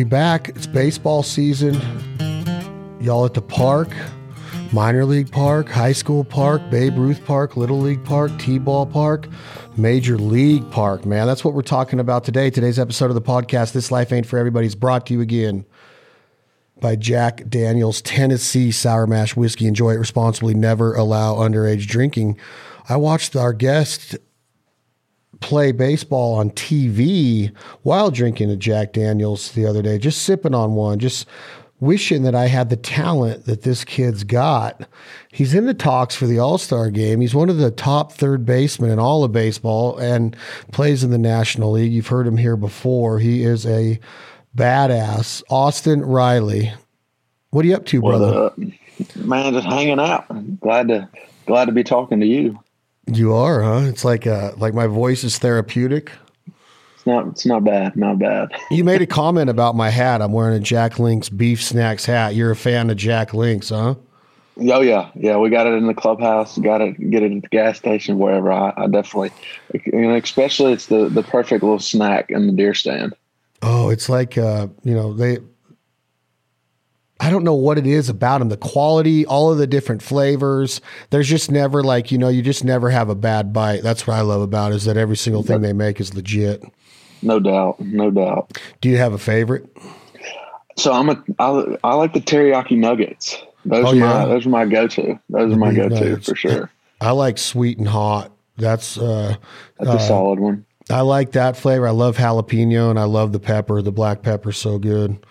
We 0.00 0.04
back. 0.04 0.48
It's 0.48 0.66
baseball 0.66 1.22
season. 1.22 1.74
Y'all 3.02 3.26
at 3.26 3.34
the 3.34 3.42
park, 3.42 3.90
minor 4.72 5.04
league 5.04 5.30
park, 5.30 5.68
high 5.68 5.92
school 5.92 6.24
park, 6.24 6.62
Babe 6.70 6.96
Ruth 6.96 7.22
Park, 7.26 7.54
Little 7.54 7.78
League 7.78 8.02
Park, 8.02 8.30
T-ball 8.38 8.86
park, 8.86 9.28
Major 9.76 10.16
League 10.16 10.70
Park, 10.70 11.04
man. 11.04 11.26
That's 11.26 11.44
what 11.44 11.52
we're 11.52 11.60
talking 11.60 12.00
about 12.00 12.24
today. 12.24 12.48
Today's 12.48 12.78
episode 12.78 13.10
of 13.10 13.14
the 13.14 13.20
podcast, 13.20 13.74
This 13.74 13.90
Life 13.92 14.10
Ain't 14.10 14.24
For 14.24 14.38
Everybody, 14.38 14.66
is 14.66 14.74
brought 14.74 15.04
to 15.08 15.12
you 15.12 15.20
again 15.20 15.66
by 16.80 16.96
Jack 16.96 17.50
Daniels 17.50 18.00
Tennessee 18.00 18.70
Sour 18.70 19.06
Mash 19.06 19.36
Whiskey. 19.36 19.66
Enjoy 19.66 19.90
it 19.90 19.98
responsibly. 19.98 20.54
Never 20.54 20.94
allow 20.94 21.34
underage 21.34 21.86
drinking. 21.86 22.38
I 22.88 22.96
watched 22.96 23.36
our 23.36 23.52
guest 23.52 24.16
play 25.40 25.72
baseball 25.72 26.34
on 26.34 26.50
TV 26.50 27.54
while 27.82 28.10
drinking 28.10 28.50
a 28.50 28.56
Jack 28.56 28.92
Daniels 28.92 29.52
the 29.52 29.66
other 29.66 29.82
day, 29.82 29.98
just 29.98 30.22
sipping 30.22 30.54
on 30.54 30.74
one, 30.74 30.98
just 30.98 31.26
wishing 31.80 32.22
that 32.22 32.34
I 32.34 32.46
had 32.46 32.68
the 32.68 32.76
talent 32.76 33.46
that 33.46 33.62
this 33.62 33.84
kid's 33.84 34.22
got. 34.22 34.86
He's 35.32 35.54
in 35.54 35.66
the 35.66 35.74
talks 35.74 36.14
for 36.14 36.26
the 36.26 36.38
All 36.38 36.58
Star 36.58 36.90
game. 36.90 37.20
He's 37.20 37.34
one 37.34 37.48
of 37.48 37.56
the 37.56 37.70
top 37.70 38.12
third 38.12 38.44
basemen 38.44 38.90
in 38.90 38.98
all 38.98 39.24
of 39.24 39.32
baseball 39.32 39.98
and 39.98 40.36
plays 40.72 41.02
in 41.02 41.10
the 41.10 41.18
National 41.18 41.72
League. 41.72 41.92
You've 41.92 42.06
heard 42.06 42.26
him 42.26 42.36
here 42.36 42.56
before. 42.56 43.18
He 43.18 43.42
is 43.42 43.66
a 43.66 43.98
badass. 44.56 45.42
Austin 45.50 46.02
Riley. 46.02 46.72
What 47.50 47.64
are 47.64 47.68
you 47.68 47.74
up 47.74 47.86
to, 47.86 48.00
brother? 48.00 48.30
Well, 48.30 48.46
uh, 48.46 49.26
man, 49.26 49.52
just 49.54 49.66
hanging 49.66 49.98
out. 49.98 50.26
Glad 50.60 50.88
to 50.88 51.08
glad 51.46 51.64
to 51.64 51.72
be 51.72 51.82
talking 51.82 52.20
to 52.20 52.26
you. 52.26 52.58
You 53.06 53.34
are, 53.34 53.62
huh? 53.62 53.86
It's 53.88 54.04
like 54.04 54.26
uh 54.26 54.52
like 54.56 54.74
my 54.74 54.86
voice 54.86 55.24
is 55.24 55.38
therapeutic. 55.38 56.12
It's 56.94 57.06
not 57.06 57.26
it's 57.28 57.46
not 57.46 57.64
bad, 57.64 57.96
not 57.96 58.18
bad. 58.18 58.50
you 58.70 58.84
made 58.84 59.02
a 59.02 59.06
comment 59.20 59.50
about 59.50 59.74
my 59.74 59.90
hat. 59.90 60.22
I'm 60.22 60.32
wearing 60.32 60.56
a 60.56 60.60
Jack 60.60 60.98
Links 60.98 61.28
beef 61.28 61.62
snacks 61.62 62.04
hat. 62.04 62.34
You're 62.34 62.50
a 62.50 62.56
fan 62.56 62.90
of 62.90 62.96
Jack 62.96 63.34
Links, 63.34 63.70
huh? 63.70 63.94
Oh 64.58 64.80
yeah, 64.80 65.10
yeah. 65.14 65.38
We 65.38 65.48
got 65.48 65.66
it 65.66 65.72
in 65.72 65.86
the 65.86 65.94
clubhouse. 65.94 66.58
Got 66.58 66.82
it, 66.82 67.10
get 67.10 67.22
it 67.22 67.32
at 67.32 67.42
the 67.42 67.48
gas 67.48 67.78
station, 67.78 68.18
wherever. 68.18 68.52
I, 68.52 68.74
I 68.76 68.86
definitely, 68.88 69.30
know, 69.86 70.14
especially 70.16 70.74
it's 70.74 70.86
the 70.86 71.08
the 71.08 71.22
perfect 71.22 71.62
little 71.62 71.78
snack 71.78 72.30
in 72.30 72.46
the 72.46 72.52
deer 72.52 72.74
stand. 72.74 73.14
Oh, 73.62 73.88
it's 73.88 74.08
like 74.08 74.36
uh, 74.36 74.68
you 74.84 74.94
know 74.94 75.14
they 75.14 75.38
I 77.20 77.28
don't 77.28 77.44
know 77.44 77.54
what 77.54 77.76
it 77.76 77.86
is 77.86 78.08
about 78.08 78.38
them. 78.38 78.48
The 78.48 78.56
quality, 78.56 79.26
all 79.26 79.52
of 79.52 79.58
the 79.58 79.66
different 79.66 80.02
flavors. 80.02 80.80
There's 81.10 81.28
just 81.28 81.50
never 81.50 81.82
like 81.82 82.10
you 82.10 82.16
know 82.16 82.28
you 82.28 82.40
just 82.40 82.64
never 82.64 82.88
have 82.88 83.10
a 83.10 83.14
bad 83.14 83.52
bite. 83.52 83.82
That's 83.82 84.06
what 84.06 84.16
I 84.16 84.22
love 84.22 84.40
about 84.40 84.72
it, 84.72 84.76
is 84.76 84.84
that 84.86 84.96
every 84.96 85.16
single 85.16 85.42
thing 85.42 85.60
they 85.60 85.74
make 85.74 86.00
is 86.00 86.14
legit. 86.14 86.64
No 87.22 87.38
doubt, 87.38 87.78
no 87.78 88.10
doubt. 88.10 88.58
Do 88.80 88.88
you 88.88 88.96
have 88.96 89.12
a 89.12 89.18
favorite? 89.18 89.70
So 90.76 90.92
I'm 90.92 91.10
a 91.10 91.22
I, 91.38 91.76
I 91.84 91.94
like 91.94 92.14
the 92.14 92.20
teriyaki 92.20 92.78
nuggets. 92.78 93.36
Those 93.66 93.84
oh, 93.84 93.88
are 93.90 93.94
yeah. 93.94 94.06
my 94.06 94.24
those 94.24 94.46
are 94.46 94.50
my 94.50 94.64
go 94.64 94.88
to. 94.88 95.20
Those 95.28 95.52
are 95.52 95.56
my 95.56 95.74
go 95.74 95.90
to 95.90 96.20
for 96.22 96.34
sure. 96.34 96.70
I 97.02 97.10
like 97.10 97.36
sweet 97.36 97.78
and 97.78 97.88
hot. 97.88 98.32
That's 98.56 98.96
uh, 98.96 99.36
that's 99.78 99.90
a 99.90 99.94
uh, 99.94 99.98
solid 99.98 100.40
one. 100.40 100.64
I 100.88 101.02
like 101.02 101.32
that 101.32 101.56
flavor. 101.56 101.86
I 101.86 101.92
love 101.92 102.16
jalapeno 102.16 102.90
and 102.90 102.98
I 102.98 103.04
love 103.04 103.32
the 103.32 103.38
pepper. 103.38 103.80
The 103.82 103.92
black 103.92 104.22
pepper 104.22 104.52
so 104.52 104.78
good. 104.78 105.24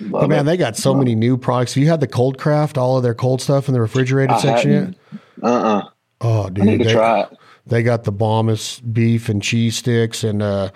Love 0.00 0.22
but 0.22 0.28
man, 0.28 0.40
it. 0.40 0.44
they 0.44 0.56
got 0.56 0.76
so 0.76 0.90
Love 0.90 0.98
many 1.00 1.14
new 1.14 1.36
products. 1.36 1.74
Have 1.74 1.82
you 1.82 1.88
had 1.88 2.00
the 2.00 2.06
cold 2.06 2.38
craft, 2.38 2.76
all 2.76 2.96
of 2.96 3.02
their 3.02 3.14
cold 3.14 3.40
stuff 3.40 3.68
in 3.68 3.74
the 3.74 3.80
refrigerated 3.80 4.36
I 4.36 4.40
section 4.40 4.72
hadn't. 4.72 4.98
yet? 5.12 5.20
Uh 5.42 5.46
uh-uh. 5.46 5.78
uh 5.78 5.88
Oh, 6.22 6.48
dude. 6.48 6.62
I 6.62 6.66
need 6.66 6.78
to 6.78 6.84
they, 6.84 6.92
try 6.92 7.20
it. 7.20 7.38
They 7.66 7.82
got 7.82 8.04
the 8.04 8.12
bombest 8.12 8.92
beef 8.92 9.28
and 9.28 9.42
cheese 9.42 9.76
sticks 9.76 10.24
and 10.24 10.40
uh, 10.40 10.70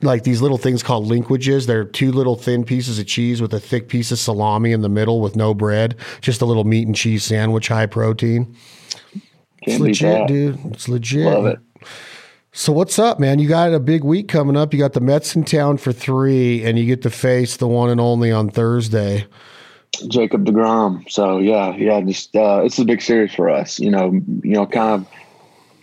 like 0.00 0.22
these 0.24 0.40
little 0.40 0.58
things 0.58 0.82
called 0.82 1.06
linkages. 1.06 1.66
They're 1.66 1.84
two 1.84 2.12
little 2.12 2.36
thin 2.36 2.64
pieces 2.64 2.98
of 2.98 3.06
cheese 3.06 3.42
with 3.42 3.52
a 3.52 3.60
thick 3.60 3.88
piece 3.88 4.10
of 4.10 4.18
salami 4.18 4.72
in 4.72 4.80
the 4.80 4.88
middle 4.88 5.20
with 5.20 5.36
no 5.36 5.52
bread. 5.54 5.96
Just 6.20 6.40
a 6.40 6.46
little 6.46 6.64
meat 6.64 6.86
and 6.86 6.96
cheese 6.96 7.24
sandwich, 7.24 7.68
high 7.68 7.86
protein. 7.86 8.56
Can't 9.14 9.22
it's 9.66 9.80
legit, 9.80 10.18
that. 10.18 10.28
dude. 10.28 10.58
It's 10.72 10.88
legit. 10.88 11.26
Love 11.26 11.46
it. 11.46 11.58
So 12.52 12.72
what's 12.72 12.98
up, 12.98 13.20
man? 13.20 13.38
You 13.38 13.48
got 13.48 13.72
a 13.72 13.78
big 13.78 14.02
week 14.02 14.26
coming 14.26 14.56
up. 14.56 14.72
You 14.72 14.80
got 14.80 14.92
the 14.92 15.00
Mets 15.00 15.36
in 15.36 15.44
town 15.44 15.76
for 15.76 15.92
three, 15.92 16.64
and 16.64 16.76
you 16.76 16.84
get 16.84 17.02
to 17.02 17.10
face 17.10 17.56
the 17.56 17.68
one 17.68 17.90
and 17.90 18.00
only 18.00 18.32
on 18.32 18.50
Thursday. 18.50 19.26
Jacob 20.08 20.44
Degrom. 20.44 21.08
So 21.08 21.38
yeah, 21.38 21.76
yeah, 21.76 22.00
just 22.00 22.34
uh, 22.34 22.62
it's 22.64 22.78
a 22.78 22.84
big 22.84 23.02
series 23.02 23.32
for 23.32 23.48
us. 23.48 23.78
You 23.78 23.90
know, 23.90 24.12
you 24.42 24.54
know, 24.54 24.66
kind 24.66 25.00
of 25.00 25.08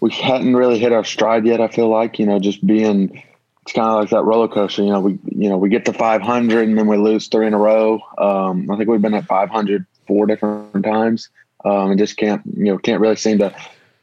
we 0.01 0.11
hadn't 0.11 0.55
really 0.57 0.77
hit 0.77 0.91
our 0.91 1.05
stride 1.05 1.45
yet. 1.45 1.61
I 1.61 1.69
feel 1.69 1.87
like 1.87 2.19
you 2.19 2.25
know, 2.25 2.37
just 2.37 2.65
being 2.65 3.23
it's 3.61 3.71
kind 3.71 3.87
of 3.87 3.99
like 4.01 4.09
that 4.09 4.23
roller 4.23 4.49
coaster. 4.49 4.83
You 4.83 4.89
know, 4.89 4.99
we 4.99 5.19
you 5.25 5.49
know 5.49 5.57
we 5.57 5.69
get 5.69 5.85
to 5.85 5.93
500 5.93 6.67
and 6.67 6.77
then 6.77 6.87
we 6.87 6.97
lose 6.97 7.27
three 7.27 7.47
in 7.47 7.53
a 7.53 7.57
row. 7.57 8.01
Um, 8.17 8.69
I 8.69 8.75
think 8.75 8.89
we've 8.89 9.01
been 9.01 9.13
at 9.13 9.25
500 9.25 9.85
four 10.05 10.25
different 10.25 10.83
times, 10.83 11.29
um, 11.63 11.91
and 11.91 11.99
just 11.99 12.17
can't 12.17 12.41
you 12.57 12.65
know 12.65 12.77
can't 12.77 12.99
really 12.99 13.15
seem 13.15 13.37
to 13.37 13.55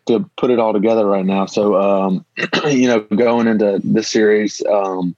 to 0.07 0.29
put 0.37 0.51
it 0.51 0.59
all 0.59 0.73
together 0.73 1.07
right 1.07 1.25
now. 1.25 1.47
So, 1.47 1.81
um, 1.81 2.25
you 2.67 2.89
know, 2.89 3.01
going 3.01 3.47
into 3.47 3.81
this 3.83 4.09
series, 4.09 4.63
um, 4.67 5.17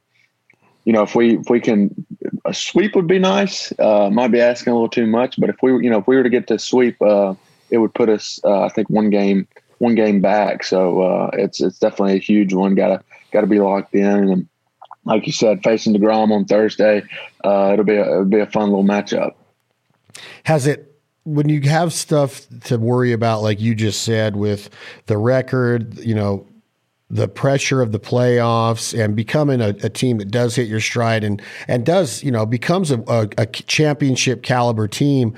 you 0.85 0.93
know, 0.93 1.03
if 1.03 1.15
we 1.15 1.39
if 1.39 1.51
we 1.51 1.61
can 1.61 2.07
a 2.45 2.55
sweep 2.55 2.95
would 2.95 3.07
be 3.07 3.19
nice. 3.19 3.73
Uh, 3.79 4.09
might 4.11 4.29
be 4.29 4.41
asking 4.41 4.73
a 4.73 4.75
little 4.75 4.89
too 4.89 5.07
much, 5.07 5.39
but 5.39 5.51
if 5.51 5.57
we 5.63 5.73
you 5.85 5.91
know 5.91 5.99
if 5.99 6.07
we 6.07 6.17
were 6.17 6.23
to 6.23 6.31
get 6.31 6.47
to 6.49 6.59
sweep, 6.59 7.01
uh, 7.03 7.35
it 7.71 7.79
would 7.79 7.95
put 7.95 8.09
us 8.09 8.41
uh, 8.45 8.63
I 8.63 8.69
think 8.69 8.89
one 8.89 9.11
game 9.11 9.49
one 9.79 9.95
game 9.95 10.21
back. 10.21 10.65
So 10.65 11.03
uh, 11.03 11.31
it's 11.35 11.61
it's 11.61 11.79
definitely 11.79 12.15
a 12.15 12.21
huge 12.21 12.55
one. 12.55 12.75
Gotta 12.75 13.03
gotta 13.33 13.47
be 13.47 13.61
locked 13.61 13.95
in 13.95 14.31
and. 14.31 14.49
Like 15.09 15.25
you 15.25 15.33
said, 15.33 15.63
facing 15.63 15.95
Degrom 15.95 16.33
on 16.33 16.47
Thursday, 16.47 17.05
uh, 17.45 17.71
it'll 17.73 17.85
be 17.85 17.95
a, 17.95 18.03
it'll 18.11 18.25
be 18.25 18.41
a 18.41 18.47
fun 18.47 18.71
little 18.71 18.83
matchup. 18.83 19.35
Has 20.43 20.67
it 20.67 20.96
when 21.27 21.49
you 21.49 21.61
have 21.63 21.93
stuff 21.93 22.47
to 22.65 22.79
worry 22.79 23.13
about, 23.13 23.43
like 23.43 23.61
you 23.61 23.75
just 23.75 24.03
said, 24.03 24.37
with 24.37 24.71
the 25.07 25.19
record, 25.19 25.99
you 25.99 26.15
know, 26.15 26.47
the 27.11 27.27
pressure 27.29 27.83
of 27.83 27.93
the 27.93 28.01
playoffs 28.01 28.99
and 28.99 29.17
becoming 29.17 29.61
a, 29.61 29.69
a, 29.83 29.89
team 29.89 30.19
that 30.19 30.31
does 30.31 30.57
hit 30.57 30.67
your 30.67 30.81
stride 30.81 31.23
and 31.23 31.41
and 31.69 31.87
does 31.87 32.25
you 32.25 32.33
know 32.33 32.45
becomes 32.45 32.91
a, 32.91 32.99
a, 33.07 33.29
a 33.39 33.47
championship 33.47 34.43
caliber 34.43 34.89
team. 34.89 35.35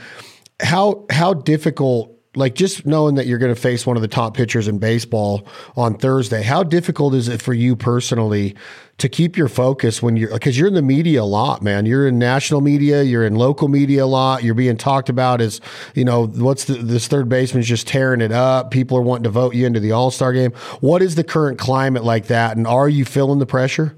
How 0.61 1.05
how 1.11 1.35
difficult 1.35 2.18
like 2.39 2.55
just 2.55 2.87
knowing 2.87 3.17
that 3.17 3.27
you're 3.27 3.39
going 3.39 3.55
to 3.55 3.61
face 3.61 3.85
one 3.85 3.97
of 3.97 4.03
the 4.03 4.09
top 4.09 4.35
pitchers 4.35 4.69
in 4.69 4.79
baseball 4.79 5.47
on 5.77 5.99
Thursday, 5.99 6.43
how 6.43 6.63
difficult 6.63 7.15
is 7.15 7.29
it 7.29 7.43
for 7.43 7.53
you 7.53 7.77
personally 7.77 8.55
to 8.99 9.09
keep 9.09 9.37
your 9.37 9.49
focus 9.49 10.03
when 10.03 10.17
you're 10.17 10.33
because 10.33 10.59
you're 10.59 10.69
in 10.69 10.75
the 10.75 10.83
media 10.83 11.23
a 11.23 11.25
lot, 11.25 11.63
man. 11.63 11.87
You're 11.87 12.09
in 12.09 12.19
national 12.19 12.61
media, 12.61 13.03
you're 13.03 13.25
in 13.25 13.37
local 13.37 13.69
media 13.69 14.05
a 14.05 14.07
lot. 14.07 14.43
You're 14.43 14.55
being 14.55 14.77
talked 14.77 15.09
about 15.09 15.41
as 15.41 15.61
you 15.95 16.05
know 16.05 16.27
what's 16.27 16.65
the, 16.65 16.75
this 16.75 17.07
third 17.07 17.29
baseman's 17.29 17.67
just 17.67 17.87
tearing 17.87 18.21
it 18.21 18.33
up. 18.33 18.71
People 18.71 18.97
are 18.99 19.03
wanting 19.03 19.25
to 19.25 19.31
vote 19.31 19.55
you 19.55 19.67
into 19.67 19.81
the 19.81 19.93
All 19.93 20.11
Star 20.11 20.33
game. 20.33 20.53
What 20.81 21.03
is 21.03 21.15
the 21.15 21.25
current 21.25 21.59
climate 21.59 22.05
like 22.05 22.27
that, 22.27 22.57
and 22.57 22.67
are 22.67 22.89
you 22.89 23.05
feeling 23.05 23.39
the 23.39 23.47
pressure? 23.47 23.97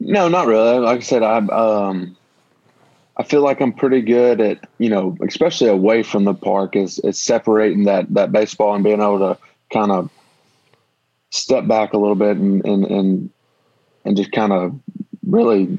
No, 0.00 0.28
not 0.28 0.46
really. 0.46 0.78
Like 0.78 0.98
I 0.98 1.02
said, 1.02 1.22
I 1.22 1.38
um, 1.38 2.16
I 3.22 3.24
feel 3.24 3.42
like 3.42 3.60
I'm 3.60 3.72
pretty 3.72 4.02
good 4.02 4.40
at, 4.40 4.68
you 4.78 4.90
know, 4.90 5.16
especially 5.24 5.68
away 5.68 6.02
from 6.02 6.24
the 6.24 6.34
park 6.34 6.74
is, 6.74 6.98
is 6.98 7.22
separating 7.22 7.84
that, 7.84 8.12
that 8.14 8.32
baseball 8.32 8.74
and 8.74 8.82
being 8.82 9.00
able 9.00 9.20
to 9.20 9.38
kind 9.72 9.92
of 9.92 10.10
step 11.30 11.68
back 11.68 11.92
a 11.92 11.98
little 11.98 12.16
bit 12.16 12.36
and, 12.36 12.66
and, 12.66 12.84
and, 12.84 13.30
and 14.04 14.16
just 14.16 14.32
kind 14.32 14.52
of 14.52 14.74
really 15.24 15.78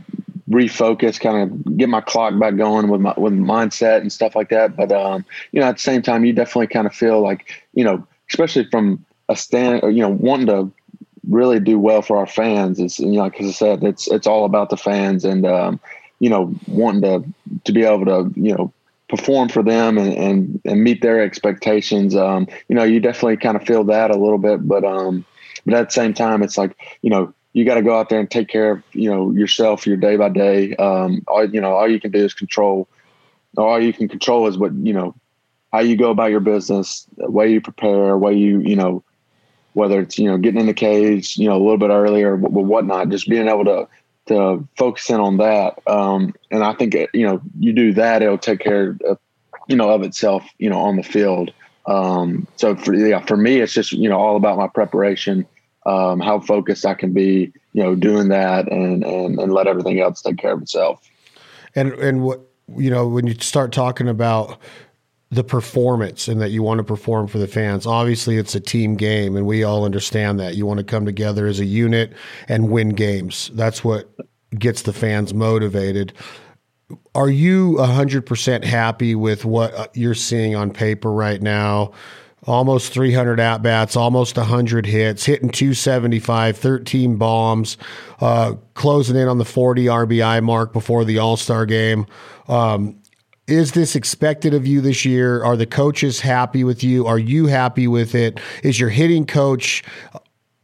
refocus, 0.50 1.20
kind 1.20 1.52
of 1.52 1.78
get 1.78 1.90
my 1.90 2.00
clock 2.00 2.40
back 2.40 2.56
going 2.56 2.88
with 2.88 3.02
my, 3.02 3.14
with 3.18 3.34
mindset 3.34 4.00
and 4.00 4.14
stuff 4.14 4.38
like 4.38 4.48
that. 4.48 4.78
But, 4.78 4.94
um, 4.94 5.26
you 5.52 5.60
know, 5.60 5.68
at 5.68 5.76
the 5.76 5.82
same 5.82 6.02
time, 6.02 6.24
you 6.24 6.32
definitely 6.32 6.68
kind 6.68 6.88
of 6.88 6.96
feel 6.96 7.20
like, 7.20 7.62
you 7.74 7.84
know, 7.84 8.08
especially 8.30 8.70
from 8.72 9.06
a 9.28 9.36
stand, 9.36 9.82
you 9.94 10.02
know, 10.02 10.12
wanting 10.12 10.48
to 10.48 10.72
really 11.28 11.60
do 11.60 11.78
well 11.78 12.02
for 12.02 12.16
our 12.16 12.28
fans 12.28 12.80
It's 12.80 13.00
you 13.02 13.12
know, 13.12 13.30
cause 13.30 13.48
I 13.48 13.52
said, 13.52 13.84
it's, 13.84 14.10
it's 14.10 14.28
all 14.28 14.46
about 14.46 14.70
the 14.70 14.78
fans 14.78 15.26
and, 15.26 15.46
um, 15.46 15.82
you 16.24 16.30
know, 16.30 16.56
wanting 16.70 17.02
to 17.02 17.22
to 17.66 17.74
be 17.74 17.84
able 17.84 18.06
to, 18.06 18.32
you 18.40 18.56
know, 18.56 18.72
perform 19.10 19.50
for 19.50 19.62
them 19.62 19.98
and 19.98 20.14
and, 20.14 20.62
and 20.64 20.82
meet 20.82 21.02
their 21.02 21.22
expectations. 21.22 22.16
Um, 22.16 22.48
you 22.70 22.76
know, 22.78 22.84
you 22.86 23.02
definitely 23.02 23.36
kind 23.36 23.58
of 23.58 23.64
feel 23.68 23.84
that 23.84 24.10
a 24.10 24.16
little 24.16 24.38
bit, 24.38 24.66
but 24.66 24.86
um, 24.86 25.26
but 25.66 25.74
at 25.74 25.90
the 25.90 25.94
same 25.94 26.14
time, 26.14 26.42
it's 26.42 26.58
like 26.58 26.78
you 27.02 27.10
know, 27.10 27.34
you 27.52 27.66
got 27.66 27.76
to 27.76 27.82
go 27.82 28.00
out 28.00 28.08
there 28.08 28.22
and 28.22 28.32
take 28.32 28.48
care 28.48 28.72
of 28.72 28.84
you 28.94 29.10
know 29.10 29.32
yourself, 29.32 29.86
your 29.86 29.98
day 29.98 30.16
by 30.16 30.30
day. 30.30 30.78
Um, 30.78 31.24
all 31.28 31.44
you 31.44 31.60
know, 31.60 31.74
all 31.74 31.92
you 31.92 32.00
can 32.00 32.12
do 32.12 32.24
is 32.24 32.34
control. 32.34 32.88
All 33.58 33.82
you 33.82 33.92
can 33.92 34.08
control 34.08 34.48
is 34.48 34.58
what 34.58 34.72
you 34.72 34.94
know, 34.94 35.16
how 35.74 35.80
you 35.82 35.98
go 35.98 36.10
about 36.10 36.32
your 36.32 36.40
business, 36.40 37.06
the 37.18 37.30
way 37.30 37.52
you 37.52 37.60
prepare, 37.60 38.18
way 38.18 38.34
you 38.34 38.62
you 38.62 38.78
know, 38.78 39.04
whether 39.74 40.00
it's 40.00 40.18
you 40.18 40.32
know 40.32 40.38
getting 40.38 40.62
in 40.62 40.68
the 40.68 40.74
cage, 40.74 41.36
you 41.36 41.50
know, 41.50 41.58
a 41.58 41.64
little 41.64 41.78
bit 41.78 41.90
earlier, 41.90 42.38
but 42.38 42.52
whatnot. 42.52 43.10
Just 43.10 43.28
being 43.28 43.50
able 43.50 43.66
to 43.66 43.90
to 44.28 44.68
focus 44.78 45.10
in 45.10 45.20
on 45.20 45.38
that. 45.38 45.80
Um, 45.88 46.34
and 46.52 46.64
I 46.64 46.74
think 46.74 46.96
you 47.14 47.26
know 47.26 47.42
you 47.60 47.74
do 47.74 47.94
that, 47.94 48.22
it'll 48.22 48.38
take 48.38 48.60
care 48.60 48.98
of 49.06 49.20
you 49.68 49.76
know 49.76 49.90
of 49.90 50.04
itself, 50.04 50.46
you 50.58 50.70
know, 50.70 50.80
on 50.80 50.96
the 50.96 51.04
field. 51.04 51.52
Um, 51.86 52.48
so 52.56 52.76
for 52.76 52.94
yeah, 52.94 53.20
for 53.26 53.38
me, 53.38 53.60
it's 53.60 53.74
just 53.74 53.92
you 53.92 54.10
know 54.10 54.18
all 54.18 54.36
about 54.36 54.58
my 54.58 54.68
preparation, 54.68 55.46
um, 55.86 56.20
how 56.20 56.40
focused 56.40 56.86
I 56.86 56.94
can 56.94 57.14
be, 57.14 57.52
you 57.74 57.84
know, 57.84 57.96
doing 57.96 58.30
that, 58.30 58.72
and 58.72 59.04
and 59.04 59.40
and 59.40 59.54
let 59.54 59.68
everything 59.68 60.00
else 60.00 60.22
take 60.22 60.38
care 60.38 60.54
of 60.54 60.62
itself. 60.62 61.02
And 61.76 61.94
and 61.94 62.22
what 62.22 62.42
you 62.78 62.90
know 62.90 63.08
when 63.08 63.28
you 63.28 63.36
start 63.40 63.72
talking 63.72 64.08
about 64.08 64.58
the 65.34 65.44
performance 65.44 66.28
and 66.28 66.40
that 66.42 66.52
you 66.52 66.62
want 66.62 66.78
to 66.78 66.84
perform 66.84 67.28
for 67.28 67.40
the 67.40 67.48
fans. 67.48 67.88
Obviously, 67.88 68.38
it's 68.38 68.54
a 68.54 68.60
team 68.60 68.96
game, 68.96 69.36
and 69.36 69.46
we 69.46 69.64
all 69.64 69.84
understand 69.84 70.40
that 70.40 70.56
you 70.56 70.66
want 70.66 70.78
to 70.78 70.84
come 70.84 71.06
together 71.06 71.48
as 71.48 71.60
a 71.60 71.66
unit 71.66 72.14
and 72.48 72.70
win 72.70 72.90
games. 72.90 73.50
That's 73.54 73.84
what 73.84 74.10
gets 74.58 74.84
the 74.84 74.94
fans 74.94 75.34
motivated. 75.34 76.14
Are 77.16 77.30
you 77.30 77.76
100% 77.80 78.64
happy 78.64 79.16
with 79.16 79.46
what 79.46 79.74
uh, 79.74 79.88
you're 79.94 80.14
seeing 80.14 80.56
on 80.56 80.72
paper 80.72 81.12
right 81.12 81.42
now? 81.42 81.92
Almost 82.46 82.94
300 82.94 83.40
at 83.40 83.64
bats, 83.64 83.96
almost 83.96 84.36
100 84.36 84.86
hits, 84.86 85.26
hitting 85.26 85.50
275, 85.50 86.58
13 86.58 87.16
bombs, 87.16 87.78
uh, 88.20 88.54
closing 88.74 89.16
in 89.16 89.28
on 89.30 89.38
the 89.38 89.46
40 89.46 89.86
RBI 89.86 90.44
mark 90.44 90.74
before 90.74 91.06
the 91.06 91.20
All 91.20 91.38
Star 91.38 91.66
game. 91.66 92.06
Um, 92.48 93.02
is 93.48 93.74
this 93.74 93.96
expected 93.96 94.54
of 94.54 94.66
you 94.66 94.82
this 94.82 95.06
year? 95.06 95.44
Are 95.44 95.58
the 95.58 95.66
coaches 95.66 96.22
happy 96.22 96.64
with 96.64 96.84
you? 96.84 97.06
Are 97.06 97.20
you 97.20 97.48
happy 97.48 97.88
with 97.88 98.16
it? 98.16 98.40
Is 98.64 98.80
your 98.80 98.90
hitting 98.90 99.26
coach 99.26 99.84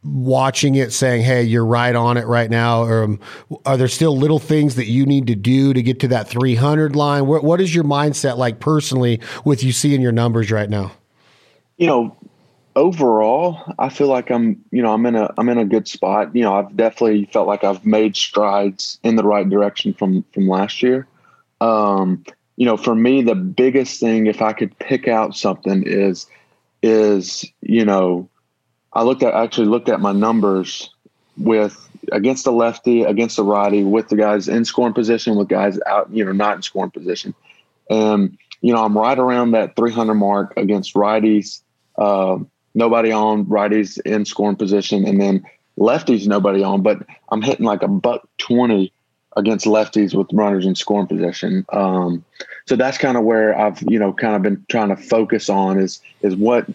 watching 0.02 0.76
it 0.76 0.92
saying, 0.92 1.22
hey, 1.22 1.42
you're 1.42 1.66
right 1.66 1.94
on 1.94 2.16
it 2.16 2.26
right 2.26 2.48
now? 2.50 2.82
Or 2.82 3.04
um, 3.04 3.20
are 3.66 3.76
there 3.76 3.88
still 3.88 4.16
little 4.16 4.38
things 4.38 4.76
that 4.76 4.86
you 4.86 5.04
need 5.04 5.26
to 5.26 5.34
do 5.34 5.74
to 5.74 5.82
get 5.82 6.00
to 6.00 6.08
that 6.08 6.28
300 6.28 6.96
line? 6.96 7.26
What, 7.26 7.44
what 7.44 7.60
is 7.60 7.74
your 7.74 7.84
mindset 7.84 8.38
like 8.38 8.60
personally 8.60 9.20
with 9.44 9.62
you 9.62 9.72
seeing 9.72 10.00
your 10.00 10.12
numbers 10.12 10.50
right 10.50 10.70
now? 10.70 10.92
You 11.76 11.86
know, 11.86 12.16
overall, 12.76 13.60
I 13.78 13.90
feel 13.90 14.08
like 14.08 14.30
I'm, 14.30 14.64
you 14.70 14.82
know, 14.82 14.94
I'm 14.94 15.04
in 15.04 15.16
a, 15.16 15.32
I'm 15.36 15.50
in 15.50 15.58
a 15.58 15.66
good 15.66 15.86
spot. 15.86 16.34
You 16.34 16.44
know, 16.44 16.54
I've 16.54 16.74
definitely 16.74 17.26
felt 17.26 17.46
like 17.46 17.62
I've 17.62 17.84
made 17.84 18.16
strides 18.16 18.98
in 19.02 19.16
the 19.16 19.24
right 19.24 19.48
direction 19.48 19.92
from, 19.92 20.24
from 20.32 20.48
last 20.48 20.82
year. 20.82 21.06
Um, 21.60 22.24
you 22.60 22.66
know, 22.66 22.76
for 22.76 22.94
me, 22.94 23.22
the 23.22 23.34
biggest 23.34 24.00
thing, 24.00 24.26
if 24.26 24.42
I 24.42 24.52
could 24.52 24.78
pick 24.78 25.08
out 25.08 25.34
something 25.34 25.82
is, 25.86 26.26
is, 26.82 27.46
you 27.62 27.86
know, 27.86 28.28
I 28.92 29.02
looked 29.02 29.22
at 29.22 29.32
actually 29.32 29.68
looked 29.68 29.88
at 29.88 29.98
my 29.98 30.12
numbers 30.12 30.90
with 31.38 31.88
against 32.12 32.44
the 32.44 32.52
lefty, 32.52 33.02
against 33.04 33.36
the 33.36 33.44
righty, 33.44 33.82
with 33.82 34.10
the 34.10 34.16
guys 34.16 34.46
in 34.46 34.66
scoring 34.66 34.92
position, 34.92 35.36
with 35.36 35.48
guys 35.48 35.78
out, 35.86 36.12
you 36.12 36.22
know, 36.22 36.32
not 36.32 36.56
in 36.56 36.60
scoring 36.60 36.90
position. 36.90 37.32
And, 37.88 38.36
you 38.60 38.74
know, 38.74 38.84
I'm 38.84 38.98
right 38.98 39.18
around 39.18 39.52
that 39.52 39.74
300 39.74 40.12
mark 40.12 40.52
against 40.58 40.92
righties, 40.92 41.62
uh, 41.96 42.36
nobody 42.74 43.10
on, 43.10 43.46
righties 43.46 43.98
in 44.04 44.26
scoring 44.26 44.56
position, 44.56 45.06
and 45.06 45.18
then 45.18 45.46
lefties, 45.78 46.26
nobody 46.26 46.62
on, 46.62 46.82
but 46.82 47.06
I'm 47.30 47.40
hitting 47.40 47.64
like 47.64 47.82
a 47.82 47.88
buck 47.88 48.28
20 48.36 48.92
against 49.36 49.64
lefties 49.64 50.14
with 50.14 50.28
runners 50.32 50.66
in 50.66 50.74
scoring 50.74 51.06
position. 51.06 51.64
Um, 51.72 52.22
so 52.70 52.76
that's 52.76 52.98
kind 52.98 53.16
of 53.16 53.24
where 53.24 53.58
I've, 53.58 53.82
you 53.82 53.98
know, 53.98 54.12
kind 54.12 54.36
of 54.36 54.42
been 54.42 54.64
trying 54.68 54.90
to 54.90 54.96
focus 54.96 55.48
on 55.48 55.76
is, 55.76 56.00
is 56.22 56.36
what 56.36 56.68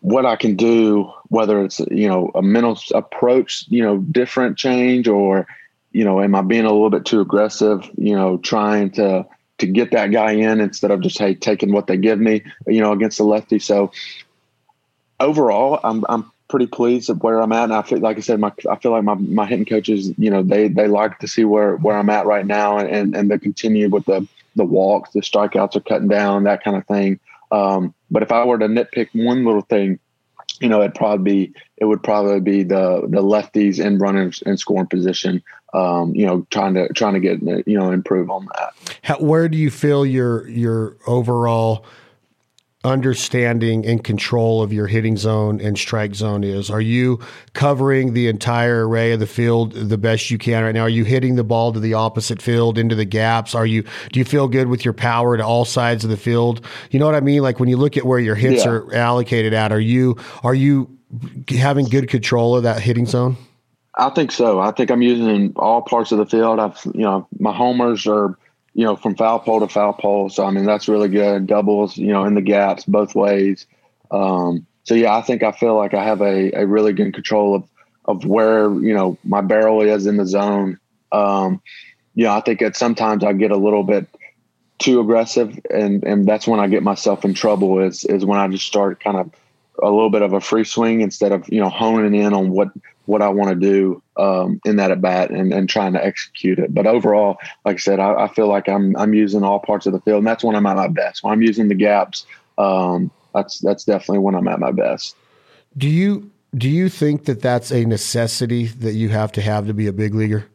what 0.00 0.26
I 0.26 0.34
can 0.34 0.56
do, 0.56 1.12
whether 1.28 1.62
it's 1.62 1.78
you 1.92 2.08
know 2.08 2.32
a 2.34 2.42
mental 2.42 2.76
approach, 2.92 3.66
you 3.68 3.84
know, 3.84 3.98
different 3.98 4.58
change, 4.58 5.06
or 5.06 5.46
you 5.92 6.02
know, 6.02 6.20
am 6.20 6.34
I 6.34 6.42
being 6.42 6.64
a 6.64 6.72
little 6.72 6.90
bit 6.90 7.04
too 7.04 7.20
aggressive? 7.20 7.88
You 7.96 8.16
know, 8.16 8.38
trying 8.38 8.90
to 8.92 9.24
to 9.58 9.66
get 9.68 9.92
that 9.92 10.10
guy 10.10 10.32
in 10.32 10.60
instead 10.60 10.90
of 10.90 11.02
just 11.02 11.20
hey 11.20 11.34
taking 11.34 11.70
what 11.70 11.86
they 11.86 11.96
give 11.96 12.18
me, 12.18 12.42
you 12.66 12.80
know, 12.80 12.90
against 12.90 13.18
the 13.18 13.24
lefty. 13.24 13.60
So 13.60 13.92
overall, 15.20 15.78
I'm 15.84 16.04
I'm 16.08 16.32
pretty 16.48 16.66
pleased 16.66 17.10
with 17.10 17.20
where 17.20 17.40
I'm 17.40 17.52
at. 17.52 17.64
And 17.64 17.74
I 17.74 17.82
feel 17.82 18.00
like 18.00 18.16
I 18.16 18.22
said, 18.22 18.40
my 18.40 18.50
I 18.68 18.74
feel 18.74 18.90
like 18.90 19.04
my 19.04 19.14
my 19.14 19.46
hitting 19.46 19.66
coaches, 19.66 20.12
you 20.18 20.30
know, 20.30 20.42
they 20.42 20.66
they 20.66 20.88
like 20.88 21.20
to 21.20 21.28
see 21.28 21.44
where 21.44 21.76
where 21.76 21.96
I'm 21.96 22.10
at 22.10 22.26
right 22.26 22.44
now, 22.44 22.78
and 22.78 22.90
and, 22.90 23.14
and 23.14 23.30
they 23.30 23.38
continue 23.38 23.88
with 23.88 24.04
the 24.06 24.26
the 24.56 24.64
walks, 24.64 25.10
the 25.12 25.20
strikeouts 25.20 25.76
are 25.76 25.80
cutting 25.80 26.08
down, 26.08 26.44
that 26.44 26.64
kind 26.64 26.76
of 26.76 26.86
thing. 26.86 27.20
Um, 27.52 27.94
but 28.10 28.22
if 28.22 28.32
I 28.32 28.44
were 28.44 28.58
to 28.58 28.66
nitpick 28.66 29.08
one 29.12 29.44
little 29.44 29.62
thing, 29.62 29.98
you 30.60 30.68
know, 30.68 30.80
it'd 30.80 30.94
probably 30.94 31.46
be 31.46 31.54
it 31.76 31.84
would 31.84 32.02
probably 32.02 32.40
be 32.40 32.62
the 32.62 33.02
the 33.08 33.22
lefties 33.22 33.84
in 33.84 33.98
runners 33.98 34.42
in 34.46 34.56
scoring 34.56 34.86
position. 34.86 35.42
Um, 35.74 36.14
you 36.14 36.24
know, 36.24 36.46
trying 36.50 36.74
to 36.74 36.88
trying 36.94 37.14
to 37.14 37.20
get 37.20 37.42
you 37.66 37.78
know 37.78 37.90
improve 37.90 38.30
on 38.30 38.48
that. 38.56 38.98
How, 39.02 39.18
where 39.18 39.48
do 39.48 39.58
you 39.58 39.70
feel 39.70 40.06
your 40.06 40.48
your 40.48 40.96
overall 41.06 41.84
understanding 42.86 43.84
and 43.84 44.04
control 44.04 44.62
of 44.62 44.72
your 44.72 44.86
hitting 44.86 45.16
zone 45.16 45.60
and 45.60 45.76
strike 45.76 46.14
zone 46.14 46.44
is. 46.44 46.70
Are 46.70 46.80
you 46.80 47.18
covering 47.52 48.12
the 48.12 48.28
entire 48.28 48.86
array 48.86 49.10
of 49.12 49.18
the 49.18 49.26
field 49.26 49.72
the 49.72 49.98
best 49.98 50.30
you 50.30 50.38
can 50.38 50.62
right 50.62 50.72
now? 50.72 50.82
Are 50.82 50.88
you 50.88 51.02
hitting 51.02 51.34
the 51.34 51.42
ball 51.42 51.72
to 51.72 51.80
the 51.80 51.94
opposite 51.94 52.40
field 52.40 52.78
into 52.78 52.94
the 52.94 53.04
gaps? 53.04 53.56
Are 53.56 53.66
you 53.66 53.82
do 54.12 54.20
you 54.20 54.24
feel 54.24 54.46
good 54.46 54.68
with 54.68 54.84
your 54.84 54.94
power 54.94 55.36
to 55.36 55.44
all 55.44 55.64
sides 55.64 56.04
of 56.04 56.10
the 56.10 56.16
field? 56.16 56.64
You 56.92 57.00
know 57.00 57.06
what 57.06 57.16
I 57.16 57.20
mean? 57.20 57.42
Like 57.42 57.58
when 57.58 57.68
you 57.68 57.76
look 57.76 57.96
at 57.96 58.04
where 58.06 58.20
your 58.20 58.36
hits 58.36 58.64
yeah. 58.64 58.70
are 58.70 58.94
allocated 58.94 59.52
at, 59.52 59.72
are 59.72 59.80
you 59.80 60.16
are 60.44 60.54
you 60.54 60.96
having 61.48 61.86
good 61.86 62.08
control 62.08 62.56
of 62.56 62.62
that 62.62 62.80
hitting 62.80 63.06
zone? 63.06 63.36
I 63.98 64.10
think 64.10 64.30
so. 64.30 64.60
I 64.60 64.70
think 64.70 64.90
I'm 64.90 65.02
using 65.02 65.54
all 65.56 65.82
parts 65.82 66.12
of 66.12 66.18
the 66.18 66.26
field. 66.26 66.60
I've 66.60 66.80
you 66.94 67.02
know 67.02 67.26
my 67.40 67.52
homers 67.52 68.06
are 68.06 68.38
you 68.76 68.84
know, 68.84 68.94
from 68.94 69.14
foul 69.14 69.38
pole 69.38 69.60
to 69.60 69.68
foul 69.68 69.94
pole. 69.94 70.28
So 70.28 70.44
I 70.44 70.50
mean, 70.50 70.66
that's 70.66 70.86
really 70.86 71.08
good. 71.08 71.46
Doubles, 71.46 71.96
you 71.96 72.12
know, 72.12 72.24
in 72.24 72.34
the 72.34 72.42
gaps 72.42 72.84
both 72.84 73.14
ways. 73.14 73.66
Um, 74.10 74.66
so 74.84 74.94
yeah, 74.94 75.16
I 75.16 75.22
think 75.22 75.42
I 75.42 75.52
feel 75.52 75.74
like 75.74 75.94
I 75.94 76.04
have 76.04 76.20
a, 76.20 76.52
a 76.52 76.66
really 76.66 76.92
good 76.92 77.14
control 77.14 77.54
of 77.54 77.64
of 78.04 78.26
where 78.26 78.70
you 78.74 78.92
know 78.92 79.16
my 79.24 79.40
barrel 79.40 79.80
is 79.80 80.06
in 80.06 80.18
the 80.18 80.26
zone. 80.26 80.78
Um, 81.10 81.62
you 82.14 82.24
know, 82.24 82.32
I 82.32 82.42
think 82.42 82.60
that 82.60 82.76
sometimes 82.76 83.24
I 83.24 83.32
get 83.32 83.50
a 83.50 83.56
little 83.56 83.82
bit 83.82 84.08
too 84.78 85.00
aggressive, 85.00 85.58
and 85.70 86.04
and 86.04 86.26
that's 86.26 86.46
when 86.46 86.60
I 86.60 86.66
get 86.66 86.82
myself 86.82 87.24
in 87.24 87.32
trouble. 87.32 87.80
Is 87.80 88.04
is 88.04 88.26
when 88.26 88.38
I 88.38 88.46
just 88.48 88.66
start 88.66 89.00
kind 89.00 89.16
of 89.16 89.30
a 89.82 89.90
little 89.90 90.10
bit 90.10 90.20
of 90.20 90.34
a 90.34 90.40
free 90.40 90.64
swing 90.64 91.00
instead 91.00 91.32
of 91.32 91.48
you 91.48 91.60
know 91.60 91.70
honing 91.70 92.14
in 92.14 92.34
on 92.34 92.50
what 92.50 92.68
what 93.06 93.22
I 93.22 93.28
want 93.28 93.50
to 93.50 93.54
do 93.54 94.02
um, 94.16 94.60
in 94.64 94.76
that 94.76 94.90
at 94.90 95.00
bat 95.00 95.30
and, 95.30 95.52
and 95.52 95.68
trying 95.68 95.92
to 95.94 96.04
execute 96.04 96.58
it. 96.58 96.74
But 96.74 96.86
overall, 96.86 97.38
like 97.64 97.76
I 97.76 97.78
said, 97.78 98.00
I, 98.00 98.24
I, 98.24 98.28
feel 98.28 98.48
like 98.48 98.68
I'm 98.68 98.96
I'm 98.96 99.14
using 99.14 99.42
all 99.42 99.60
parts 99.60 99.86
of 99.86 99.92
the 99.92 100.00
field, 100.00 100.18
and 100.18 100.26
that's 100.26 100.44
when 100.44 100.56
I'm 100.56 100.66
at 100.66 100.76
my 100.76 100.88
best. 100.88 101.22
When 101.22 101.32
I'm 101.32 101.42
using 101.42 101.68
the 101.68 101.74
gaps, 101.74 102.26
um, 102.58 103.10
that's 103.34 103.58
that's 103.58 103.84
definitely 103.84 104.18
when 104.18 104.34
I'm 104.34 104.48
at 104.48 104.60
my 104.60 104.72
best. 104.72 105.16
Do 105.76 105.88
you 105.88 106.30
do 106.56 106.68
you 106.68 106.88
think 106.88 107.26
that 107.26 107.42
that's 107.42 107.70
a 107.70 107.84
necessity 107.84 108.66
that 108.66 108.94
you 108.94 109.08
have 109.10 109.32
to 109.32 109.42
have 109.42 109.66
to 109.66 109.74
be 109.74 109.86
a 109.86 109.92
big 109.92 110.14
leaguer? 110.14 110.46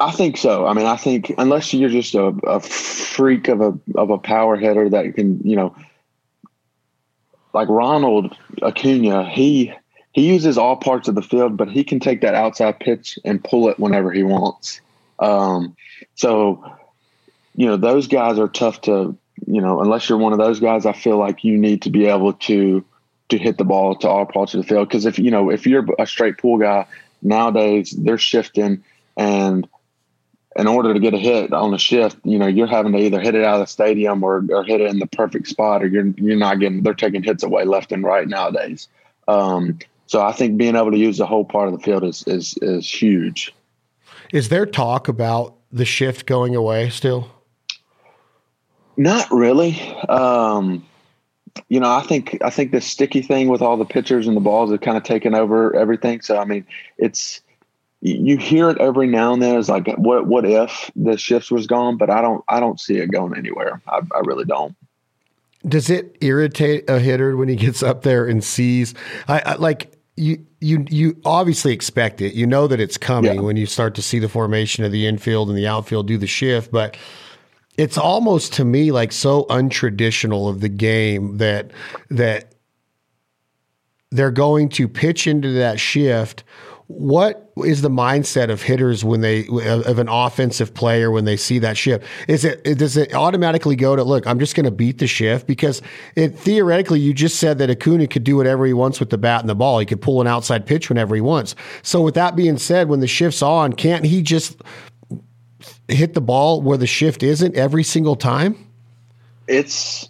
I 0.00 0.10
think 0.10 0.36
so. 0.36 0.66
I 0.66 0.74
mean, 0.74 0.86
I 0.86 0.96
think 0.96 1.32
unless 1.38 1.72
you're 1.72 1.88
just 1.88 2.14
a, 2.14 2.26
a 2.44 2.60
freak 2.60 3.48
of 3.48 3.60
a 3.60 3.78
of 3.94 4.10
a 4.10 4.18
power 4.18 4.56
hitter 4.56 4.88
that 4.90 5.14
can, 5.14 5.40
you 5.48 5.54
know, 5.54 5.76
like 7.52 7.68
Ronald 7.68 8.36
Acuna, 8.62 9.28
he 9.28 9.72
he 10.12 10.28
uses 10.28 10.58
all 10.58 10.76
parts 10.76 11.08
of 11.08 11.14
the 11.14 11.22
field, 11.22 11.56
but 11.56 11.70
he 11.70 11.84
can 11.84 11.98
take 11.98 12.20
that 12.20 12.34
outside 12.34 12.78
pitch 12.78 13.18
and 13.24 13.42
pull 13.42 13.68
it 13.68 13.78
whenever 13.78 14.12
he 14.12 14.22
wants. 14.22 14.80
Um, 15.18 15.76
so, 16.14 16.64
you 17.54 17.66
know, 17.66 17.76
those 17.76 18.08
guys 18.08 18.38
are 18.38 18.48
tough 18.48 18.82
to, 18.82 19.16
you 19.46 19.60
know, 19.60 19.80
unless 19.80 20.08
you're 20.08 20.18
one 20.18 20.32
of 20.32 20.38
those 20.38 20.60
guys, 20.60 20.84
I 20.84 20.92
feel 20.92 21.16
like 21.16 21.44
you 21.44 21.56
need 21.56 21.82
to 21.82 21.90
be 21.90 22.06
able 22.06 22.34
to 22.34 22.84
to 23.30 23.38
hit 23.38 23.56
the 23.56 23.64
ball 23.64 23.94
to 23.96 24.08
all 24.08 24.26
parts 24.26 24.52
of 24.52 24.60
the 24.60 24.66
field. 24.66 24.88
Because 24.88 25.06
if 25.06 25.18
you 25.18 25.30
know, 25.30 25.50
if 25.50 25.66
you're 25.66 25.86
a 25.98 26.06
straight 26.06 26.38
pull 26.38 26.58
guy 26.58 26.86
nowadays, 27.22 27.94
they're 27.96 28.18
shifting, 28.18 28.84
and 29.16 29.66
in 30.54 30.66
order 30.66 30.92
to 30.92 31.00
get 31.00 31.14
a 31.14 31.18
hit 31.18 31.54
on 31.54 31.72
a 31.72 31.78
shift, 31.78 32.18
you 32.24 32.38
know, 32.38 32.46
you're 32.46 32.66
having 32.66 32.92
to 32.92 32.98
either 32.98 33.20
hit 33.20 33.34
it 33.34 33.42
out 33.42 33.54
of 33.54 33.60
the 33.60 33.66
stadium 33.66 34.22
or, 34.22 34.44
or 34.50 34.64
hit 34.64 34.82
it 34.82 34.90
in 34.90 34.98
the 34.98 35.06
perfect 35.06 35.48
spot, 35.48 35.82
or 35.82 35.86
you're 35.86 36.06
you're 36.06 36.36
not 36.36 36.60
getting. 36.60 36.82
They're 36.82 36.92
taking 36.92 37.22
hits 37.22 37.42
away 37.42 37.64
left 37.64 37.92
and 37.92 38.04
right 38.04 38.28
nowadays. 38.28 38.88
Um, 39.26 39.78
so 40.06 40.22
I 40.22 40.32
think 40.32 40.56
being 40.56 40.76
able 40.76 40.90
to 40.90 40.98
use 40.98 41.18
the 41.18 41.26
whole 41.26 41.44
part 41.44 41.68
of 41.68 41.74
the 41.74 41.80
field 41.80 42.04
is 42.04 42.24
is 42.26 42.56
is 42.62 42.88
huge. 42.88 43.54
Is 44.32 44.48
there 44.48 44.66
talk 44.66 45.08
about 45.08 45.54
the 45.70 45.84
shift 45.84 46.26
going 46.26 46.54
away 46.54 46.90
still? 46.90 47.30
Not 48.96 49.30
really. 49.30 49.80
Um, 50.08 50.86
you 51.68 51.80
know, 51.80 51.90
I 51.90 52.02
think 52.02 52.38
I 52.42 52.50
think 52.50 52.72
the 52.72 52.80
sticky 52.80 53.22
thing 53.22 53.48
with 53.48 53.62
all 53.62 53.76
the 53.76 53.84
pitchers 53.84 54.26
and 54.26 54.36
the 54.36 54.40
balls 54.40 54.70
have 54.70 54.80
kind 54.80 54.96
of 54.96 55.02
taken 55.02 55.34
over 55.34 55.74
everything. 55.74 56.20
So 56.20 56.38
I 56.38 56.44
mean, 56.44 56.66
it's 56.98 57.40
you 58.00 58.36
hear 58.36 58.68
it 58.68 58.78
every 58.78 59.06
now 59.06 59.32
and 59.32 59.40
then. 59.40 59.58
It's 59.58 59.68
like, 59.68 59.86
what 59.96 60.26
what 60.26 60.44
if 60.44 60.90
the 60.96 61.16
shifts 61.16 61.50
was 61.50 61.66
gone? 61.66 61.96
But 61.96 62.10
I 62.10 62.20
don't 62.20 62.44
I 62.48 62.60
don't 62.60 62.80
see 62.80 62.98
it 62.98 63.10
going 63.10 63.36
anywhere. 63.36 63.80
I, 63.86 64.00
I 64.14 64.20
really 64.24 64.44
don't. 64.44 64.74
Does 65.66 65.90
it 65.90 66.16
irritate 66.20 66.88
a 66.88 66.98
hitter 66.98 67.36
when 67.36 67.48
he 67.48 67.56
gets 67.56 67.82
up 67.82 68.02
there 68.02 68.26
and 68.26 68.42
sees? 68.42 68.94
I, 69.28 69.40
I 69.40 69.54
like 69.54 69.96
you 70.16 70.44
you 70.60 70.84
you 70.88 71.20
obviously 71.24 71.72
expect 71.72 72.20
it. 72.20 72.34
You 72.34 72.46
know 72.46 72.66
that 72.66 72.80
it's 72.80 72.98
coming 72.98 73.36
yeah. 73.36 73.40
when 73.40 73.56
you 73.56 73.66
start 73.66 73.94
to 73.96 74.02
see 74.02 74.18
the 74.18 74.28
formation 74.28 74.84
of 74.84 74.92
the 74.92 75.06
infield 75.06 75.48
and 75.48 75.56
the 75.56 75.66
outfield 75.66 76.06
do 76.06 76.18
the 76.18 76.26
shift, 76.26 76.70
but 76.70 76.96
it's 77.78 77.96
almost 77.96 78.52
to 78.54 78.64
me 78.64 78.92
like 78.92 79.12
so 79.12 79.44
untraditional 79.44 80.48
of 80.48 80.60
the 80.60 80.68
game 80.68 81.38
that 81.38 81.70
that 82.10 82.54
they're 84.10 84.30
going 84.30 84.68
to 84.68 84.86
pitch 84.88 85.26
into 85.26 85.52
that 85.52 85.80
shift 85.80 86.44
what 86.98 87.52
is 87.64 87.82
the 87.82 87.88
mindset 87.88 88.50
of 88.50 88.62
hitters 88.62 89.04
when 89.04 89.20
they 89.20 89.46
of 89.48 89.98
an 89.98 90.08
offensive 90.08 90.74
player 90.74 91.10
when 91.10 91.24
they 91.24 91.36
see 91.36 91.58
that 91.58 91.76
shift? 91.76 92.04
Is 92.28 92.44
it 92.44 92.62
does 92.78 92.96
it 92.96 93.14
automatically 93.14 93.76
go 93.76 93.96
to 93.96 94.04
look? 94.04 94.26
I'm 94.26 94.38
just 94.38 94.54
going 94.54 94.64
to 94.64 94.70
beat 94.70 94.98
the 94.98 95.06
shift 95.06 95.46
because 95.46 95.82
it 96.16 96.38
theoretically 96.38 97.00
you 97.00 97.14
just 97.14 97.38
said 97.38 97.58
that 97.58 97.70
Acuna 97.70 98.06
could 98.06 98.24
do 98.24 98.36
whatever 98.36 98.66
he 98.66 98.72
wants 98.72 99.00
with 99.00 99.10
the 99.10 99.18
bat 99.18 99.40
and 99.40 99.48
the 99.48 99.54
ball. 99.54 99.78
He 99.78 99.86
could 99.86 100.02
pull 100.02 100.20
an 100.20 100.26
outside 100.26 100.66
pitch 100.66 100.88
whenever 100.88 101.14
he 101.14 101.20
wants. 101.20 101.54
So 101.82 102.02
with 102.02 102.14
that 102.14 102.36
being 102.36 102.58
said, 102.58 102.88
when 102.88 103.00
the 103.00 103.06
shift's 103.06 103.42
on, 103.42 103.72
can't 103.72 104.04
he 104.04 104.22
just 104.22 104.60
hit 105.88 106.14
the 106.14 106.20
ball 106.20 106.62
where 106.62 106.78
the 106.78 106.86
shift 106.86 107.22
isn't 107.22 107.54
every 107.56 107.84
single 107.84 108.16
time? 108.16 108.70
It's 109.46 110.08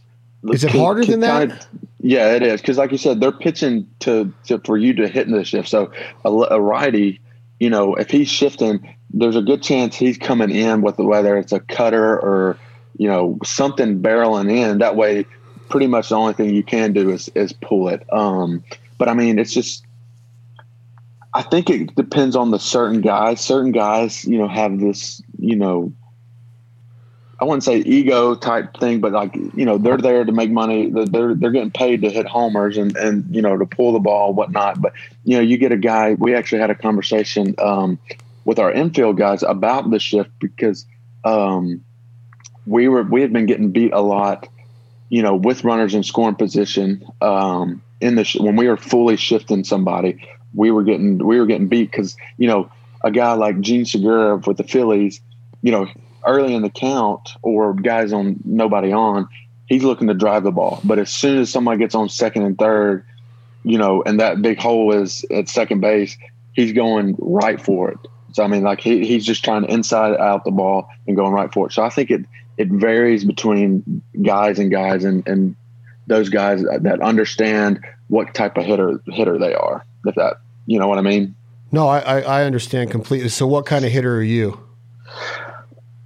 is 0.50 0.64
it 0.64 0.72
harder 0.72 1.04
than 1.04 1.20
that? 1.20 1.66
Yeah, 2.02 2.34
it 2.34 2.42
is 2.42 2.60
because, 2.60 2.78
like 2.78 2.90
you 2.90 2.98
said, 2.98 3.20
they're 3.20 3.30
pitching 3.30 3.88
to, 4.00 4.32
to 4.46 4.58
for 4.64 4.76
you 4.76 4.92
to 4.94 5.08
hit 5.08 5.28
in 5.28 5.32
the 5.32 5.44
shift. 5.44 5.68
So 5.68 5.92
a, 6.24 6.30
a, 6.30 6.60
righty, 6.60 7.20
you 7.60 7.70
know, 7.70 7.94
if 7.94 8.10
he's 8.10 8.28
shifting, 8.28 8.96
there's 9.10 9.36
a 9.36 9.42
good 9.42 9.62
chance 9.62 9.94
he's 9.94 10.18
coming 10.18 10.50
in 10.50 10.82
with 10.82 10.98
whether 10.98 11.36
it's 11.36 11.52
a 11.52 11.60
cutter 11.60 12.18
or 12.18 12.58
you 12.98 13.06
know 13.06 13.38
something 13.44 14.02
barreling 14.02 14.50
in. 14.50 14.78
That 14.78 14.96
way, 14.96 15.26
pretty 15.68 15.86
much 15.86 16.08
the 16.08 16.16
only 16.16 16.34
thing 16.34 16.52
you 16.52 16.64
can 16.64 16.92
do 16.92 17.08
is 17.10 17.28
is 17.36 17.52
pull 17.52 17.88
it. 17.88 18.04
Um, 18.12 18.64
but 18.98 19.08
I 19.08 19.14
mean, 19.14 19.38
it's 19.38 19.52
just. 19.52 19.84
I 21.34 21.40
think 21.40 21.70
it 21.70 21.94
depends 21.94 22.36
on 22.36 22.50
the 22.50 22.58
certain 22.58 23.00
guys. 23.00 23.40
Certain 23.40 23.72
guys, 23.72 24.22
you 24.26 24.36
know, 24.36 24.48
have 24.48 24.78
this, 24.80 25.22
you 25.38 25.56
know, 25.56 25.90
I 27.42 27.44
wouldn't 27.44 27.64
say 27.64 27.78
ego 27.78 28.36
type 28.36 28.78
thing, 28.78 29.00
but 29.00 29.10
like 29.10 29.34
you 29.34 29.64
know 29.64 29.76
they're 29.76 29.96
there 29.96 30.24
to 30.24 30.30
make 30.30 30.52
money. 30.52 30.90
They're 30.90 31.34
they're 31.34 31.50
getting 31.50 31.72
paid 31.72 32.02
to 32.02 32.08
hit 32.08 32.24
homers 32.24 32.76
and 32.76 32.96
and 32.96 33.24
you 33.34 33.42
know 33.42 33.58
to 33.58 33.66
pull 33.66 33.94
the 33.94 33.98
ball 33.98 34.32
whatnot. 34.32 34.80
But 34.80 34.92
you 35.24 35.36
know 35.36 35.42
you 35.42 35.58
get 35.58 35.72
a 35.72 35.76
guy. 35.76 36.14
We 36.14 36.36
actually 36.36 36.60
had 36.60 36.70
a 36.70 36.76
conversation 36.76 37.56
um, 37.58 37.98
with 38.44 38.60
our 38.60 38.70
infield 38.70 39.18
guys 39.18 39.42
about 39.42 39.90
the 39.90 39.98
shift 39.98 40.30
because 40.38 40.86
um, 41.24 41.84
we 42.64 42.86
were 42.86 43.02
we 43.02 43.22
had 43.22 43.32
been 43.32 43.46
getting 43.46 43.72
beat 43.72 43.92
a 43.92 44.02
lot. 44.02 44.46
You 45.08 45.22
know, 45.22 45.34
with 45.34 45.64
runners 45.64 45.96
in 45.96 46.04
scoring 46.04 46.36
position 46.36 47.04
um, 47.22 47.82
in 48.00 48.14
the 48.14 48.22
sh- 48.22 48.38
when 48.38 48.54
we 48.54 48.68
were 48.68 48.76
fully 48.76 49.16
shifting 49.16 49.64
somebody, 49.64 50.24
we 50.54 50.70
were 50.70 50.84
getting 50.84 51.18
we 51.18 51.40
were 51.40 51.46
getting 51.46 51.66
beat 51.66 51.90
because 51.90 52.16
you 52.38 52.46
know 52.46 52.70
a 53.02 53.10
guy 53.10 53.32
like 53.32 53.58
Jean 53.58 53.84
Segura 53.84 54.36
with 54.36 54.58
the 54.58 54.64
Phillies, 54.64 55.20
you 55.60 55.72
know 55.72 55.88
early 56.26 56.54
in 56.54 56.62
the 56.62 56.70
count 56.70 57.30
or 57.42 57.74
guys 57.74 58.12
on 58.12 58.40
nobody 58.44 58.92
on, 58.92 59.28
he's 59.66 59.84
looking 59.84 60.08
to 60.08 60.14
drive 60.14 60.44
the 60.44 60.50
ball. 60.50 60.80
But 60.84 60.98
as 60.98 61.10
soon 61.10 61.38
as 61.38 61.50
somebody 61.50 61.78
gets 61.78 61.94
on 61.94 62.08
second 62.08 62.42
and 62.42 62.58
third, 62.58 63.04
you 63.64 63.78
know, 63.78 64.02
and 64.02 64.20
that 64.20 64.42
big 64.42 64.58
hole 64.58 64.92
is 64.92 65.24
at 65.30 65.48
second 65.48 65.80
base, 65.80 66.16
he's 66.52 66.72
going 66.72 67.16
right 67.18 67.60
for 67.60 67.90
it. 67.90 67.98
So 68.32 68.42
I 68.42 68.46
mean, 68.46 68.62
like 68.62 68.80
he, 68.80 69.06
he's 69.06 69.24
just 69.24 69.44
trying 69.44 69.62
to 69.62 69.72
inside 69.72 70.16
out 70.16 70.44
the 70.44 70.50
ball 70.50 70.88
and 71.06 71.16
going 71.16 71.32
right 71.32 71.52
for 71.52 71.66
it. 71.66 71.72
So 71.72 71.82
I 71.82 71.90
think 71.90 72.10
it 72.10 72.24
it 72.56 72.68
varies 72.68 73.24
between 73.24 74.02
guys 74.22 74.58
and 74.58 74.70
guys 74.70 75.04
and 75.04 75.26
and 75.26 75.56
those 76.06 76.28
guys 76.28 76.62
that 76.62 77.00
understand 77.00 77.80
what 78.08 78.34
type 78.34 78.56
of 78.56 78.64
hitter 78.64 79.00
hitter 79.06 79.38
they 79.38 79.54
are. 79.54 79.84
If 80.06 80.14
that 80.16 80.38
you 80.66 80.78
know 80.78 80.88
what 80.88 80.98
I 80.98 81.02
mean. 81.02 81.34
No, 81.70 81.88
I 81.88 82.20
I 82.20 82.44
understand 82.44 82.90
completely. 82.90 83.28
So 83.28 83.46
what 83.46 83.66
kind 83.66 83.84
of 83.84 83.92
hitter 83.92 84.16
are 84.16 84.22
you? 84.22 84.58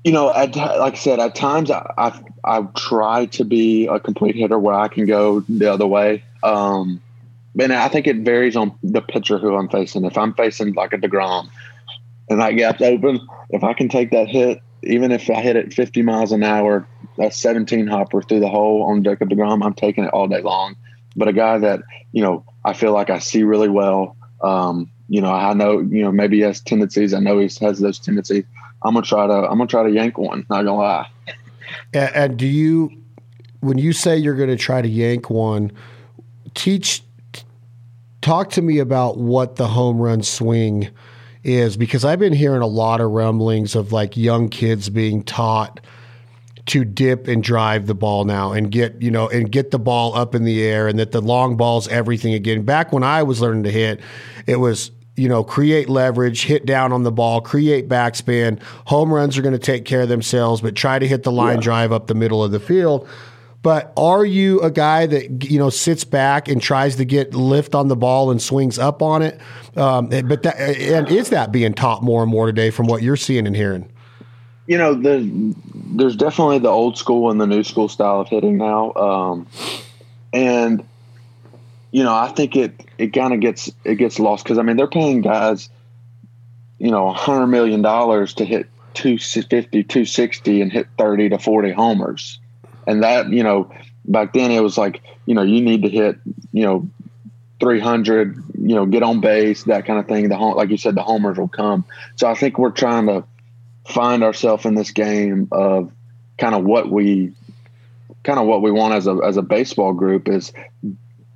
You 0.07 0.13
know, 0.13 0.33
at, 0.33 0.55
like 0.55 0.93
I 0.93 0.97
said, 0.97 1.19
at 1.19 1.35
times 1.35 1.69
I, 1.69 1.93
I, 1.99 2.21
I 2.45 2.63
try 2.77 3.27
to 3.27 3.45
be 3.45 3.89
a 3.89 3.99
complete 3.99 4.37
hitter 4.37 4.57
where 4.57 4.77
I 4.77 4.87
can 4.87 5.05
go 5.05 5.41
the 5.41 5.67
other 5.67 5.89
way. 5.89 6.23
Um, 6.45 7.03
and 7.59 7.73
I 7.73 7.89
think 7.89 8.07
it 8.07 8.19
varies 8.19 8.55
on 8.55 8.73
the 8.85 9.01
pitcher 9.01 9.37
who 9.37 9.57
I'm 9.57 9.69
facing. 9.69 10.05
If 10.05 10.17
I'm 10.17 10.33
facing 10.35 10.75
like 10.75 10.93
a 10.93 10.97
Degrom, 10.97 11.49
and 12.31 12.41
that 12.41 12.53
gap's 12.53 12.83
open, 12.83 13.19
if 13.51 13.65
I 13.65 13.73
can 13.73 13.89
take 13.89 14.13
that 14.13 14.29
hit, 14.29 14.63
even 14.85 15.11
if 15.11 15.29
I 15.29 15.41
hit 15.41 15.57
it 15.57 15.75
50 15.75 16.03
miles 16.03 16.31
an 16.31 16.45
hour, 16.45 16.87
a 17.19 17.33
17 17.33 17.89
hopper 17.89 18.23
through 18.23 18.41
the 18.41 18.49
hole 18.49 18.85
on 18.85 19.03
Jacob 19.03 19.31
Degrom, 19.31 19.65
I'm 19.65 19.75
taking 19.75 20.05
it 20.05 20.11
all 20.11 20.29
day 20.29 20.41
long. 20.41 20.77
But 21.17 21.27
a 21.27 21.33
guy 21.33 21.59
that 21.59 21.81
you 22.13 22.23
know 22.23 22.45
I 22.65 22.75
feel 22.75 22.93
like 22.93 23.11
I 23.11 23.19
see 23.19 23.43
really 23.43 23.71
well. 23.71 24.17
Um, 24.41 24.89
you 25.09 25.21
know, 25.21 25.33
I 25.33 25.53
know 25.55 25.81
you 25.81 26.03
know 26.03 26.13
maybe 26.13 26.37
he 26.37 26.43
has 26.43 26.61
tendencies. 26.61 27.13
I 27.13 27.19
know 27.19 27.41
he 27.41 27.51
has 27.61 27.81
those 27.81 27.99
tendencies 27.99 28.45
I'm 28.83 28.95
gonna 28.95 29.05
try 29.05 29.27
to 29.27 29.33
I'm 29.33 29.59
gonna 29.59 29.67
try 29.67 29.83
to 29.83 29.91
yank 29.91 30.19
one. 30.19 30.47
Not 30.49 30.65
gonna 30.65 30.77
lie. 30.77 31.09
And, 31.93 32.15
and 32.15 32.37
do 32.37 32.47
you, 32.47 32.91
when 33.61 33.79
you 33.79 33.93
say 33.93 34.17
you're 34.17 34.37
gonna 34.37 34.57
try 34.57 34.83
to 34.83 34.89
yank 34.89 35.31
one, 35.31 35.73
teach, 36.55 37.03
talk 38.21 38.51
to 38.51 38.63
me 38.63 38.79
about 38.79 39.19
what 39.19 39.57
the 39.57 39.67
home 39.67 39.99
run 39.99 40.23
swing 40.23 40.89
is 41.43 41.77
because 41.77 42.05
I've 42.05 42.19
been 42.19 42.33
hearing 42.33 42.63
a 42.63 42.67
lot 42.67 43.01
of 43.01 43.11
rumblings 43.11 43.77
of 43.77 43.93
like 43.93 44.17
young 44.17 44.49
kids 44.49 44.89
being 44.91 45.23
taught 45.23 45.81
to 46.67 46.85
dip 46.85 47.29
and 47.29 47.43
drive 47.43 47.87
the 47.87 47.95
ball 47.95 48.25
now 48.25 48.51
and 48.53 48.73
get 48.73 49.01
you 49.01 49.11
know 49.11 49.29
and 49.29 49.53
get 49.53 49.71
the 49.71 49.79
ball 49.79 50.17
up 50.17 50.35
in 50.35 50.43
the 50.43 50.65
air 50.65 50.89
and 50.89 50.99
that 50.99 51.13
the 51.13 51.21
long 51.21 51.57
ball's 51.57 51.87
everything 51.89 52.35
again. 52.35 52.63
Back 52.63 52.93
when 52.93 53.05
I 53.05 53.23
was 53.23 53.41
learning 53.41 53.63
to 53.63 53.71
hit, 53.71 54.01
it 54.47 54.57
was 54.57 54.91
you 55.17 55.29
know, 55.29 55.43
create 55.43 55.89
leverage, 55.89 56.45
hit 56.45 56.67
down 56.67 56.93
on 56.93 57.03
the 57.03 57.13
ball, 57.13 57.41
create 57.41 57.89
backspin. 57.89 58.61
Home 58.87 59.13
runs 59.13 59.37
are 59.39 59.43
going 59.43 59.53
to 59.53 59.59
take 59.59 59.85
care 59.85 60.03
of 60.03 60.09
themselves, 60.09 60.61
but 60.61 60.75
try 60.75 60.99
to 60.99 61.09
hit 61.09 61.23
the 61.23 61.33
line 61.33 61.57
yeah. 61.57 61.63
drive 61.63 61.93
up 61.93 62.07
the 62.07 62.15
middle 62.15 62.45
of 62.45 62.51
the 62.51 62.61
field. 62.61 63.09
But 63.63 63.93
are 63.97 64.25
you 64.25 64.61
a 64.61 64.71
guy 64.71 65.07
that 65.07 65.51
you 65.51 65.59
know 65.59 65.71
sits 65.71 66.05
back 66.05 66.47
and 66.47 66.63
tries 66.63 66.95
to 66.97 67.05
get 67.05 67.35
lift 67.35 67.75
on 67.75 67.89
the 67.89 67.97
ball 67.97 68.31
and 68.31 68.41
swings 68.41 68.79
up 68.79 69.03
on 69.03 69.23
it? 69.23 69.41
Um, 69.75 70.09
but 70.09 70.45
that, 70.45 70.57
and 70.57 71.09
is 71.09 71.31
that 71.31 71.51
being 71.51 71.75
taught 71.75 72.03
more 72.03 72.23
and 72.23 72.31
more 72.31 72.47
today 72.47 72.71
from 72.71 72.87
what 72.87 73.03
you're 73.03 73.17
seeing 73.17 73.45
and 73.45 73.57
hearing? 73.57 73.91
You 74.69 74.79
know, 74.79 74.95
there's 74.95 75.27
there's 75.75 76.15
definitely 76.15 76.61
the 76.61 76.69
old 76.69 76.97
school 76.97 77.31
and 77.31 77.41
the 77.41 77.47
new 77.47 77.65
school 77.65 77.89
style 77.89 78.21
of 78.21 78.29
hitting 78.29 78.57
now, 78.57 78.93
um, 78.95 79.49
and 80.33 80.87
you 81.97 82.05
know, 82.05 82.15
I 82.15 82.29
think 82.29 82.57
it 82.57 82.79
it 82.99 83.15
kind 83.15 83.33
of 83.33 83.41
gets 83.41 83.73
it 83.83 83.95
gets 83.95 84.19
lost 84.19 84.45
because 84.45 84.59
I 84.59 84.63
mean 84.63 84.77
they're 84.77 84.87
paying 84.87 85.23
guys, 85.23 85.71
you 86.79 86.91
know, 86.91 87.09
a 87.09 87.15
hundred 87.15 87.47
million 87.47 87.81
dollars 87.81 88.35
to 88.35 88.45
hit 88.45 88.69
250, 88.93 89.83
260 89.83 90.61
and 90.61 90.71
hit 90.71 90.89
thirty 90.99 91.31
to 91.31 91.39
forty 91.39 91.73
homers, 91.73 92.39
and 92.87 93.03
that 93.03 93.31
you 93.31 93.43
know 93.43 93.73
back 94.05 94.35
then 94.35 94.51
it 94.51 94.63
was 94.63 94.77
like 94.77 95.01
you 95.25 95.35
know 95.35 95.41
you 95.41 95.63
need 95.63 95.85
to 95.85 95.89
hit 95.89 96.19
you 96.53 96.65
know 96.65 96.87
300 97.61 98.37
you 98.59 98.75
know 98.75 98.85
get 98.85 99.03
on 99.03 99.23
base 99.23 99.65
that 99.65 99.87
kind 99.87 99.99
of 99.99 100.07
thing 100.07 100.29
the 100.29 100.37
like 100.37 100.69
you 100.69 100.77
said 100.77 100.97
the 100.97 101.03
homers 101.03 101.39
will 101.39 101.49
come. 101.49 101.83
So 102.17 102.29
i 102.29 102.35
think 102.35 102.59
we're 102.59 102.73
trying 102.73 103.07
to 103.07 103.25
find 103.89 104.23
ourselves 104.23 104.67
in 104.67 104.75
this 104.75 104.91
game 104.91 105.49
of 105.51 105.91
kind 106.37 106.55
of 106.55 106.63
what 106.63 106.91
we 106.91 107.33
kind 108.23 108.39
of 108.39 108.47
what 108.47 108.61
we 108.61 108.71
want 108.71 108.93
as 108.93 109.07
a 109.07 109.19
as 109.25 109.39
a 109.39 109.43
baseball 109.43 109.95
group 109.95 110.29
is 110.29 110.53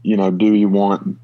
you 0.03 0.17
know, 0.17 0.31
do 0.31 0.55
you 0.55 0.69
want 0.69 1.19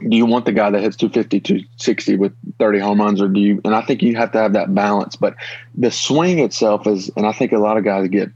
do 0.00 0.16
you 0.16 0.26
want 0.26 0.44
the 0.44 0.52
guy 0.52 0.70
that 0.70 0.80
hits 0.80 0.96
250, 0.96 1.40
260 1.40 2.16
with 2.16 2.32
30 2.58 2.78
home 2.78 3.00
runs, 3.00 3.20
or 3.20 3.28
do 3.28 3.40
you? 3.40 3.60
And 3.64 3.74
I 3.74 3.82
think 3.82 4.02
you 4.02 4.16
have 4.16 4.30
to 4.32 4.38
have 4.38 4.52
that 4.52 4.72
balance. 4.74 5.16
But 5.16 5.34
the 5.74 5.90
swing 5.90 6.38
itself 6.38 6.86
is, 6.86 7.10
and 7.16 7.26
I 7.26 7.32
think 7.32 7.52
a 7.52 7.58
lot 7.58 7.76
of 7.76 7.84
guys 7.84 8.06
get 8.08 8.30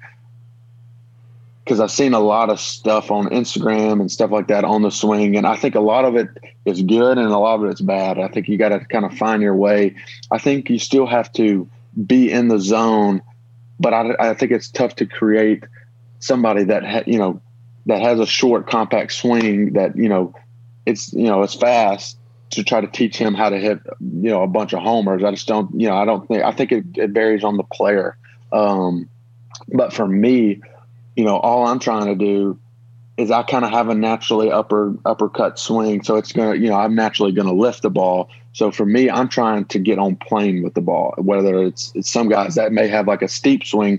because 1.65 1.79
I've 1.79 1.93
seen 1.93 2.13
a 2.13 2.21
lot 2.21 2.51
of 2.51 2.59
stuff 2.59 3.13
on 3.13 3.27
Instagram 3.29 4.01
and 4.01 4.11
stuff 4.11 4.33
like 4.33 4.49
that 4.49 4.65
on 4.65 4.83
the 4.83 4.91
swing, 4.91 5.37
and 5.37 5.47
I 5.47 5.55
think 5.55 5.77
a 5.77 5.81
lot 5.81 6.05
of 6.05 6.17
it 6.17 6.29
is 6.65 6.83
good 6.83 7.19
and 7.19 7.29
a 7.29 7.39
lot 7.39 7.63
of 7.63 7.71
it's 7.71 7.81
bad. 7.81 8.19
I 8.19 8.27
think 8.27 8.49
you 8.49 8.59
got 8.59 8.71
to 8.71 8.81
kind 8.81 9.05
of 9.05 9.15
find 9.15 9.41
your 9.41 9.55
way. 9.55 9.95
I 10.33 10.39
think 10.39 10.69
you 10.69 10.81
still 10.81 11.07
have 11.07 11.33
to 11.35 11.69
be 12.07 12.31
in 12.31 12.49
the 12.49 12.59
zone, 12.59 13.23
but 13.79 13.95
I, 13.95 14.15
I 14.19 14.35
think 14.35 14.51
it's 14.51 14.69
tough 14.69 14.97
to 14.97 15.07
create 15.07 15.63
somebody 16.19 16.65
that 16.65 16.85
ha, 16.85 17.03
you 17.07 17.19
know 17.19 17.41
that 17.87 18.01
has 18.01 18.21
a 18.21 18.27
short, 18.27 18.69
compact 18.69 19.13
swing 19.13 19.73
that 19.75 19.97
you 19.97 20.09
know 20.09 20.35
it's 20.87 21.13
you 21.13 21.25
know 21.25 21.43
it's 21.43 21.55
fast 21.55 22.19
to 22.51 22.63
try 22.63 22.81
to 22.81 22.87
teach 22.87 23.17
him 23.17 23.35
how 23.35 23.49
to 23.49 23.59
hit 23.59 23.81
you 24.01 24.31
know 24.31 24.43
a 24.43 24.49
bunch 24.49 24.73
of 24.73 24.81
homers. 24.81 25.25
I 25.25 25.31
just 25.31 25.49
don't 25.49 25.81
you 25.81 25.89
know 25.89 25.97
I 25.97 26.05
don't 26.05 26.27
think 26.29 26.43
I 26.45 26.53
think 26.53 26.73
it, 26.73 26.85
it 26.97 27.11
varies 27.11 27.45
on 27.45 27.57
the 27.57 27.65
player. 27.65 28.17
Um, 28.53 29.09
but 29.69 29.93
for 29.93 30.07
me, 30.07 30.61
you 31.17 31.25
know, 31.25 31.37
all 31.37 31.67
I'm 31.67 31.79
trying 31.79 32.07
to 32.07 32.15
do 32.15 32.59
is 33.17 33.31
I 33.31 33.43
kind 33.43 33.65
of 33.65 33.71
have 33.71 33.89
a 33.89 33.95
naturally 33.95 34.51
upper 34.51 34.95
uppercut 35.05 35.59
swing, 35.59 36.03
so 36.03 36.17
it's 36.17 36.33
gonna 36.33 36.55
you 36.55 36.69
know 36.69 36.77
I'm 36.77 36.95
naturally 36.95 37.33
gonna 37.33 37.53
lift 37.53 37.83
the 37.83 37.91
ball. 37.91 38.31
So 38.53 38.71
for 38.71 38.85
me, 38.85 39.09
I'm 39.09 39.29
trying 39.29 39.65
to 39.67 39.79
get 39.79 39.99
on 39.99 40.17
plane 40.17 40.63
with 40.63 40.75
the 40.75 40.83
ball. 40.83 41.15
Whether 41.17 41.63
it's, 41.63 41.91
it's 41.95 42.11
some 42.11 42.29
guys 42.29 42.55
that 42.57 42.71
may 42.71 42.87
have 42.87 43.09
like 43.09 43.23
a 43.23 43.29
steep 43.29 43.65
swing, 43.65 43.99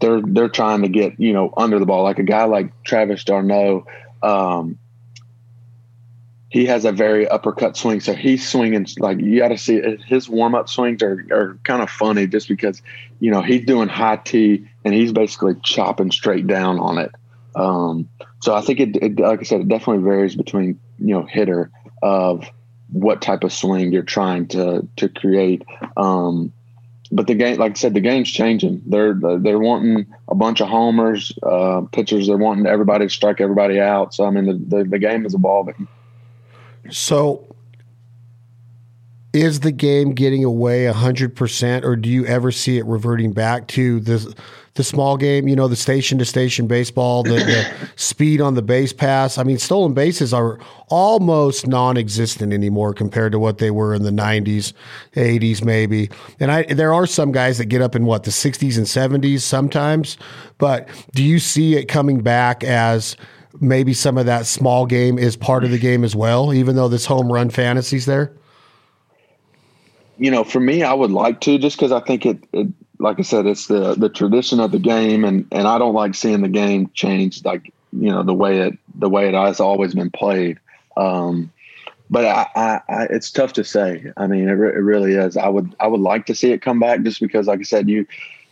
they're 0.00 0.20
they're 0.22 0.48
trying 0.48 0.82
to 0.82 0.88
get 0.88 1.18
you 1.18 1.32
know 1.32 1.52
under 1.56 1.78
the 1.78 1.86
ball 1.86 2.02
like 2.02 2.18
a 2.18 2.24
guy 2.24 2.44
like 2.44 2.70
Travis 2.84 3.24
d'Arnaud. 3.24 3.86
Um, 4.22 4.78
he 6.50 6.64
has 6.66 6.84
a 6.86 6.92
very 6.92 7.28
uppercut 7.28 7.76
swing, 7.76 8.00
so 8.00 8.14
he's 8.14 8.48
swinging 8.48 8.86
like 8.98 9.18
you 9.18 9.38
got 9.38 9.48
to 9.48 9.58
see 9.58 9.76
it. 9.76 10.02
his 10.02 10.28
warm 10.28 10.54
up 10.54 10.68
swings 10.68 11.02
are, 11.02 11.26
are 11.30 11.58
kind 11.64 11.82
of 11.82 11.90
funny 11.90 12.26
just 12.26 12.48
because 12.48 12.80
you 13.20 13.30
know 13.30 13.42
he's 13.42 13.64
doing 13.66 13.88
high 13.88 14.16
T 14.16 14.66
and 14.84 14.94
he's 14.94 15.12
basically 15.12 15.54
chopping 15.62 16.10
straight 16.10 16.46
down 16.46 16.78
on 16.78 16.98
it. 16.98 17.12
Um, 17.54 18.08
so 18.40 18.54
I 18.54 18.60
think 18.62 18.80
it, 18.80 18.96
it, 18.96 19.18
like 19.18 19.40
I 19.40 19.42
said, 19.42 19.60
it 19.60 19.68
definitely 19.68 20.04
varies 20.04 20.36
between 20.36 20.80
you 20.98 21.14
know 21.14 21.24
hitter 21.24 21.70
of 22.02 22.44
what 22.90 23.20
type 23.20 23.44
of 23.44 23.52
swing 23.52 23.92
you're 23.92 24.02
trying 24.02 24.48
to 24.48 24.88
to 24.96 25.08
create. 25.08 25.64
Um, 25.96 26.52
but 27.10 27.26
the 27.26 27.34
game, 27.34 27.58
like 27.58 27.72
I 27.72 27.74
said, 27.74 27.94
the 27.94 28.00
game's 28.00 28.30
changing. 28.30 28.82
They're 28.86 29.14
they're 29.14 29.58
wanting 29.58 30.06
a 30.28 30.34
bunch 30.34 30.60
of 30.60 30.68
homers, 30.68 31.32
uh, 31.42 31.82
pitchers. 31.92 32.26
They're 32.26 32.36
wanting 32.36 32.66
everybody 32.66 33.06
to 33.06 33.10
strike 33.10 33.40
everybody 33.40 33.80
out. 33.80 34.14
So 34.14 34.24
I 34.26 34.30
mean, 34.30 34.46
the, 34.46 34.76
the, 34.76 34.84
the 34.84 34.98
game 34.98 35.24
is 35.24 35.34
evolving. 35.34 35.88
So, 36.90 37.44
is 39.32 39.60
the 39.60 39.72
game 39.72 40.14
getting 40.14 40.44
away 40.44 40.86
hundred 40.86 41.36
percent, 41.36 41.84
or 41.84 41.96
do 41.96 42.08
you 42.08 42.24
ever 42.26 42.50
see 42.50 42.78
it 42.78 42.86
reverting 42.86 43.32
back 43.32 43.68
to 43.68 44.00
the 44.00 44.34
the 44.78 44.84
small 44.84 45.16
game, 45.16 45.48
you 45.48 45.56
know, 45.56 45.66
the 45.66 45.76
station 45.76 46.18
to 46.18 46.24
station 46.24 46.68
baseball, 46.68 47.24
the, 47.24 47.34
the 47.34 47.88
speed 47.96 48.40
on 48.40 48.54
the 48.54 48.62
base 48.62 48.92
pass. 48.92 49.36
I 49.36 49.42
mean, 49.42 49.58
stolen 49.58 49.92
bases 49.92 50.32
are 50.32 50.58
almost 50.86 51.66
non 51.66 51.98
existent 51.98 52.52
anymore 52.52 52.94
compared 52.94 53.32
to 53.32 53.40
what 53.40 53.58
they 53.58 53.72
were 53.72 53.92
in 53.92 54.04
the 54.04 54.12
90s, 54.12 54.72
80s, 55.14 55.64
maybe. 55.64 56.08
And 56.38 56.52
I, 56.52 56.62
there 56.62 56.94
are 56.94 57.06
some 57.06 57.32
guys 57.32 57.58
that 57.58 57.66
get 57.66 57.82
up 57.82 57.96
in 57.96 58.06
what, 58.06 58.22
the 58.22 58.30
60s 58.30 58.78
and 58.78 58.86
70s 58.86 59.40
sometimes. 59.40 60.16
But 60.58 60.88
do 61.12 61.24
you 61.24 61.40
see 61.40 61.74
it 61.74 61.86
coming 61.86 62.20
back 62.20 62.62
as 62.62 63.16
maybe 63.60 63.92
some 63.92 64.16
of 64.16 64.26
that 64.26 64.46
small 64.46 64.86
game 64.86 65.18
is 65.18 65.36
part 65.36 65.64
of 65.64 65.72
the 65.72 65.78
game 65.78 66.04
as 66.04 66.14
well, 66.14 66.54
even 66.54 66.76
though 66.76 66.88
this 66.88 67.04
home 67.04 67.32
run 67.32 67.50
fantasies 67.50 68.06
there? 68.06 68.32
You 70.18 70.30
know, 70.30 70.44
for 70.44 70.60
me, 70.60 70.82
I 70.82 70.92
would 70.92 71.10
like 71.10 71.40
to 71.42 71.58
just 71.58 71.76
because 71.76 71.92
I 71.92 72.00
think 72.00 72.26
it, 72.26 72.38
it 72.52 72.68
like 72.98 73.18
I 73.18 73.22
said, 73.22 73.46
it's 73.46 73.66
the 73.66 73.94
the 73.94 74.08
tradition 74.08 74.60
of 74.60 74.72
the 74.72 74.78
game, 74.78 75.24
and 75.24 75.46
and 75.52 75.66
I 75.66 75.78
don't 75.78 75.94
like 75.94 76.14
seeing 76.14 76.42
the 76.42 76.48
game 76.48 76.90
change 76.94 77.44
like 77.44 77.72
you 77.92 78.10
know 78.10 78.22
the 78.22 78.34
way 78.34 78.60
it 78.60 78.78
the 78.94 79.08
way 79.08 79.28
it 79.28 79.34
has 79.34 79.60
always 79.60 79.94
been 79.94 80.10
played. 80.10 80.58
Um, 80.96 81.52
but 82.10 82.24
I, 82.24 82.46
I, 82.56 82.80
I, 82.88 83.02
it's 83.10 83.30
tough 83.30 83.52
to 83.54 83.64
say. 83.64 84.12
I 84.16 84.26
mean, 84.26 84.48
it, 84.48 84.52
re- 84.52 84.74
it 84.74 84.82
really 84.82 85.14
is. 85.14 85.36
I 85.36 85.48
would 85.48 85.74
I 85.78 85.86
would 85.86 86.00
like 86.00 86.26
to 86.26 86.34
see 86.34 86.52
it 86.52 86.62
come 86.62 86.80
back 86.80 87.02
just 87.02 87.20
because, 87.20 87.46
like 87.46 87.60
I 87.60 87.64
said, 87.64 87.88
you 87.88 88.06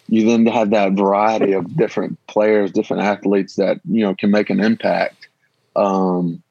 you 0.08 0.26
then 0.26 0.46
have 0.46 0.70
that 0.70 0.92
variety 0.92 1.52
of 1.52 1.76
different 1.76 2.24
players, 2.26 2.70
different 2.70 3.02
athletes 3.02 3.56
that 3.56 3.80
you 3.90 4.02
know 4.02 4.14
can 4.14 4.30
make 4.30 4.50
an 4.50 4.60
impact. 4.60 5.28
Um, 5.74 6.42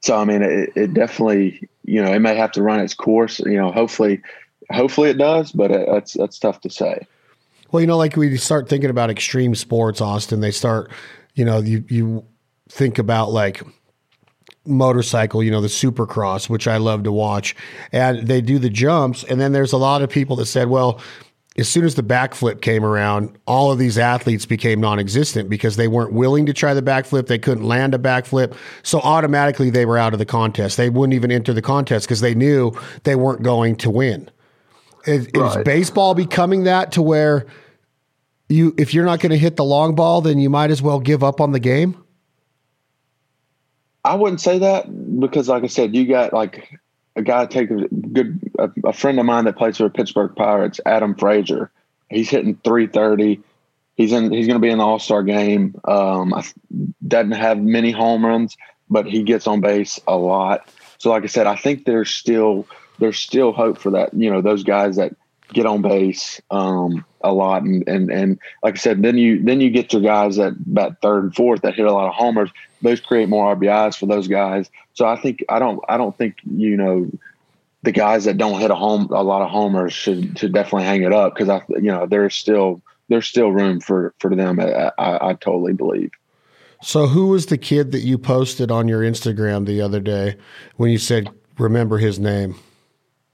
so 0.00 0.16
I 0.16 0.24
mean, 0.24 0.42
it, 0.42 0.70
it 0.76 0.94
definitely 0.94 1.68
you 1.84 2.02
know 2.02 2.12
it 2.12 2.20
may 2.20 2.36
have 2.36 2.52
to 2.52 2.62
run 2.62 2.80
its 2.80 2.94
course. 2.94 3.38
You 3.40 3.56
know, 3.56 3.72
hopefully, 3.72 4.22
hopefully 4.70 5.10
it 5.10 5.18
does, 5.18 5.52
but 5.52 5.70
uh, 5.70 5.78
it, 5.78 5.88
it's 5.88 6.12
that's 6.14 6.38
tough 6.38 6.60
to 6.62 6.70
say. 6.70 7.06
Well, 7.70 7.80
you 7.80 7.86
know, 7.86 7.98
like 7.98 8.16
we 8.16 8.36
start 8.36 8.68
thinking 8.68 8.90
about 8.90 9.10
extreme 9.10 9.54
sports, 9.54 10.00
Austin, 10.00 10.40
they 10.40 10.50
start, 10.50 10.90
you 11.34 11.44
know, 11.44 11.58
you 11.58 11.84
you 11.88 12.24
think 12.68 12.98
about 12.98 13.30
like 13.30 13.62
motorcycle, 14.68 15.42
you 15.42 15.50
know, 15.50 15.60
the 15.60 15.68
supercross, 15.68 16.48
which 16.48 16.68
I 16.68 16.76
love 16.76 17.02
to 17.04 17.12
watch. 17.12 17.56
And 17.92 18.26
they 18.26 18.40
do 18.40 18.58
the 18.58 18.70
jumps. 18.70 19.24
And 19.24 19.40
then 19.40 19.52
there's 19.52 19.72
a 19.72 19.78
lot 19.78 20.02
of 20.02 20.10
people 20.10 20.36
that 20.36 20.46
said, 20.46 20.68
well, 20.68 21.00
as 21.58 21.68
soon 21.68 21.84
as 21.84 21.96
the 21.96 22.02
backflip 22.02 22.60
came 22.60 22.84
around, 22.84 23.36
all 23.46 23.72
of 23.72 23.78
these 23.78 23.98
athletes 23.98 24.46
became 24.46 24.80
non 24.80 25.00
existent 25.00 25.50
because 25.50 25.76
they 25.76 25.88
weren't 25.88 26.12
willing 26.12 26.46
to 26.46 26.52
try 26.52 26.72
the 26.72 26.82
backflip. 26.82 27.26
They 27.26 27.38
couldn't 27.38 27.64
land 27.64 27.94
a 27.94 27.98
backflip. 27.98 28.54
So 28.84 29.00
automatically 29.00 29.68
they 29.68 29.84
were 29.84 29.98
out 29.98 30.12
of 30.12 30.20
the 30.20 30.24
contest. 30.24 30.76
They 30.76 30.88
wouldn't 30.88 31.14
even 31.14 31.32
enter 31.32 31.52
the 31.52 31.62
contest 31.62 32.06
because 32.06 32.20
they 32.20 32.34
knew 32.34 32.72
they 33.02 33.16
weren't 33.16 33.42
going 33.42 33.74
to 33.76 33.90
win. 33.90 34.30
Is, 35.06 35.28
right. 35.34 35.58
is 35.58 35.64
baseball 35.64 36.14
becoming 36.14 36.64
that 36.64 36.92
to 36.92 37.02
where 37.02 37.46
you, 38.48 38.74
if 38.78 38.94
you're 38.94 39.04
not 39.04 39.20
going 39.20 39.30
to 39.30 39.38
hit 39.38 39.56
the 39.56 39.64
long 39.64 39.96
ball, 39.96 40.20
then 40.20 40.38
you 40.38 40.50
might 40.50 40.70
as 40.70 40.80
well 40.80 41.00
give 41.00 41.24
up 41.24 41.40
on 41.40 41.50
the 41.50 41.60
game? 41.60 42.02
I 44.04 44.14
wouldn't 44.14 44.40
say 44.40 44.60
that 44.60 45.20
because, 45.20 45.48
like 45.48 45.64
I 45.64 45.66
said, 45.66 45.94
you 45.94 46.06
got 46.06 46.32
like 46.32 46.78
a 47.18 47.22
guy 47.22 47.46
take 47.46 47.70
a 47.70 47.88
good 47.88 48.52
a, 48.58 48.70
a 48.84 48.92
friend 48.92 49.18
of 49.18 49.26
mine 49.26 49.44
that 49.44 49.56
plays 49.56 49.76
for 49.76 49.82
the 49.82 49.90
Pittsburgh 49.90 50.34
Pirates, 50.36 50.80
Adam 50.86 51.14
Frazier. 51.14 51.70
He's 52.08 52.30
hitting 52.30 52.58
330. 52.64 53.40
He's 53.96 54.12
in. 54.12 54.32
He's 54.32 54.46
going 54.46 54.60
to 54.60 54.64
be 54.64 54.70
in 54.70 54.78
the 54.78 54.84
All 54.84 55.00
Star 55.00 55.22
game. 55.24 55.74
Um, 55.86 56.32
doesn't 57.06 57.32
have 57.32 57.58
many 57.58 57.90
home 57.90 58.24
runs, 58.24 58.56
but 58.88 59.06
he 59.06 59.24
gets 59.24 59.46
on 59.46 59.60
base 59.60 60.00
a 60.06 60.16
lot. 60.16 60.68
So, 60.98 61.10
like 61.10 61.24
I 61.24 61.26
said, 61.26 61.46
I 61.46 61.56
think 61.56 61.84
there's 61.84 62.10
still 62.10 62.66
there's 63.00 63.18
still 63.18 63.52
hope 63.52 63.78
for 63.78 63.90
that. 63.90 64.14
You 64.14 64.30
know, 64.30 64.40
those 64.40 64.62
guys 64.62 64.96
that 64.96 65.16
get 65.52 65.66
on 65.66 65.82
base 65.82 66.40
um, 66.50 67.04
a 67.22 67.32
lot, 67.32 67.62
and, 67.62 67.86
and 67.88 68.10
and 68.10 68.38
like 68.62 68.74
I 68.74 68.78
said, 68.78 69.02
then 69.02 69.18
you 69.18 69.42
then 69.42 69.60
you 69.60 69.70
get 69.70 69.92
your 69.92 70.02
guys 70.02 70.36
that 70.36 70.54
bat 70.72 70.96
third 71.02 71.24
and 71.24 71.34
fourth 71.34 71.62
that 71.62 71.74
hit 71.74 71.86
a 71.86 71.92
lot 71.92 72.08
of 72.08 72.14
homers. 72.14 72.50
Those 72.82 73.00
create 73.00 73.28
more 73.28 73.54
RBIs 73.56 73.98
for 73.98 74.06
those 74.06 74.28
guys. 74.28 74.70
So 74.94 75.06
I 75.06 75.20
think 75.20 75.44
I 75.48 75.58
don't 75.58 75.80
I 75.88 75.96
don't 75.96 76.16
think 76.16 76.36
you 76.44 76.76
know 76.76 77.10
the 77.82 77.92
guys 77.92 78.24
that 78.24 78.38
don't 78.38 78.60
hit 78.60 78.70
a 78.70 78.74
home 78.74 79.08
a 79.12 79.22
lot 79.22 79.42
of 79.42 79.50
homers 79.50 79.92
should 79.92 80.38
should 80.38 80.52
definitely 80.52 80.84
hang 80.84 81.02
it 81.02 81.12
up 81.12 81.34
because 81.34 81.48
I 81.48 81.62
you 81.70 81.90
know 81.90 82.06
there's 82.06 82.34
still 82.34 82.80
there's 83.08 83.26
still 83.26 83.50
room 83.50 83.80
for 83.80 84.14
for 84.18 84.34
them. 84.34 84.60
I, 84.60 84.92
I, 84.98 85.30
I 85.30 85.34
totally 85.34 85.72
believe. 85.72 86.12
So 86.80 87.08
who 87.08 87.26
was 87.26 87.46
the 87.46 87.58
kid 87.58 87.90
that 87.92 88.00
you 88.00 88.18
posted 88.18 88.70
on 88.70 88.86
your 88.86 89.02
Instagram 89.02 89.66
the 89.66 89.80
other 89.80 90.00
day 90.00 90.36
when 90.76 90.90
you 90.90 90.98
said 90.98 91.28
remember 91.58 91.98
his 91.98 92.18
name? 92.18 92.54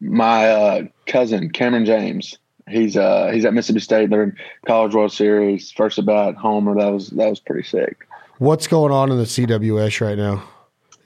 my 0.04 0.48
uh, 0.48 0.82
cousin 1.06 1.50
Cameron 1.50 1.86
James. 1.86 2.38
He's 2.68 2.96
uh 2.96 3.30
he's 3.32 3.44
at 3.44 3.52
Mississippi 3.52 3.80
State. 3.80 4.10
They're 4.10 4.22
in 4.22 4.36
College 4.66 4.94
World 4.94 5.12
Series. 5.12 5.70
First 5.70 5.98
about 5.98 6.36
homer. 6.36 6.74
That 6.74 6.92
was 6.92 7.10
that 7.10 7.28
was 7.28 7.40
pretty 7.40 7.66
sick. 7.68 8.06
What's 8.38 8.66
going 8.66 8.92
on 8.92 9.12
in 9.12 9.18
the 9.18 9.24
CWS 9.24 10.00
right 10.00 10.16
now? 10.16 10.42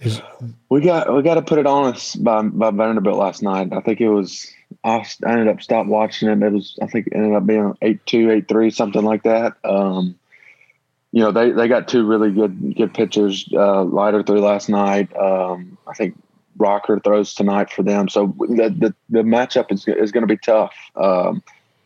Is, 0.01 0.23
we 0.69 0.81
got 0.81 1.13
we 1.13 1.23
got 1.23 1.35
to 1.35 1.43
put 1.43 1.59
it 1.59 1.67
on 1.67 1.93
us 1.93 2.15
by 2.15 2.43
by 2.43 2.71
Vanderbilt 2.71 3.19
last 3.19 3.43
night. 3.43 3.73
I 3.73 3.81
think 3.81 4.01
it 4.01 4.09
was 4.09 4.53
I 4.85 5.05
ended 5.27 5.49
up 5.49 5.61
stopped 5.61 5.89
watching 5.89 6.29
it. 6.29 6.41
It 6.41 6.53
was 6.53 6.79
I 6.81 6.87
think 6.87 7.09
it 7.09 7.15
ended 7.15 7.35
up 7.35 7.47
being 7.47 7.75
eight 7.83 8.05
two 8.07 8.31
eight 8.31 8.47
three 8.47 8.71
something 8.71 9.03
like 9.03 9.25
that. 9.25 9.55
Um, 9.65 10.17
you 11.11 11.23
know 11.23 11.33
they 11.33 11.51
they 11.51 11.67
got 11.67 11.89
two 11.89 12.07
really 12.07 12.31
good 12.31 12.77
good 12.77 12.95
pitchers. 12.95 13.49
Uh, 13.53 13.83
Leiter 13.83 14.23
threw 14.23 14.41
last 14.41 14.69
night. 14.69 15.15
Um, 15.17 15.77
I 15.87 15.95
think 15.95 16.17
Rocker 16.59 17.01
throws 17.01 17.35
tonight 17.35 17.71
for 17.71 17.83
them. 17.83 18.09
So 18.09 18.35
the 18.39 18.75
the, 18.77 18.95
the 19.09 19.23
matchup 19.23 19.73
is 19.73 19.87
is 19.87 20.13
going 20.13 20.27
to 20.27 20.33
be 20.33 20.39
tough 20.39 20.75
um, 20.97 21.43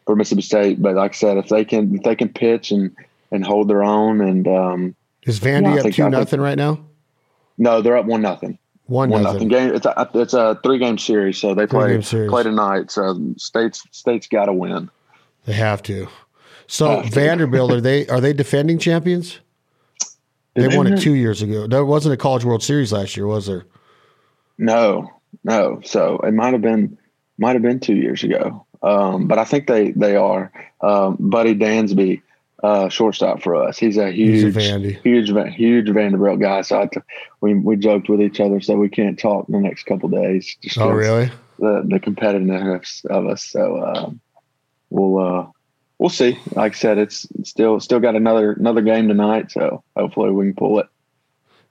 for 0.06 0.16
Mississippi 0.16 0.42
State. 0.42 0.82
But 0.82 0.96
like 0.96 1.12
I 1.12 1.14
said, 1.14 1.36
if 1.36 1.48
they 1.48 1.64
can 1.64 1.94
if 1.94 2.02
they 2.02 2.16
can 2.16 2.28
pitch 2.28 2.70
and 2.70 2.94
and 3.30 3.44
hold 3.44 3.68
their 3.68 3.82
own 3.82 4.20
and 4.20 4.48
um, 4.48 4.96
is 5.24 5.40
Vandy 5.40 5.78
up 5.78 5.92
two 5.92 6.10
nothing 6.10 6.40
right 6.40 6.58
now? 6.58 6.84
No, 7.58 7.80
they're 7.80 7.96
up 7.96 8.06
one 8.06 8.22
nothing. 8.22 8.58
One, 8.86 9.10
one 9.10 9.22
nothing. 9.22 9.48
game. 9.48 9.74
It's 9.74 9.86
a 9.86 10.10
it's 10.14 10.34
a 10.34 10.58
three 10.62 10.78
game 10.78 10.98
series, 10.98 11.38
so 11.38 11.54
they 11.54 11.66
play 11.66 12.00
play 12.00 12.42
tonight. 12.42 12.90
So 12.90 13.34
states 13.36 13.86
states 13.92 14.26
got 14.26 14.46
to 14.46 14.52
win. 14.52 14.90
They 15.44 15.54
have 15.54 15.82
to. 15.84 16.08
So 16.66 17.00
have 17.00 17.12
Vanderbilt 17.12 17.72
are 17.72 17.80
they 17.80 18.06
are 18.08 18.20
they 18.20 18.32
defending 18.32 18.78
champions? 18.78 19.38
They 20.54 20.76
won 20.76 20.86
it 20.86 21.00
two 21.00 21.14
years 21.14 21.40
ago. 21.40 21.66
There 21.66 21.84
wasn't 21.84 22.14
a 22.14 22.16
College 22.16 22.44
World 22.44 22.62
Series 22.62 22.92
last 22.92 23.16
year, 23.16 23.26
was 23.26 23.46
there? 23.46 23.64
No, 24.62 25.10
no. 25.42 25.80
So 25.84 26.18
it 26.18 26.32
might 26.32 26.52
have 26.52 26.62
been 26.62 26.96
might 27.36 27.56
have 27.56 27.62
been 27.62 27.80
two 27.80 27.96
years 27.96 28.22
ago, 28.22 28.64
um, 28.80 29.26
but 29.26 29.38
I 29.38 29.44
think 29.44 29.66
they 29.66 29.90
they 29.90 30.14
are. 30.14 30.52
Um, 30.80 31.16
Buddy 31.18 31.56
Dansby, 31.56 32.22
uh, 32.62 32.88
shortstop 32.88 33.42
for 33.42 33.56
us. 33.56 33.76
He's 33.76 33.96
a 33.96 34.12
huge, 34.12 34.54
He's 34.54 34.56
a 34.56 35.00
huge, 35.02 35.54
huge 35.56 35.90
Vanderbilt 35.90 36.38
guy. 36.38 36.62
So 36.62 36.88
we 37.40 37.54
we 37.54 37.74
joked 37.76 38.08
with 38.08 38.22
each 38.22 38.38
other, 38.38 38.60
so 38.60 38.76
we 38.76 38.88
can't 38.88 39.18
talk 39.18 39.48
the 39.48 39.58
next 39.58 39.82
couple 39.82 40.08
days. 40.08 40.56
Just 40.62 40.78
oh, 40.78 40.90
really? 40.90 41.28
The 41.58 41.82
the 41.84 41.98
competitiveness 41.98 43.04
of 43.06 43.26
us. 43.26 43.42
So 43.42 43.78
uh, 43.78 44.10
we'll 44.90 45.18
uh, 45.18 45.46
we'll 45.98 46.08
see. 46.08 46.38
Like 46.52 46.74
I 46.74 46.76
said, 46.76 46.98
it's 46.98 47.26
still 47.42 47.80
still 47.80 47.98
got 47.98 48.14
another 48.14 48.52
another 48.52 48.82
game 48.82 49.08
tonight. 49.08 49.50
So 49.50 49.82
hopefully 49.96 50.30
we 50.30 50.44
can 50.46 50.54
pull 50.54 50.78
it. 50.78 50.86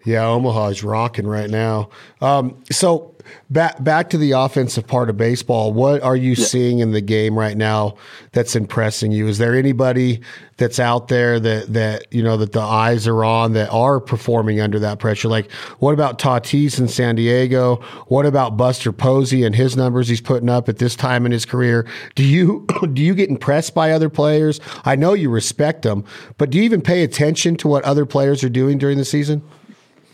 Yeah, 0.03 0.25
Omaha's 0.25 0.83
rocking 0.83 1.27
right 1.27 1.49
now. 1.49 1.89
Um, 2.21 2.63
so 2.71 3.15
back 3.49 3.83
back 3.83 4.09
to 4.09 4.17
the 4.17 4.31
offensive 4.31 4.87
part 4.87 5.09
of 5.09 5.17
baseball. 5.17 5.73
What 5.73 6.01
are 6.01 6.15
you 6.15 6.31
yeah. 6.31 6.45
seeing 6.45 6.79
in 6.79 6.91
the 6.91 7.01
game 7.01 7.37
right 7.37 7.57
now 7.57 7.95
that's 8.31 8.55
impressing 8.55 9.11
you? 9.11 9.27
Is 9.27 9.37
there 9.37 9.55
anybody 9.55 10.21
that's 10.57 10.79
out 10.79 11.07
there 11.07 11.39
that 11.39 11.73
that 11.73 12.11
you 12.11 12.23
know 12.23 12.37
that 12.37 12.51
the 12.51 12.61
eyes 12.61 13.07
are 13.07 13.23
on 13.23 13.53
that 13.53 13.69
are 13.69 13.99
performing 13.99 14.59
under 14.59 14.79
that 14.79 14.99
pressure? 14.99 15.27
Like 15.27 15.51
what 15.79 15.93
about 15.93 16.19
Tatis 16.19 16.79
in 16.79 16.87
San 16.87 17.15
Diego? 17.15 17.77
What 18.07 18.25
about 18.25 18.57
Buster 18.57 18.91
Posey 18.91 19.43
and 19.43 19.55
his 19.55 19.75
numbers 19.75 20.07
he's 20.07 20.21
putting 20.21 20.49
up 20.49 20.69
at 20.69 20.77
this 20.77 20.95
time 20.95 21.25
in 21.25 21.31
his 21.31 21.45
career? 21.45 21.87
Do 22.15 22.23
you 22.23 22.65
do 22.93 23.01
you 23.01 23.15
get 23.15 23.29
impressed 23.29 23.73
by 23.73 23.91
other 23.91 24.09
players? 24.09 24.59
I 24.83 24.95
know 24.95 25.13
you 25.13 25.29
respect 25.29 25.83
them, 25.83 26.03
but 26.37 26.49
do 26.49 26.57
you 26.57 26.63
even 26.63 26.81
pay 26.81 27.03
attention 27.03 27.55
to 27.57 27.67
what 27.67 27.83
other 27.83 28.05
players 28.05 28.43
are 28.43 28.49
doing 28.49 28.77
during 28.77 28.97
the 28.97 29.05
season? 29.05 29.43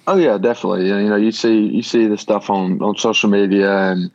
Oh 0.07 0.15
yeah, 0.15 0.37
definitely. 0.37 0.87
You 0.87 1.09
know, 1.09 1.17
you 1.17 1.33
see 1.33 1.67
you 1.67 1.83
see 1.83 2.07
the 2.07 2.17
stuff 2.17 2.49
on 2.49 2.81
on 2.81 2.95
social 2.95 3.29
media 3.29 3.91
and 3.91 4.09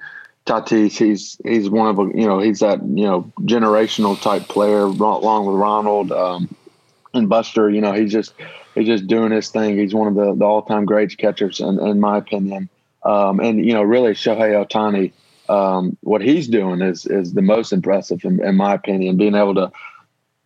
Tatis. 0.46 0.96
He's 0.96 1.38
he's 1.44 1.68
one 1.68 1.88
of 1.88 1.98
a 1.98 2.04
you 2.18 2.26
know 2.26 2.40
he's 2.40 2.60
that 2.60 2.82
you 2.82 3.04
know 3.04 3.30
generational 3.42 4.20
type 4.20 4.48
player 4.48 4.84
along 4.84 5.46
with 5.46 5.56
Ronald 5.56 6.10
um, 6.10 6.54
and 7.12 7.28
Buster. 7.28 7.68
You 7.68 7.82
know, 7.82 7.92
he's 7.92 8.10
just 8.10 8.32
he's 8.74 8.86
just 8.86 9.06
doing 9.06 9.32
his 9.32 9.50
thing. 9.50 9.76
He's 9.76 9.94
one 9.94 10.08
of 10.08 10.14
the, 10.14 10.34
the 10.34 10.44
all 10.46 10.62
time 10.62 10.86
greats 10.86 11.14
catchers 11.14 11.60
in, 11.60 11.78
in 11.80 12.00
my 12.00 12.16
opinion. 12.16 12.70
Um, 13.04 13.40
and 13.40 13.64
you 13.64 13.74
know, 13.74 13.82
really, 13.82 14.12
Shohei 14.12 14.64
Ohtani, 14.64 15.12
um, 15.52 15.98
what 16.02 16.22
he's 16.22 16.48
doing 16.48 16.80
is 16.80 17.04
is 17.04 17.34
the 17.34 17.42
most 17.42 17.70
impressive 17.70 18.24
in, 18.24 18.42
in, 18.42 18.56
my 18.56 18.72
opinion. 18.72 19.18
Being 19.18 19.34
able 19.34 19.56
to 19.56 19.70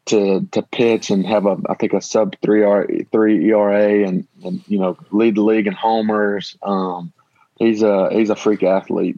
to 0.06 0.46
to 0.52 0.62
pitch 0.62 1.10
and 1.10 1.26
have 1.26 1.46
a 1.46 1.56
I 1.68 1.74
think 1.74 1.92
a 1.92 2.00
sub 2.00 2.36
three 2.42 2.62
R 2.62 2.88
three 3.12 3.50
ERA 3.50 4.06
and, 4.06 4.26
and 4.44 4.62
you 4.66 4.78
know 4.78 4.96
lead 5.10 5.36
the 5.36 5.42
league 5.42 5.66
in 5.66 5.72
homers. 5.72 6.56
Um, 6.62 7.12
he's 7.58 7.82
a 7.82 8.08
he's 8.12 8.30
a 8.30 8.36
freak 8.36 8.62
athlete. 8.62 9.16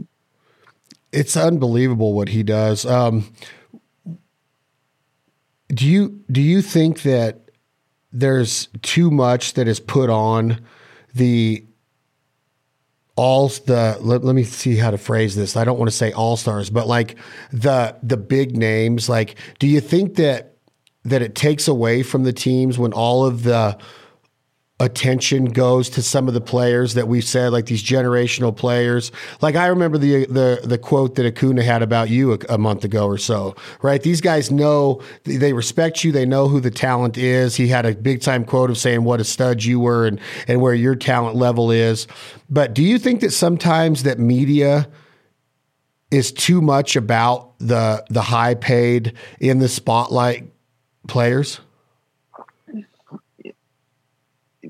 It's 1.12 1.37
unbelievable 1.37 2.12
what 2.12 2.29
he 2.29 2.42
does. 2.42 2.85
Um, 2.85 3.33
do 5.68 5.87
you 5.87 6.20
do 6.31 6.40
you 6.40 6.62
think 6.62 7.03
that 7.03 7.40
there's 8.12 8.68
too 8.83 9.11
much 9.11 9.55
that 9.55 9.68
is 9.68 9.81
put 9.81 10.11
on 10.11 10.62
the 11.14 11.64
all 13.16 13.48
the 13.48 13.98
let, 14.01 14.22
let, 14.22 14.35
me 14.35 14.44
see 14.44 14.77
how 14.77 14.92
to 14.92 14.98
phrase 14.98 15.35
this. 15.35 15.57
I 15.57 15.64
don't 15.64 15.77
want 15.77 15.90
to 15.90 15.96
say 15.96 16.12
all 16.12 16.37
stars, 16.37 16.70
but 16.70 16.87
like 16.87 17.16
the 17.53 17.96
the 18.03 18.16
big 18.16 18.57
names. 18.57 19.09
Like, 19.09 19.35
do 19.59 19.66
you 19.66 19.81
think 19.81 20.14
that 20.16 20.57
that 21.04 21.22
it 21.22 21.34
takes 21.34 21.68
away 21.68 22.02
from 22.02 22.24
the 22.24 22.32
teams 22.32 22.78
when 22.78 22.92
all 22.92 23.24
of 23.24 23.42
the 23.42 23.78
attention 24.80 25.46
goes 25.46 25.90
to 25.90 26.02
some 26.02 26.28
of 26.28 26.34
the 26.34 26.40
players 26.40 26.94
that 26.94 27.08
we've 27.08 27.24
said, 27.24 27.50
like 27.50 27.66
these 27.66 27.82
generational 27.82 28.54
players. 28.54 29.11
Like 29.40 29.56
I 29.56 29.66
remember 29.66 29.98
the 29.98 30.26
the 30.26 30.61
the 30.62 30.78
quote 30.78 31.16
that 31.16 31.26
Acuna 31.26 31.62
had 31.62 31.82
about 31.82 32.11
you 32.11 32.34
a, 32.34 32.38
a, 32.48 32.58
month 32.58 32.84
ago 32.84 33.06
or 33.06 33.18
so, 33.18 33.56
right? 33.82 34.00
These 34.00 34.20
guys 34.20 34.50
know 34.50 35.02
they 35.24 35.52
respect 35.52 36.04
you, 36.04 36.12
they 36.12 36.26
know 36.26 36.48
who 36.48 36.61
the 36.61 36.70
talent 36.70 37.18
is. 37.18 37.56
He 37.56 37.68
had 37.68 37.87
a 37.87 37.94
big 37.94 38.22
time 38.22 38.44
quote 38.44 38.70
of 38.70 38.78
saying 38.78 39.02
what 39.02 39.20
a 39.20 39.24
stud 39.24 39.64
you 39.64 39.80
were 39.80 40.06
and 40.06 40.20
and 40.46 40.61
where 40.61 40.74
your 40.74 40.94
talent 40.94 41.37
level 41.37 41.70
is. 41.70 42.06
But 42.48 42.74
do 42.74 42.82
you 42.82 42.98
think 42.98 43.20
that 43.20 43.32
sometimes 43.32 44.04
that 44.04 44.18
media 44.18 44.88
is 46.11 46.30
too 46.30 46.61
much 46.61 46.94
about 46.94 47.58
the 47.58 48.04
the 48.11 48.22
high 48.22 48.54
paid 48.54 49.14
in 49.40 49.58
the 49.58 49.68
spotlight 49.68 50.52
players? 51.08 51.60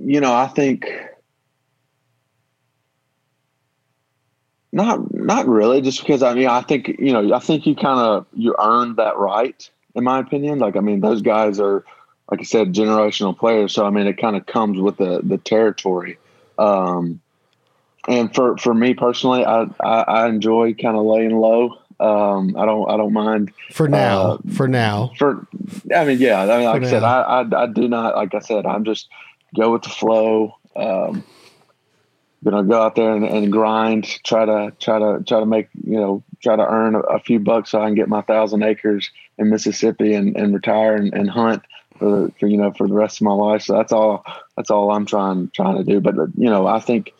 you 0.09 0.21
know, 0.21 0.35
I 0.35 0.47
think 0.47 0.91
not 4.73 5.13
not 5.15 5.47
really, 5.47 5.81
just 5.81 6.01
because 6.01 6.23
I 6.23 6.35
mean 6.35 6.47
I 6.47 6.63
think 6.63 6.89
you 6.99 7.13
know 7.13 7.35
I 7.35 7.39
think 7.41 7.67
you 7.67 7.75
kind 7.75 8.01
of 8.01 8.27
you 8.33 8.55
earned 8.59 8.97
that 8.97 9.17
right 9.17 9.69
in 9.95 10.05
my 10.05 10.21
opinion. 10.21 10.59
Like 10.59 10.77
I 10.77 10.81
mean 10.81 11.01
those 11.01 11.23
guys 11.23 11.61
are 11.61 11.85
like 12.31 12.41
I 12.41 12.45
said 12.45 12.73
generational 12.73 13.37
players, 13.37 13.75
so 13.75 13.85
I 13.85 13.91
mean 13.91 14.07
it 14.07 14.19
kind 14.19 14.37
of 14.37 14.47
comes 14.47 14.79
with 14.79 14.97
the 14.97 15.21
the 15.23 15.39
territory. 15.39 16.19
Um, 16.59 17.21
and 18.07 18.35
for 18.35 18.57
for 18.57 18.73
me 18.73 18.95
personally, 18.95 19.45
I 19.45 19.65
I, 19.81 20.01
I 20.03 20.29
enjoy 20.29 20.75
kind 20.75 20.97
of 20.97 21.05
laying 21.05 21.37
low. 21.37 21.79
Um, 22.01 22.57
I 22.57 22.65
don't 22.65 22.89
I 22.91 22.97
don't 22.97 23.13
mind 23.13 23.53
for 23.73 23.89
now. 23.89 24.21
Uh, 24.21 24.39
for 24.55 24.69
now, 24.69 25.11
for 25.19 25.47
I 25.95 26.05
mean 26.05 26.19
yeah. 26.19 26.43
I 26.43 26.59
mean 26.59 26.67
like 26.67 26.83
for 26.83 26.87
I 26.87 26.91
said, 26.91 27.03
I, 27.03 27.21
I 27.23 27.63
I 27.63 27.67
do 27.67 27.89
not 27.89 28.15
like 28.15 28.35
I 28.35 28.39
said 28.39 28.67
I'm 28.67 28.85
just 28.85 29.09
go 29.57 29.73
with 29.73 29.83
the 29.83 29.89
flow. 29.89 30.57
Um, 30.77 31.25
you 32.45 32.53
know, 32.53 32.63
go 32.63 32.81
out 32.81 32.95
there 32.95 33.15
and, 33.15 33.25
and, 33.25 33.51
grind, 33.51 34.05
try 34.23 34.45
to 34.45 34.73
try 34.79 34.99
to 34.99 35.25
try 35.25 35.41
to 35.41 35.47
make 35.47 35.69
you 35.85 35.99
know 35.99 36.23
try 36.41 36.55
to 36.55 36.67
earn 36.67 36.95
a, 36.95 37.01
a 37.01 37.19
few 37.19 37.41
bucks 37.41 37.71
so 37.71 37.83
I 37.83 37.87
can 37.87 37.97
get 37.97 38.09
my 38.09 38.23
thousand 38.23 38.63
acres 38.63 39.11
in 39.39 39.51
Mississippi 39.51 40.15
and, 40.15 40.37
and 40.37 40.55
retire 40.55 40.95
and, 40.95 41.13
and 41.13 41.29
hunt 41.29 41.65
for, 41.99 42.31
for 42.39 42.47
you 42.47 42.57
know 42.57 42.73
for 42.73 42.87
the 42.87 42.95
rest 42.95 43.21
of 43.21 43.25
my 43.25 43.33
life. 43.33 43.63
So 43.63 43.75
that's 43.75 43.93
all 43.93 44.25
that's 44.57 44.71
all 44.71 44.93
I'm 44.93 45.05
trying 45.05 45.51
trying 45.51 45.79
to 45.79 45.85
do. 45.85 46.01
But 46.01 46.15
you 46.37 46.49
know, 46.49 46.67
I 46.67 46.79
think 46.79 47.13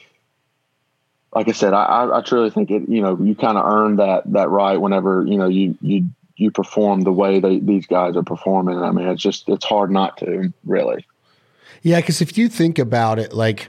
like 1.39 1.49
I 1.49 1.53
said, 1.53 1.73
I, 1.73 2.11
I 2.13 2.21
truly 2.23 2.51
think 2.51 2.69
it. 2.73 2.89
You 2.89 3.01
know, 3.01 3.17
you 3.17 3.37
kind 3.37 3.57
of 3.57 3.65
earn 3.65 3.97
that 3.97 4.25
that 4.33 4.51
right 4.51 4.77
whenever 4.77 5.25
you 5.25 5.39
know 5.39 5.47
you 5.47 5.79
you 5.81 6.09
you 6.35 6.51
perform 6.51 7.03
the 7.03 7.13
way 7.13 7.39
they, 7.39 7.61
these 7.61 7.87
guys 7.87 8.17
are 8.17 8.25
performing. 8.25 8.83
I 8.83 8.91
mean, 8.91 9.07
it's 9.07 9.23
just 9.23 9.49
it's 9.49 9.65
hard 9.65 9.93
not 9.93 10.17
to 10.19 10.53
really. 10.65 11.07
Yeah, 11.83 12.01
because 12.01 12.21
if 12.21 12.37
you 12.37 12.49
think 12.49 12.81
about 12.81 13.21
it, 13.21 13.33
like 13.33 13.69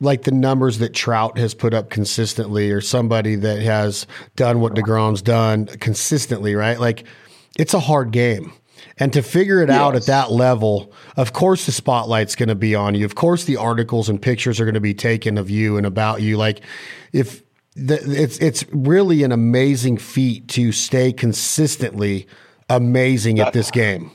like 0.00 0.22
the 0.22 0.30
numbers 0.30 0.78
that 0.78 0.94
Trout 0.94 1.36
has 1.36 1.52
put 1.52 1.74
up 1.74 1.90
consistently, 1.90 2.70
or 2.70 2.80
somebody 2.80 3.34
that 3.34 3.60
has 3.60 4.06
done 4.34 4.60
what 4.60 4.74
Degrom's 4.74 5.20
done 5.20 5.66
consistently, 5.66 6.54
right? 6.54 6.80
Like 6.80 7.04
it's 7.58 7.74
a 7.74 7.80
hard 7.80 8.10
game. 8.10 8.54
And 8.98 9.12
to 9.12 9.22
figure 9.22 9.62
it 9.62 9.68
yes. 9.68 9.78
out 9.78 9.94
at 9.96 10.06
that 10.06 10.30
level, 10.30 10.92
of 11.16 11.32
course, 11.32 11.66
the 11.66 11.72
spotlight's 11.72 12.34
going 12.34 12.48
to 12.48 12.54
be 12.54 12.74
on 12.74 12.94
you. 12.94 13.04
Of 13.04 13.14
course, 13.14 13.44
the 13.44 13.56
articles 13.56 14.08
and 14.08 14.20
pictures 14.20 14.60
are 14.60 14.64
going 14.64 14.74
to 14.74 14.80
be 14.80 14.94
taken 14.94 15.38
of 15.38 15.50
you 15.50 15.76
and 15.76 15.86
about 15.86 16.22
you. 16.22 16.36
Like, 16.36 16.60
if 17.12 17.42
the, 17.74 17.94
it's 17.94 18.38
it's 18.38 18.64
really 18.72 19.22
an 19.22 19.32
amazing 19.32 19.98
feat 19.98 20.48
to 20.48 20.72
stay 20.72 21.12
consistently 21.12 22.26
amazing 22.68 23.36
that, 23.36 23.48
at 23.48 23.52
this 23.52 23.70
game 23.70 24.10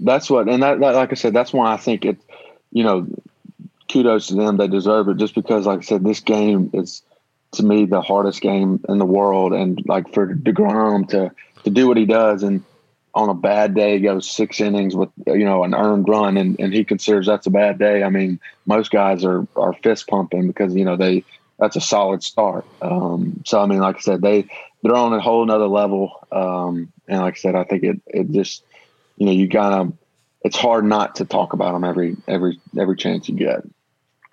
that's 0.00 0.30
what, 0.30 0.48
and 0.48 0.62
that, 0.62 0.80
that, 0.80 0.94
like 0.94 1.12
I 1.12 1.14
said, 1.14 1.32
that's 1.32 1.52
why 1.52 1.72
I 1.72 1.76
think 1.76 2.04
it, 2.04 2.18
you 2.70 2.84
know, 2.84 3.06
kudos 3.90 4.28
to 4.28 4.34
them. 4.34 4.56
They 4.56 4.68
deserve 4.68 5.08
it 5.08 5.16
just 5.16 5.34
because, 5.34 5.66
like 5.66 5.78
I 5.78 5.82
said, 5.82 6.04
this 6.04 6.20
game 6.20 6.70
is 6.72 7.02
to 7.52 7.62
me 7.62 7.86
the 7.86 8.02
hardest 8.02 8.40
game 8.40 8.84
in 8.88 8.98
the 8.98 9.06
world. 9.06 9.52
And 9.52 9.82
like 9.86 10.12
for 10.12 10.34
DeGrom 10.34 11.08
to, 11.10 11.30
to 11.64 11.70
do 11.70 11.88
what 11.88 11.96
he 11.96 12.04
does 12.04 12.42
and 12.42 12.62
on 13.16 13.30
a 13.30 13.34
bad 13.34 13.74
day 13.74 13.98
goes 13.98 14.30
six 14.30 14.60
innings 14.60 14.94
with, 14.94 15.08
you 15.26 15.44
know, 15.44 15.64
an 15.64 15.74
earned 15.74 16.06
run 16.06 16.36
and, 16.36 16.60
and 16.60 16.72
he 16.72 16.84
considers 16.84 17.26
that's 17.26 17.46
a 17.46 17.50
bad 17.50 17.78
day. 17.78 18.04
I 18.04 18.10
mean, 18.10 18.38
most 18.66 18.90
guys 18.90 19.24
are, 19.24 19.46
are 19.56 19.72
fist 19.72 20.06
pumping 20.06 20.46
because, 20.46 20.74
you 20.74 20.84
know, 20.84 20.96
they, 20.96 21.24
that's 21.58 21.76
a 21.76 21.80
solid 21.80 22.22
start. 22.22 22.66
Um, 22.82 23.42
so, 23.46 23.60
I 23.60 23.66
mean, 23.66 23.80
like 23.80 23.96
I 23.96 24.00
said, 24.00 24.20
they, 24.20 24.46
they're 24.82 24.94
on 24.94 25.14
a 25.14 25.20
whole 25.20 25.44
nother 25.46 25.66
level. 25.66 26.26
Um, 26.30 26.92
and 27.08 27.20
like 27.22 27.34
I 27.34 27.38
said, 27.38 27.54
I 27.56 27.64
think 27.64 27.82
it, 27.82 28.00
it 28.06 28.30
just, 28.30 28.62
you 29.16 29.26
know, 29.26 29.32
you 29.32 29.48
gotta. 29.48 29.92
It's 30.42 30.56
hard 30.56 30.84
not 30.84 31.16
to 31.16 31.24
talk 31.24 31.54
about 31.54 31.72
them 31.72 31.82
every 31.82 32.16
every 32.28 32.60
every 32.78 32.96
chance 32.96 33.28
you 33.28 33.34
get. 33.34 33.62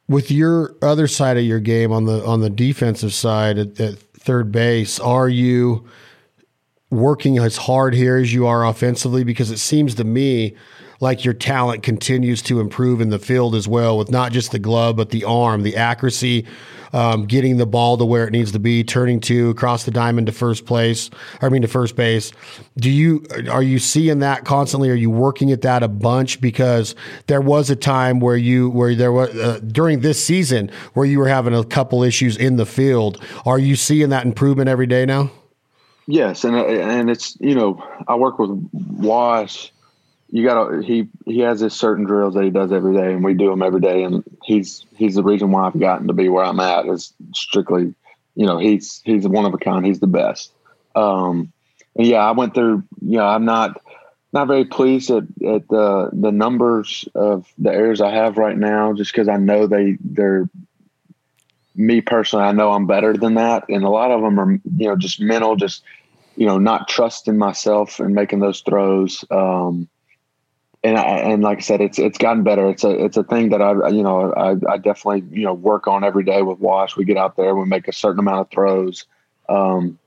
With 0.07 0.29
your 0.29 0.75
other 0.81 1.07
side 1.07 1.37
of 1.37 1.43
your 1.43 1.59
game 1.59 1.91
on 1.91 2.05
the 2.05 2.23
on 2.23 2.41
the 2.41 2.51
defensive 2.51 3.13
side 3.13 3.57
at, 3.57 3.79
at 3.79 3.97
third 3.97 4.51
base, 4.51 4.99
are 4.99 5.27
you 5.29 5.87
working 6.93 7.37
as 7.37 7.57
hard 7.57 7.93
here 7.93 8.17
as 8.17 8.33
you 8.33 8.47
are 8.47 8.65
offensively? 8.65 9.23
Because 9.23 9.51
it 9.51 9.59
seems 9.59 9.95
to 9.95 10.03
me 10.03 10.55
like 10.99 11.25
your 11.25 11.33
talent 11.33 11.83
continues 11.83 12.41
to 12.43 12.59
improve 12.59 13.01
in 13.01 13.09
the 13.09 13.19
field 13.19 13.55
as 13.55 13.67
well, 13.67 13.97
with 13.97 14.09
not 14.09 14.31
just 14.31 14.51
the 14.51 14.59
glove 14.59 14.95
but 14.95 15.09
the 15.09 15.23
arm, 15.25 15.63
the 15.63 15.75
accuracy 15.75 16.45
um, 16.93 17.25
getting 17.25 17.57
the 17.57 17.65
ball 17.65 17.97
to 17.97 18.05
where 18.05 18.25
it 18.27 18.31
needs 18.31 18.51
to 18.51 18.59
be, 18.59 18.83
turning 18.83 19.19
to 19.21 19.49
across 19.49 19.83
the 19.83 19.91
diamond 19.91 20.27
to 20.27 20.33
first 20.33 20.65
place. 20.65 21.09
I 21.41 21.49
mean 21.49 21.63
to 21.63 21.67
first 21.67 21.95
base. 21.95 22.31
Do 22.77 22.89
you 22.89 23.25
are 23.51 23.63
you 23.63 23.79
seeing 23.79 24.19
that 24.19 24.45
constantly? 24.45 24.89
Are 24.91 24.95
you 24.95 25.09
working 25.09 25.51
at 25.51 25.63
that 25.63 25.83
a 25.83 25.87
bunch? 25.87 26.39
Because 26.39 26.95
there 27.27 27.41
was 27.41 27.69
a 27.69 27.75
time 27.75 28.19
where 28.19 28.37
you 28.37 28.69
where 28.69 28.95
there 28.95 29.11
was 29.11 29.35
uh, 29.35 29.59
during 29.65 30.01
this 30.01 30.23
season 30.23 30.71
where 30.93 31.05
you 31.05 31.19
were 31.19 31.27
having 31.27 31.55
a 31.55 31.63
couple 31.63 32.03
issues 32.03 32.37
in 32.37 32.57
the 32.57 32.65
field. 32.65 33.21
Are 33.45 33.59
you 33.59 33.75
seeing 33.75 34.09
that 34.09 34.25
improvement 34.25 34.69
every 34.69 34.87
day 34.87 35.05
now? 35.05 35.31
Yes, 36.07 36.43
and 36.43 36.55
and 36.55 37.09
it's 37.09 37.37
you 37.39 37.55
know 37.55 37.81
I 38.07 38.15
work 38.15 38.37
with 38.39 38.51
Wash. 38.73 39.71
You 40.29 40.43
gotta 40.43 40.81
he 40.83 41.07
he 41.25 41.39
has 41.39 41.59
his 41.59 41.73
certain 41.73 42.05
drills 42.05 42.33
that 42.33 42.43
he 42.43 42.49
does 42.49 42.71
every 42.71 42.93
day 42.95 43.13
and 43.13 43.23
we 43.23 43.33
do 43.35 43.49
them 43.49 43.61
every 43.61 43.79
day 43.79 44.03
and 44.03 44.23
he's 44.43 44.83
he's 44.95 45.13
the 45.13 45.21
reason 45.21 45.51
why 45.51 45.67
i've 45.67 45.79
gotten 45.79 46.07
to 46.07 46.13
be 46.13 46.27
where 46.27 46.43
i'm 46.43 46.59
at 46.59 46.87
is 46.87 47.13
strictly 47.35 47.93
you 48.35 48.45
know 48.47 48.57
he's 48.57 48.99
he's 49.05 49.27
one 49.27 49.45
of 49.45 49.53
a 49.53 49.59
kind. 49.59 49.85
He's 49.85 49.99
the 49.99 50.07
best. 50.07 50.51
Um 50.95 51.53
and 51.95 52.07
yeah 52.07 52.25
i 52.25 52.31
went 52.31 52.55
through 52.55 52.83
you 53.01 53.17
know 53.17 53.27
i'm 53.27 53.45
not 53.45 53.79
not 54.33 54.47
very 54.47 54.65
pleased 54.65 55.11
at, 55.11 55.23
at 55.47 55.67
the 55.69 56.09
the 56.11 56.31
numbers 56.31 57.07
of 57.13 57.45
the 57.59 57.71
errors 57.71 58.01
i 58.01 58.09
have 58.09 58.37
right 58.37 58.57
now 58.57 58.91
just 58.93 59.11
because 59.11 59.27
i 59.27 59.37
know 59.37 59.67
they 59.67 59.97
they're 60.01 60.49
me 61.75 62.01
personally 62.01 62.45
i 62.45 62.51
know 62.51 62.71
i'm 62.71 62.87
better 62.87 63.13
than 63.13 63.35
that 63.35 63.63
and 63.69 63.83
a 63.83 63.89
lot 63.89 64.11
of 64.11 64.21
them 64.21 64.39
are 64.39 64.51
you 64.77 64.87
know 64.87 64.95
just 64.95 65.19
mental 65.19 65.55
just 65.55 65.83
you 66.35 66.45
know 66.45 66.57
not 66.57 66.87
trusting 66.87 67.37
myself 67.37 67.99
and 67.99 68.13
making 68.13 68.39
those 68.39 68.61
throws 68.61 69.25
um 69.31 69.87
and 70.83 70.97
I, 70.97 71.03
and 71.03 71.41
like 71.41 71.59
I 71.59 71.61
said, 71.61 71.81
it's 71.81 71.97
it's 71.97 72.17
gotten 72.17 72.43
better. 72.43 72.69
It's 72.69 72.83
a 72.83 73.05
it's 73.05 73.15
a 73.15 73.23
thing 73.23 73.49
that 73.49 73.61
I 73.61 73.87
you 73.87 74.03
know 74.03 74.33
I, 74.33 74.51
I 74.69 74.77
definitely 74.77 75.23
you 75.31 75.45
know 75.45 75.53
work 75.53 75.87
on 75.87 76.03
every 76.03 76.23
day 76.23 76.41
with 76.41 76.59
Wash. 76.59 76.97
We 76.97 77.05
get 77.05 77.17
out 77.17 77.37
there, 77.37 77.55
we 77.55 77.65
make 77.65 77.87
a 77.87 77.93
certain 77.93 78.19
amount 78.19 78.41
of 78.41 78.51
throws 78.51 79.05
um, 79.47 79.97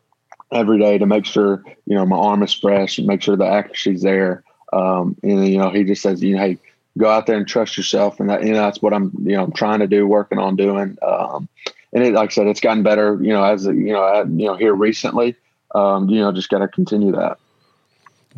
every 0.52 0.78
day 0.78 0.98
to 0.98 1.06
make 1.06 1.24
sure 1.24 1.64
you 1.86 1.94
know 1.94 2.04
my 2.04 2.16
arm 2.16 2.42
is 2.42 2.52
fresh, 2.52 2.98
and 2.98 3.06
make 3.06 3.22
sure 3.22 3.36
the 3.36 3.46
accuracy's 3.46 4.02
there. 4.02 4.44
Um, 4.72 5.16
and 5.22 5.48
you 5.48 5.56
know 5.56 5.70
he 5.70 5.84
just 5.84 6.02
says 6.02 6.22
you 6.22 6.36
know 6.36 6.42
hey 6.42 6.58
go 6.96 7.08
out 7.08 7.26
there 7.26 7.36
and 7.36 7.46
trust 7.46 7.76
yourself, 7.76 8.20
and 8.20 8.30
that 8.30 8.44
you 8.44 8.52
know 8.52 8.60
that's 8.60 8.80
what 8.80 8.92
I'm 8.92 9.12
you 9.22 9.36
know 9.36 9.44
I'm 9.44 9.52
trying 9.52 9.80
to 9.80 9.86
do, 9.86 10.06
working 10.06 10.38
on 10.38 10.56
doing. 10.56 10.96
Um, 11.02 11.48
and 11.92 12.04
it, 12.04 12.12
like 12.12 12.30
I 12.30 12.32
said, 12.32 12.46
it's 12.46 12.60
gotten 12.60 12.82
better. 12.82 13.18
You 13.20 13.32
know 13.32 13.44
as 13.44 13.64
you 13.66 13.92
know 13.92 14.22
you 14.22 14.46
know 14.46 14.56
here 14.56 14.74
recently. 14.74 15.36
Um, 15.74 16.08
you 16.08 16.20
know 16.20 16.32
just 16.32 16.48
got 16.48 16.58
to 16.58 16.68
continue 16.68 17.12
that. 17.12 17.38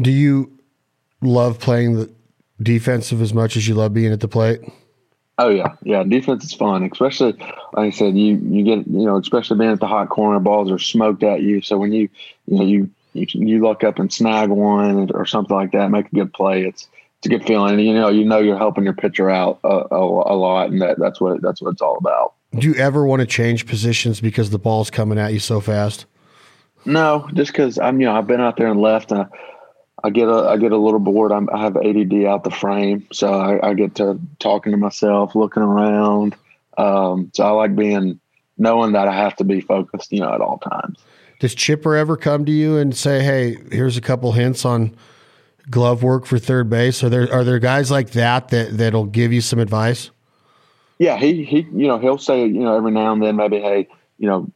Do 0.01 0.11
you 0.11 0.53
love 1.21 1.59
playing 1.59 1.95
the 1.95 2.13
defensive 2.63 3.21
as 3.23 3.35
much 3.35 3.57
as 3.57 3.67
you 3.69 3.75
love 3.75 3.95
being 3.95 4.13
at 4.13 4.21
the 4.21 4.29
plate? 4.29 4.61
Oh 5.39 5.49
yeah, 5.51 5.77
yeah. 5.85 6.03
Defense 6.03 6.45
is 6.45 6.53
fun, 6.53 6.83
especially 6.91 7.33
like 7.73 7.77
I 7.77 7.91
said. 7.91 8.19
You 8.19 8.37
you 8.37 8.65
get 8.65 8.87
you 8.89 9.07
know, 9.07 9.19
especially 9.19 9.59
being 9.59 9.71
at 9.71 9.81
the 9.81 9.87
hot 9.87 10.09
corner, 10.09 10.41
balls 10.41 10.71
are 10.71 10.79
smoked 10.79 11.23
at 11.23 11.43
you. 11.43 11.61
So 11.63 11.79
when 11.79 11.93
you 11.93 12.09
you 12.47 12.59
know 12.59 12.65
you 12.65 12.91
you, 13.13 13.27
you 13.35 13.63
look 13.63 13.85
up 13.85 14.01
and 14.01 14.13
snag 14.13 14.51
one 14.51 15.11
or 15.13 15.27
something 15.27 15.55
like 15.55 15.73
that, 15.73 15.91
make 15.91 16.07
a 16.07 16.15
good 16.15 16.33
play. 16.33 16.65
It's 16.65 16.89
it's 17.19 17.27
a 17.27 17.29
good 17.31 17.45
feeling. 17.45 17.79
You 17.81 17.95
know, 17.95 18.09
you 18.09 18.25
know 18.25 18.39
you're 18.39 18.59
helping 18.59 18.85
your 18.85 18.95
pitcher 18.95 19.29
out 19.29 19.59
a, 19.65 19.69
a, 19.69 20.35
a 20.35 20.37
lot, 20.37 20.71
and 20.71 20.81
that, 20.81 20.99
that's 20.99 21.21
what 21.21 21.43
that's 21.43 21.61
what 21.61 21.73
it's 21.73 21.83
all 21.83 21.97
about. 21.97 22.35
Do 22.57 22.69
you 22.69 22.75
ever 22.77 23.05
want 23.05 23.21
to 23.21 23.27
change 23.27 23.67
positions 23.67 24.21
because 24.21 24.51
the 24.51 24.59
ball's 24.59 24.91
coming 24.91 25.19
at 25.19 25.33
you 25.33 25.41
so 25.41 25.61
fast? 25.61 26.07
No, 26.85 27.29
just 27.35 27.53
because 27.53 27.79
I'm, 27.79 28.01
you 28.01 28.07
know, 28.07 28.17
I've 28.17 28.27
been 28.27 28.41
out 28.41 28.57
there 28.57 28.69
and 28.69 28.81
left, 28.81 29.11
and 29.11 29.23
I, 29.23 29.27
I 30.05 30.11
get 30.11 30.29
a, 30.29 30.49
I 30.49 30.57
get 30.57 30.73
a 30.73 30.77
little 30.77 31.01
bored. 31.01 31.33
I'm, 31.33 31.51
i 31.53 31.61
have 31.61 31.77
ADD 31.77 32.25
out 32.25 32.45
the 32.45 32.51
frame, 32.51 33.07
so 33.13 33.33
I, 33.35 33.71
I, 33.71 33.75
get 33.75 33.97
to 33.97 34.19
talking 34.39 34.73
to 34.73 34.79
myself, 34.79 35.35
looking 35.35 35.63
around. 35.63 36.37
Um, 36.79 37.31
so 37.35 37.45
I 37.45 37.51
like 37.51 37.75
being 37.75 38.21
knowing 38.57 38.93
that 38.93 39.09
I 39.09 39.15
have 39.15 39.37
to 39.37 39.45
be 39.45 39.61
focused, 39.61 40.13
you 40.13 40.21
know, 40.21 40.33
at 40.33 40.41
all 40.41 40.59
times. 40.59 40.99
Does 41.41 41.55
Chipper 41.55 41.97
ever 41.97 42.17
come 42.17 42.45
to 42.45 42.53
you 42.53 42.77
and 42.79 42.97
say, 42.97 43.23
"Hey, 43.23 43.59
here's 43.71 43.97
a 43.97 44.01
couple 44.01 44.33
hints 44.33 44.65
on 44.65 44.97
glove 45.71 46.03
work 46.03 46.27
for 46.27 46.39
third 46.39 46.69
base"? 46.71 47.03
Are 47.03 47.09
there 47.09 47.33
are 47.33 47.45
there 47.45 47.59
guys 47.59 47.91
like 47.91 48.11
that 48.11 48.49
that 48.49 48.77
that'll 48.77 49.07
give 49.07 49.33
you 49.33 49.41
some 49.41 49.59
advice? 49.59 50.11
Yeah, 50.99 51.17
he 51.17 51.45
he, 51.45 51.61
you 51.73 51.87
know, 51.87 51.99
he'll 51.99 52.19
say, 52.19 52.47
you 52.47 52.61
know, 52.61 52.77
every 52.77 52.91
now 52.91 53.13
and 53.13 53.23
then, 53.23 53.37
maybe, 53.37 53.61
hey, 53.61 53.89
you 54.19 54.29
know, 54.29 54.51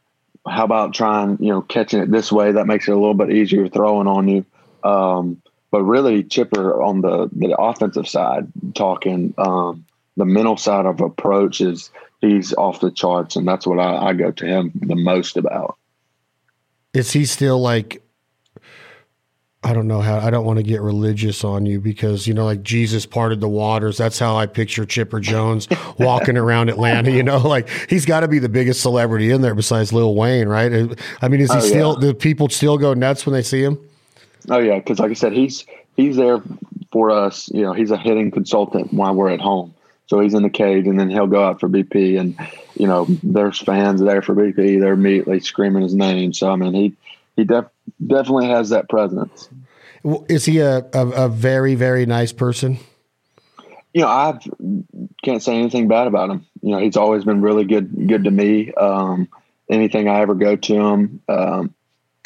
how 0.45 0.65
about 0.65 0.93
trying, 0.93 1.37
you 1.39 1.49
know, 1.49 1.61
catching 1.61 2.01
it 2.01 2.11
this 2.11 2.31
way? 2.31 2.51
That 2.51 2.67
makes 2.67 2.87
it 2.87 2.91
a 2.91 2.95
little 2.95 3.13
bit 3.13 3.31
easier 3.31 3.69
throwing 3.69 4.07
on 4.07 4.27
you. 4.27 4.45
Um, 4.83 5.41
but 5.71 5.83
really, 5.83 6.23
Chipper 6.23 6.81
on 6.81 7.01
the 7.01 7.29
the 7.31 7.55
offensive 7.57 8.07
side, 8.07 8.47
talking 8.75 9.33
um, 9.37 9.85
the 10.17 10.25
mental 10.25 10.57
side 10.57 10.85
of 10.85 11.01
approach 11.01 11.61
is 11.61 11.89
he's 12.21 12.53
off 12.53 12.79
the 12.79 12.91
charts, 12.91 13.35
and 13.35 13.47
that's 13.47 13.65
what 13.65 13.79
I, 13.79 14.09
I 14.09 14.13
go 14.13 14.31
to 14.31 14.45
him 14.45 14.71
the 14.75 14.95
most 14.95 15.37
about. 15.37 15.77
Is 16.93 17.11
he 17.11 17.25
still 17.25 17.59
like? 17.59 18.02
I 19.63 19.73
don't 19.73 19.87
know 19.87 20.01
how. 20.01 20.17
I 20.19 20.29
don't 20.29 20.45
want 20.45 20.57
to 20.57 20.63
get 20.63 20.81
religious 20.81 21.43
on 21.43 21.65
you 21.65 21.79
because 21.79 22.27
you 22.27 22.33
know, 22.33 22.45
like 22.45 22.63
Jesus 22.63 23.05
parted 23.05 23.39
the 23.39 23.47
waters. 23.47 23.97
That's 23.97 24.19
how 24.19 24.35
I 24.35 24.45
picture 24.45 24.85
Chipper 24.85 25.19
Jones 25.19 25.67
walking 25.97 26.37
around 26.37 26.69
Atlanta. 26.69 27.11
You 27.11 27.23
know, 27.23 27.37
like 27.37 27.69
he's 27.89 28.05
got 28.05 28.21
to 28.21 28.27
be 28.27 28.39
the 28.39 28.49
biggest 28.49 28.81
celebrity 28.81 29.31
in 29.31 29.41
there 29.41 29.55
besides 29.55 29.93
Lil 29.93 30.15
Wayne, 30.15 30.47
right? 30.47 30.71
Uh, 30.71 30.95
I 31.21 31.29
mean, 31.29 31.39
is 31.41 31.51
he 31.51 31.57
oh, 31.57 31.61
still? 31.61 31.93
Yeah. 31.93 32.11
Do 32.11 32.13
people 32.13 32.49
still 32.49 32.77
go 32.77 32.93
nuts 32.93 33.25
when 33.25 33.33
they 33.33 33.41
see 33.41 33.63
him? 33.63 33.79
Oh 34.49 34.59
yeah, 34.59 34.79
because 34.79 34.99
like 34.99 35.11
I 35.11 35.13
said, 35.13 35.33
he's 35.33 35.65
he's 35.95 36.17
there 36.17 36.41
for 36.91 37.11
us. 37.11 37.49
You 37.49 37.61
know, 37.61 37.73
he's 37.73 37.91
a 37.91 37.97
hitting 37.97 38.31
consultant 38.31 38.91
while 38.93 39.13
we're 39.13 39.29
at 39.29 39.41
home. 39.41 39.73
So 40.07 40.19
he's 40.19 40.33
in 40.33 40.43
the 40.43 40.49
cage, 40.49 40.85
and 40.87 40.99
then 40.99 41.09
he'll 41.09 41.27
go 41.27 41.43
out 41.43 41.59
for 41.59 41.69
BP, 41.69 42.19
and 42.19 42.37
you 42.75 42.87
know, 42.87 43.05
there's 43.23 43.59
fans 43.59 44.01
there 44.01 44.21
for 44.21 44.35
BP. 44.35 44.79
They're 44.79 44.93
immediately 44.93 45.39
screaming 45.39 45.83
his 45.83 45.95
name. 45.95 46.33
So 46.33 46.51
I 46.51 46.55
mean, 46.55 46.73
he 46.73 46.95
he 47.35 47.43
def- 47.43 47.65
definitely 48.05 48.47
has 48.49 48.69
that 48.69 48.89
presence. 48.89 49.49
Is 50.27 50.45
he 50.45 50.59
a, 50.59 50.79
a, 50.93 51.07
a 51.07 51.29
very 51.29 51.75
very 51.75 52.05
nice 52.05 52.31
person? 52.31 52.77
You 53.93 54.01
know, 54.01 54.07
I 54.07 54.39
can't 55.23 55.41
say 55.41 55.57
anything 55.57 55.87
bad 55.87 56.07
about 56.07 56.29
him. 56.29 56.45
You 56.61 56.71
know, 56.71 56.79
he's 56.79 56.97
always 56.97 57.23
been 57.23 57.41
really 57.41 57.63
good 57.63 58.07
good 58.07 58.25
to 58.25 58.31
me. 58.31 58.73
Um, 58.73 59.29
anything 59.69 60.09
I 60.09 60.21
ever 60.21 60.35
go 60.35 60.55
to 60.55 60.73
him, 60.73 61.21
um, 61.29 61.73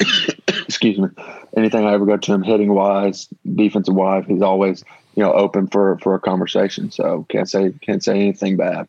excuse 0.48 0.98
me, 0.98 1.08
anything 1.56 1.84
I 1.84 1.92
ever 1.92 2.06
go 2.06 2.16
to 2.16 2.32
him 2.32 2.42
hitting 2.42 2.72
wise, 2.72 3.28
defensive 3.54 3.94
wise, 3.94 4.24
he's 4.26 4.42
always 4.42 4.84
you 5.14 5.22
know 5.22 5.32
open 5.32 5.68
for 5.68 5.98
for 5.98 6.14
a 6.14 6.20
conversation. 6.20 6.90
So 6.90 7.26
can't 7.28 7.48
say 7.48 7.72
can't 7.80 8.02
say 8.02 8.16
anything 8.16 8.56
bad. 8.56 8.88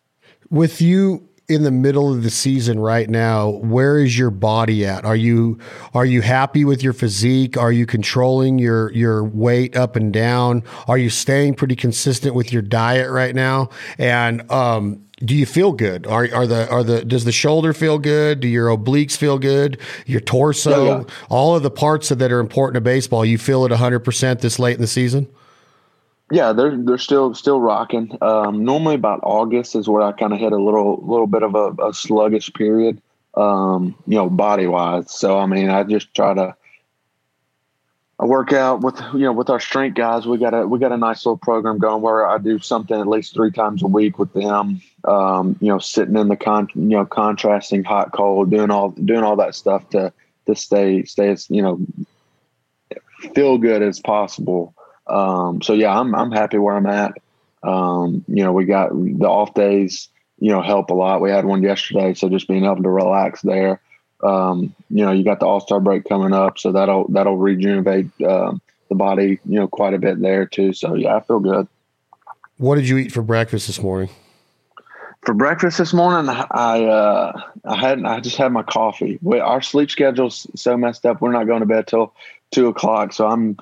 With 0.50 0.82
you 0.82 1.29
in 1.50 1.64
the 1.64 1.72
middle 1.72 2.14
of 2.14 2.22
the 2.22 2.30
season 2.30 2.80
right 2.80 3.10
now, 3.10 3.50
where 3.50 3.98
is 3.98 4.18
your 4.18 4.30
body 4.30 4.86
at? 4.86 5.04
Are 5.04 5.16
you 5.16 5.58
are 5.94 6.06
you 6.06 6.22
happy 6.22 6.64
with 6.64 6.84
your 6.84 6.94
physique? 6.94 7.58
Are 7.58 7.72
you 7.72 7.86
controlling 7.86 8.60
your 8.60 8.92
your 8.94 9.24
weight 9.24 9.76
up 9.76 9.96
and 9.96 10.14
down? 10.14 10.64
Are 10.88 10.98
you 10.98 11.10
staying 11.10 11.56
pretty 11.56 11.76
consistent 11.76 12.36
with 12.36 12.54
your 12.54 12.62
diet 12.62 13.10
right 13.10 13.34
now? 13.34 13.70
And 13.98 14.50
um, 14.52 15.04
do 15.26 15.36
you 15.36 15.48
feel 15.48 15.72
good? 15.74 16.06
Are 16.06 16.28
are 16.34 16.46
the 16.46 16.70
are 16.70 16.84
the 16.84 17.04
does 17.04 17.26
the 17.26 17.32
shoulder 17.32 17.74
feel 17.74 17.98
good? 17.98 18.40
Do 18.40 18.48
your 18.48 18.70
obliques 18.70 19.18
feel 19.18 19.40
good? 19.40 19.80
Your 20.06 20.22
torso, 20.22 20.86
yeah, 20.86 20.98
yeah. 21.00 21.04
all 21.30 21.56
of 21.56 21.64
the 21.64 21.72
parts 21.72 22.10
that 22.10 22.32
are 22.32 22.40
important 22.40 22.76
to 22.76 22.82
baseball, 22.82 23.26
you 23.26 23.38
feel 23.38 23.66
it 23.66 23.72
100% 23.72 24.42
this 24.42 24.60
late 24.60 24.76
in 24.76 24.82
the 24.82 24.88
season? 24.88 25.28
Yeah, 26.32 26.54
they're 26.54 26.78
they're 26.78 26.98
still 26.98 27.34
still 27.34 27.60
rocking. 27.60 28.18
Um, 28.22 28.64
normally, 28.64 28.96
about 28.96 29.22
August 29.24 29.76
is 29.76 29.88
where 29.88 30.04
I 30.04 30.12
kind 30.12 30.34
of 30.34 30.40
hit 30.40 30.52
a 30.52 30.62
little 30.62 31.02
little 31.04 31.28
bit 31.28 31.44
of 31.44 31.56
a, 31.56 31.88
a 31.88 31.94
sluggish 31.94 32.54
period, 32.54 33.02
um, 33.36 33.96
you 34.06 34.16
know, 34.16 34.30
body 34.30 34.68
wise. 34.68 35.12
So 35.12 35.40
I 35.40 35.48
mean, 35.48 35.70
I 35.70 35.84
just 35.84 36.14
try 36.14 36.34
to 36.36 36.56
I 38.20 38.26
work 38.26 38.52
out 38.52 38.82
with 38.82 39.00
you 39.14 39.22
know 39.22 39.32
with 39.32 39.50
our 39.50 39.62
strength 39.62 39.96
guys. 39.96 40.28
We 40.28 40.38
got 40.38 40.54
a 40.54 40.68
we 40.68 40.78
got 40.78 40.92
a 40.92 40.98
nice 40.98 41.26
little 41.26 41.38
program 41.38 41.78
going 41.78 42.02
where 42.02 42.28
I 42.28 42.38
do 42.38 42.60
something 42.60 43.00
at 43.00 43.08
least 43.08 43.34
three 43.34 43.52
times 43.52 43.82
a 43.82 43.88
week 43.88 44.20
with 44.20 44.34
them. 44.34 44.82
Um, 45.06 45.58
you 45.62 45.70
know, 45.70 45.80
sitting 45.80 46.18
in 46.18 46.28
the 46.28 46.36
con 46.36 46.68
you 46.76 46.82
know 46.82 47.06
contrasting 47.06 47.86
hot 47.86 48.12
cold, 48.12 48.52
doing 48.52 48.72
all 48.72 48.90
doing 48.90 49.24
all 49.24 49.38
that 49.38 49.56
stuff 49.56 49.90
to 49.92 50.12
to 50.48 50.56
stay 50.56 51.06
stay 51.06 51.30
as 51.30 51.50
you 51.50 51.62
know 51.62 51.80
feel 53.34 53.58
good 53.58 53.82
as 53.82 54.02
possible. 54.02 54.76
Um, 55.10 55.62
so 55.62 55.74
yeah, 55.74 55.98
I'm 55.98 56.14
I'm 56.16 56.32
happy 56.32 56.58
where 56.58 56.76
I'm 56.76 56.86
at. 56.86 57.14
Um, 57.64 58.24
you 58.28 58.44
know, 58.44 58.54
we 58.54 58.66
got 58.66 58.92
the 58.92 59.28
off 59.28 59.54
days. 59.54 60.10
You 60.40 60.52
know, 60.52 60.62
help 60.62 60.90
a 60.90 60.94
lot. 60.94 61.20
We 61.20 61.32
had 61.32 61.44
one 61.44 61.62
yesterday, 61.64 62.14
so 62.14 62.30
just 62.30 62.48
being 62.48 62.64
able 62.64 62.84
to 62.84 62.90
relax 62.90 63.42
there. 63.42 63.82
Um, 64.24 64.74
you 64.90 65.06
know, 65.06 65.12
you 65.12 65.24
got 65.24 65.40
the 65.40 65.46
All 65.46 65.60
Star 65.60 65.80
break 65.80 66.06
coming 66.06 66.34
up, 66.34 66.58
so 66.58 66.72
that'll 66.72 67.08
that'll 67.10 67.38
rejuvenate 67.38 68.10
um, 68.22 68.62
the 68.88 68.96
body. 68.96 69.40
You 69.46 69.60
know, 69.60 69.68
quite 69.68 69.94
a 69.94 70.00
bit 70.00 70.22
there 70.22 70.46
too. 70.46 70.74
So 70.74 70.94
yeah, 70.96 71.16
I 71.16 71.22
feel 71.22 71.40
good. 71.40 71.68
What 72.58 72.76
did 72.76 72.88
you 72.88 72.98
eat 72.98 73.12
for 73.12 73.22
breakfast 73.22 73.68
this 73.68 73.82
morning? 73.82 74.10
For 75.22 75.34
breakfast 75.34 75.78
this 75.78 75.94
morning, 75.94 76.30
I 76.30 76.86
uh, 76.86 77.42
I 77.66 77.78
had 77.78 78.04
I 78.06 78.20
just 78.20 78.38
had 78.38 78.52
my 78.52 78.64
coffee. 78.64 79.20
We, 79.22 79.40
our 79.40 79.62
sleep 79.62 79.92
schedule's 79.92 80.48
so 80.56 80.78
messed 80.78 81.06
up. 81.06 81.22
We're 81.22 81.32
not 81.32 81.48
going 81.48 81.62
to 81.62 81.66
bed 81.66 81.88
till 81.88 82.14
two 82.52 82.68
o'clock, 82.68 83.14
so 83.14 83.28
I'm 83.28 83.58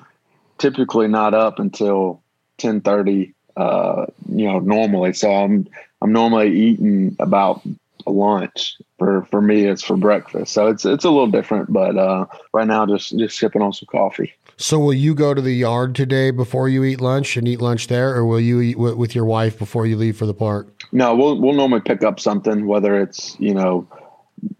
typically 0.58 1.08
not 1.08 1.34
up 1.34 1.58
until 1.58 2.22
ten 2.58 2.80
thirty. 2.80 3.34
Uh, 3.56 4.06
you 4.28 4.46
know, 4.46 4.60
normally. 4.60 5.12
So 5.12 5.32
I'm 5.32 5.66
I'm 6.00 6.12
normally 6.12 6.56
eating 6.56 7.16
about 7.18 7.62
a 8.06 8.10
lunch. 8.10 8.76
For 8.98 9.24
for 9.24 9.40
me, 9.40 9.64
it's 9.64 9.82
for 9.82 9.96
breakfast. 9.96 10.52
So 10.52 10.68
it's 10.68 10.84
it's 10.84 11.04
a 11.04 11.10
little 11.10 11.30
different. 11.30 11.72
But 11.72 11.96
uh, 11.96 12.26
right 12.52 12.66
now, 12.66 12.86
just 12.86 13.18
just 13.18 13.38
sipping 13.38 13.62
on 13.62 13.72
some 13.72 13.88
coffee. 13.90 14.32
So 14.56 14.78
will 14.78 14.94
you 14.94 15.14
go 15.14 15.34
to 15.34 15.40
the 15.40 15.54
yard 15.54 15.94
today 15.94 16.32
before 16.32 16.68
you 16.68 16.82
eat 16.82 17.00
lunch 17.00 17.36
and 17.36 17.46
eat 17.46 17.60
lunch 17.60 17.86
there, 17.86 18.14
or 18.14 18.26
will 18.26 18.40
you 18.40 18.60
eat 18.60 18.72
w- 18.74 18.96
with 18.96 19.14
your 19.14 19.24
wife 19.24 19.56
before 19.56 19.86
you 19.86 19.96
leave 19.96 20.16
for 20.16 20.26
the 20.26 20.34
park? 20.34 20.84
No, 20.90 21.14
we'll 21.14 21.40
we'll 21.40 21.54
normally 21.54 21.80
pick 21.80 22.02
up 22.02 22.18
something, 22.18 22.66
whether 22.66 23.00
it's 23.00 23.38
you 23.38 23.54
know 23.54 23.86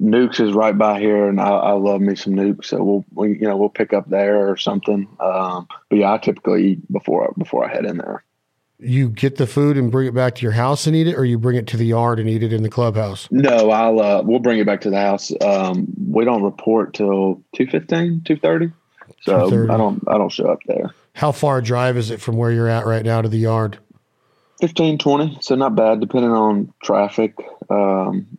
Nukes 0.00 0.40
is 0.40 0.52
right 0.54 0.76
by 0.76 1.00
here, 1.00 1.28
and 1.28 1.40
I, 1.40 1.48
I, 1.48 1.72
love 1.72 2.00
me 2.00 2.14
some 2.14 2.34
Nukes, 2.34 2.66
so 2.66 2.82
we'll 2.82 3.04
we, 3.14 3.38
you 3.38 3.46
know 3.46 3.56
we'll 3.56 3.68
pick 3.68 3.92
up 3.92 4.08
there 4.08 4.48
or 4.48 4.56
something. 4.56 5.08
Um, 5.20 5.68
but 5.88 5.98
yeah, 5.98 6.12
I 6.12 6.18
typically 6.18 6.72
eat 6.72 6.92
before 6.92 7.34
before 7.36 7.68
I 7.68 7.72
head 7.72 7.84
in 7.84 7.98
there. 7.98 8.24
You 8.80 9.08
get 9.08 9.36
the 9.36 9.46
food 9.46 9.76
and 9.76 9.90
bring 9.90 10.06
it 10.06 10.14
back 10.14 10.36
to 10.36 10.42
your 10.42 10.52
house 10.52 10.86
and 10.86 10.94
eat 10.94 11.08
it, 11.08 11.14
or 11.16 11.24
you 11.24 11.38
bring 11.38 11.56
it 11.56 11.66
to 11.68 11.76
the 11.76 11.86
yard 11.86 12.20
and 12.20 12.28
eat 12.28 12.42
it 12.42 12.52
in 12.52 12.62
the 12.62 12.68
clubhouse. 12.68 13.28
No, 13.30 13.70
I'll 13.70 14.00
uh, 14.00 14.22
we'll 14.22 14.38
bring 14.38 14.60
it 14.60 14.66
back 14.66 14.80
to 14.82 14.90
the 14.90 15.00
house. 15.00 15.32
Um, 15.40 15.88
we 16.08 16.24
don't 16.24 16.42
report 16.42 16.94
till 16.94 17.42
2.15, 17.56 18.22
2.30. 18.22 18.72
so 19.22 19.50
2:30. 19.50 19.70
I 19.70 19.76
don't 19.76 20.04
I 20.08 20.18
don't 20.18 20.32
show 20.32 20.46
up 20.46 20.60
there. 20.66 20.94
How 21.14 21.32
far 21.32 21.58
a 21.58 21.62
drive 21.62 21.96
is 21.96 22.10
it 22.10 22.20
from 22.20 22.36
where 22.36 22.52
you're 22.52 22.68
at 22.68 22.86
right 22.86 23.04
now 23.04 23.20
to 23.20 23.28
the 23.28 23.38
yard? 23.38 23.78
15, 24.60 24.98
20. 24.98 25.38
So 25.40 25.54
not 25.54 25.74
bad, 25.74 26.00
depending 26.00 26.32
on 26.32 26.72
traffic. 26.82 27.34
Um, 27.70 28.38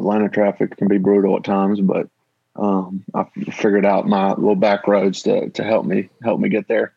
Atlanta 0.00 0.28
traffic 0.28 0.76
can 0.76 0.88
be 0.88 0.98
brutal 0.98 1.36
at 1.36 1.44
times, 1.44 1.80
but 1.80 2.08
um, 2.56 3.04
I 3.14 3.24
figured 3.52 3.86
out 3.86 4.08
my 4.08 4.30
little 4.30 4.56
back 4.56 4.86
roads 4.86 5.22
to 5.22 5.50
to 5.50 5.64
help 5.64 5.86
me 5.86 6.08
help 6.22 6.40
me 6.40 6.48
get 6.48 6.68
there. 6.68 6.92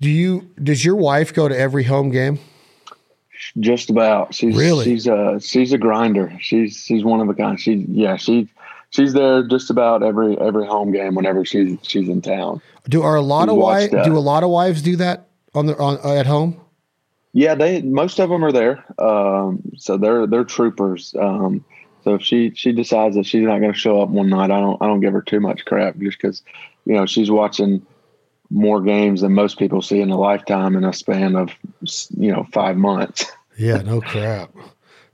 Do 0.00 0.10
you? 0.10 0.50
Does 0.62 0.84
your 0.84 0.96
wife 0.96 1.32
go 1.32 1.48
to 1.48 1.58
every 1.58 1.84
home 1.84 2.10
game? 2.10 2.38
Just 3.58 3.90
about. 3.90 4.34
She's 4.34 4.56
really 4.56 4.84
she's 4.84 5.06
a 5.06 5.40
she's 5.40 5.72
a 5.72 5.78
grinder. 5.78 6.36
She's 6.40 6.76
she's 6.76 7.04
one 7.04 7.20
of 7.20 7.28
a 7.28 7.34
kind. 7.34 7.58
She 7.58 7.86
yeah 7.88 8.16
she 8.16 8.48
she's 8.90 9.12
there 9.12 9.42
just 9.42 9.70
about 9.70 10.02
every 10.02 10.38
every 10.38 10.66
home 10.66 10.92
game 10.92 11.14
whenever 11.14 11.44
she's 11.44 11.78
she's 11.82 12.08
in 12.08 12.20
town. 12.20 12.60
Do 12.88 13.02
are 13.02 13.16
a 13.16 13.22
lot 13.22 13.48
of 13.48 13.56
wives 13.56 13.90
do 14.04 14.16
a 14.16 14.20
lot 14.20 14.42
of 14.42 14.50
wives 14.50 14.82
do 14.82 14.96
that 14.96 15.28
on 15.54 15.66
the 15.66 15.76
on 15.78 15.98
at 16.16 16.26
home? 16.26 16.60
Yeah, 17.32 17.54
they 17.54 17.82
most 17.82 18.18
of 18.18 18.30
them 18.30 18.44
are 18.44 18.52
there. 18.52 18.84
Um, 18.98 19.62
so 19.76 19.96
they're 19.96 20.26
they're 20.26 20.44
troopers. 20.44 21.14
Um, 21.18 21.64
so 22.06 22.14
if 22.14 22.22
she 22.22 22.52
she 22.54 22.70
decides 22.70 23.16
that 23.16 23.26
she's 23.26 23.42
not 23.42 23.58
going 23.58 23.72
to 23.72 23.78
show 23.78 24.00
up 24.00 24.10
one 24.10 24.28
night, 24.28 24.52
I 24.52 24.60
don't 24.60 24.80
I 24.80 24.86
don't 24.86 25.00
give 25.00 25.12
her 25.12 25.22
too 25.22 25.40
much 25.40 25.64
crap 25.64 25.98
just 25.98 26.18
because 26.18 26.40
you 26.84 26.94
know 26.94 27.04
she's 27.04 27.32
watching 27.32 27.84
more 28.48 28.80
games 28.80 29.22
than 29.22 29.32
most 29.32 29.58
people 29.58 29.82
see 29.82 30.00
in 30.00 30.10
a 30.10 30.16
lifetime 30.16 30.76
in 30.76 30.84
a 30.84 30.92
span 30.92 31.34
of 31.34 31.50
you 32.16 32.30
know 32.30 32.46
five 32.52 32.76
months. 32.76 33.26
Yeah, 33.58 33.78
no 33.78 34.02
crap. 34.02 34.54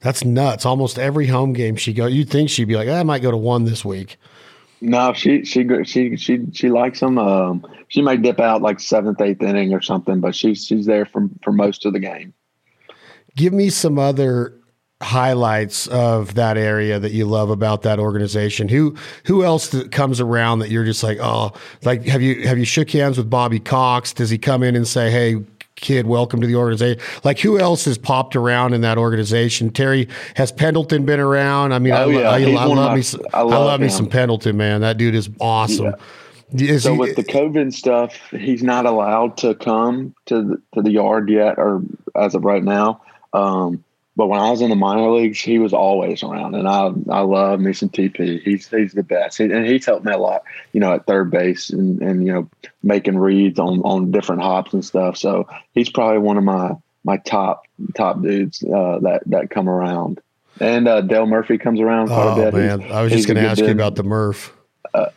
That's 0.00 0.24
nuts. 0.24 0.66
Almost 0.66 0.98
every 0.98 1.28
home 1.28 1.52
game 1.52 1.76
she 1.76 1.92
go, 1.92 2.06
you'd 2.06 2.28
think 2.28 2.50
she'd 2.50 2.64
be 2.64 2.74
like, 2.74 2.88
I 2.88 3.04
might 3.04 3.22
go 3.22 3.30
to 3.30 3.36
one 3.36 3.62
this 3.62 3.84
week. 3.84 4.16
No, 4.80 5.12
she 5.12 5.44
she 5.44 5.64
she 5.84 6.16
she 6.16 6.40
she 6.52 6.68
likes 6.68 6.98
them. 6.98 7.18
Um, 7.18 7.64
she 7.86 8.02
might 8.02 8.20
dip 8.20 8.40
out 8.40 8.60
like 8.60 8.80
seventh, 8.80 9.20
eighth 9.20 9.42
inning 9.42 9.72
or 9.72 9.80
something, 9.80 10.18
but 10.18 10.34
she's 10.34 10.66
she's 10.66 10.86
there 10.86 11.06
for 11.06 11.28
for 11.44 11.52
most 11.52 11.86
of 11.86 11.92
the 11.92 12.00
game. 12.00 12.34
Give 13.36 13.52
me 13.52 13.70
some 13.70 13.96
other 13.96 14.60
highlights 15.02 15.86
of 15.88 16.34
that 16.34 16.56
area 16.56 16.98
that 16.98 17.12
you 17.12 17.26
love 17.26 17.50
about 17.50 17.82
that 17.82 17.98
organization. 17.98 18.68
Who 18.68 18.96
who 19.24 19.44
else 19.44 19.68
that 19.68 19.92
comes 19.92 20.20
around 20.20 20.60
that 20.60 20.70
you're 20.70 20.84
just 20.84 21.02
like, 21.02 21.18
oh, 21.20 21.52
like 21.84 22.04
have 22.06 22.22
you 22.22 22.46
have 22.46 22.58
you 22.58 22.64
shook 22.64 22.90
hands 22.90 23.18
with 23.18 23.28
Bobby 23.28 23.58
Cox? 23.60 24.12
Does 24.12 24.30
he 24.30 24.38
come 24.38 24.62
in 24.62 24.76
and 24.76 24.86
say, 24.86 25.10
hey? 25.10 25.44
Kid, 25.76 26.06
welcome 26.06 26.40
to 26.40 26.46
the 26.46 26.54
organization. 26.54 27.02
Like, 27.24 27.40
who 27.40 27.58
else 27.58 27.86
has 27.86 27.98
popped 27.98 28.36
around 28.36 28.72
in 28.72 28.82
that 28.82 28.98
organization? 28.98 29.68
Terry 29.70 30.06
has 30.36 30.52
Pendleton 30.52 31.04
been 31.04 31.18
around? 31.18 31.72
I 31.72 31.80
mean, 31.80 31.92
Oh, 31.92 32.08
I, 32.08 32.12
yeah. 32.12 32.30
I, 32.30 32.40
He's 32.40 32.56
I 32.56 32.64
love 32.66 32.76
my- 32.90 32.94
me. 32.94 33.02
Some, 33.02 33.20
I 33.34 33.38
I 33.38 33.42
love 33.42 33.50
love 33.66 33.80
me 33.80 33.88
some 33.88 34.06
Pendleton, 34.08 34.56
man. 34.56 34.82
That 34.82 34.96
dude 34.96 35.16
is 35.16 35.28
awesome. 35.40 35.94
Is 36.54 36.84
So 36.84 36.92
he- 36.92 36.98
with 37.00 37.16
the 37.16 37.24
COVID 37.24 37.72
stuff, 37.72 38.14
he's 38.30 38.62
not 38.62 38.86
allowed 38.86 39.36
to 39.38 39.56
come 39.56 40.14
to 40.26 40.42
the, 40.44 40.62
to 40.76 40.82
the 40.82 40.92
yard 40.92 41.28
yet, 41.28 41.58
or 41.58 41.82
as 42.14 42.36
of 42.36 42.44
right 42.44 42.62
now. 42.62 43.00
Um, 43.32 43.82
but 44.22 44.28
when 44.28 44.38
I 44.38 44.52
was 44.52 44.60
in 44.62 44.70
the 44.70 44.76
minor 44.76 45.10
leagues, 45.10 45.40
he 45.40 45.58
was 45.58 45.72
always 45.72 46.22
around, 46.22 46.54
and 46.54 46.68
I 46.68 46.92
I 47.10 47.22
love 47.22 47.58
me 47.58 47.72
some 47.72 47.88
TP. 47.88 48.40
He's 48.40 48.68
he's 48.68 48.92
the 48.92 49.02
best, 49.02 49.38
he, 49.38 49.44
and 49.46 49.66
he's 49.66 49.84
helped 49.84 50.06
me 50.06 50.12
a 50.12 50.16
lot, 50.16 50.44
you 50.72 50.78
know, 50.78 50.92
at 50.92 51.06
third 51.06 51.32
base 51.32 51.70
and 51.70 52.00
and 52.00 52.24
you 52.24 52.32
know 52.32 52.48
making 52.84 53.18
reads 53.18 53.58
on 53.58 53.80
on 53.80 54.12
different 54.12 54.40
hops 54.40 54.74
and 54.74 54.84
stuff. 54.84 55.16
So 55.16 55.48
he's 55.72 55.90
probably 55.90 56.18
one 56.18 56.36
of 56.36 56.44
my 56.44 56.76
my 57.02 57.16
top 57.16 57.64
top 57.96 58.22
dudes 58.22 58.62
uh, 58.62 59.00
that 59.00 59.22
that 59.26 59.50
come 59.50 59.68
around. 59.68 60.20
And 60.60 60.86
uh, 60.86 61.00
Dale 61.00 61.26
Murphy 61.26 61.58
comes 61.58 61.80
around 61.80 62.06
quite 62.06 62.36
oh 62.36 62.42
a 62.42 62.52
bit. 62.52 62.54
man, 62.54 62.80
He's- 62.82 62.92
I 62.92 63.02
was 63.02 63.10
just 63.10 63.26
going 63.26 63.38
to 63.38 63.50
ask 63.50 63.58
you 63.58 63.72
about 63.72 63.96
the 63.96 64.04
Murph. 64.04 64.54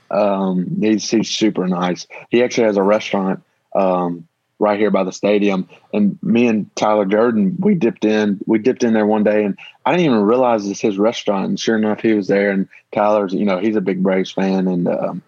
Um, 0.10 0.78
he's 0.80 1.08
he's 1.12 1.30
super 1.30 1.68
nice. 1.68 2.08
He 2.32 2.42
actually 2.42 2.66
has 2.66 2.78
a 2.78 2.82
restaurant 2.82 3.44
um, 3.76 4.28
right 4.60 4.80
here 4.80 4.92
by 4.92 5.04
the 5.04 5.12
stadium, 5.12 5.68
and 5.94 6.18
me 6.22 6.48
and 6.48 6.74
Tyler 6.76 7.06
Jordan 7.06 7.56
we 7.60 7.76
dipped 7.76 8.06
in. 8.06 8.40
We 8.46 8.60
dipped 8.60 8.84
in 8.84 8.94
there 8.94 9.06
one 9.06 9.24
day, 9.24 9.44
and 9.44 9.58
I 9.86 9.92
didn't 9.92 10.06
even 10.06 10.22
realize 10.22 10.66
it's 10.66 10.80
his 10.80 10.98
restaurant. 10.98 11.50
And 11.50 11.60
sure 11.60 11.78
enough, 11.78 12.02
he 12.02 12.14
was 12.14 12.28
there. 12.28 12.52
And 12.52 12.68
Tyler's, 12.94 13.34
you 13.34 13.46
know, 13.46 13.60
he's 13.60 13.76
a 13.76 13.82
big 13.82 14.02
Braves 14.02 14.32
fan, 14.32 14.68
and 14.68 14.88
um, 14.88 15.22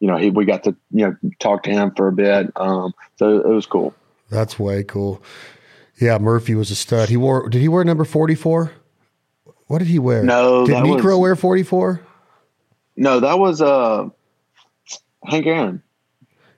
you 0.00 0.08
know, 0.08 0.16
he 0.16 0.30
we 0.30 0.44
got 0.44 0.64
to 0.64 0.76
you 0.90 1.06
know 1.06 1.16
talk 1.38 1.62
to 1.64 1.70
him 1.70 1.92
for 1.94 2.08
a 2.08 2.12
bit. 2.12 2.50
Um, 2.56 2.94
so 3.16 3.38
it 3.38 3.46
was 3.46 3.66
cool. 3.66 3.94
That's 4.30 4.58
way 4.58 4.84
cool. 4.84 5.22
Yeah, 6.00 6.18
Murphy 6.18 6.54
was 6.54 6.70
a 6.70 6.74
stud. 6.74 7.08
He 7.08 7.16
wore. 7.16 7.48
Did 7.48 7.60
he 7.60 7.68
wear 7.68 7.84
number 7.84 8.04
forty 8.04 8.34
four? 8.34 8.72
What 9.66 9.78
did 9.78 9.88
he 9.88 9.98
wear? 9.98 10.22
No, 10.22 10.66
Did 10.66 10.76
Necro 10.76 11.18
wear 11.18 11.36
forty 11.36 11.62
four? 11.62 12.00
No, 12.96 13.20
that 13.20 13.38
was 13.38 13.62
uh, 13.62 14.08
Hank 15.26 15.46
Aaron. 15.46 15.82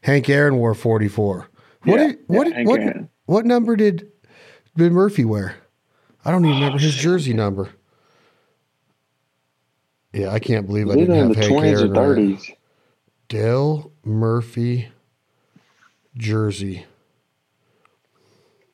Hank 0.02 0.28
Aaron 0.28 0.56
wore 0.56 0.74
forty 0.74 1.08
four. 1.08 1.48
What 1.86 2.00
Yeah, 2.00 2.06
did 2.08 2.18
what 2.26 2.48
yeah, 2.48 2.54
Hank 2.54 2.68
what 2.68 3.08
what 3.26 3.46
number 3.46 3.76
did 3.76 4.10
did 4.76 4.92
Murphy 4.92 5.24
wear? 5.24 5.56
I 6.24 6.32
don't 6.32 6.44
even 6.44 6.56
remember 6.56 6.76
oh, 6.76 6.80
his 6.80 6.96
jersey 6.96 7.32
number. 7.32 7.70
Yeah, 10.12 10.30
I 10.30 10.40
can't 10.40 10.66
believe 10.66 10.90
I 10.90 10.94
didn't 10.96 11.14
in 11.14 11.28
have 11.28 11.36
the 11.36 11.46
twenties 11.46 11.82
or 11.82 11.94
thirties. 11.94 12.50
Dale 13.28 13.92
Murphy 14.04 14.88
jersey. 16.16 16.84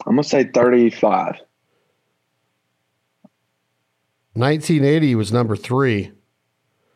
I'm 0.06 0.14
gonna 0.14 0.24
say 0.24 0.44
thirty-five. 0.44 1.40
1980 4.34 5.14
was 5.14 5.30
number 5.30 5.56
three. 5.56 6.10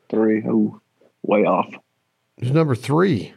Three. 0.09 0.43
Oh, 0.49 0.81
way 1.23 1.45
off. 1.45 1.69
It 2.39 2.45
was 2.45 2.51
number 2.53 2.75
three. 2.75 3.35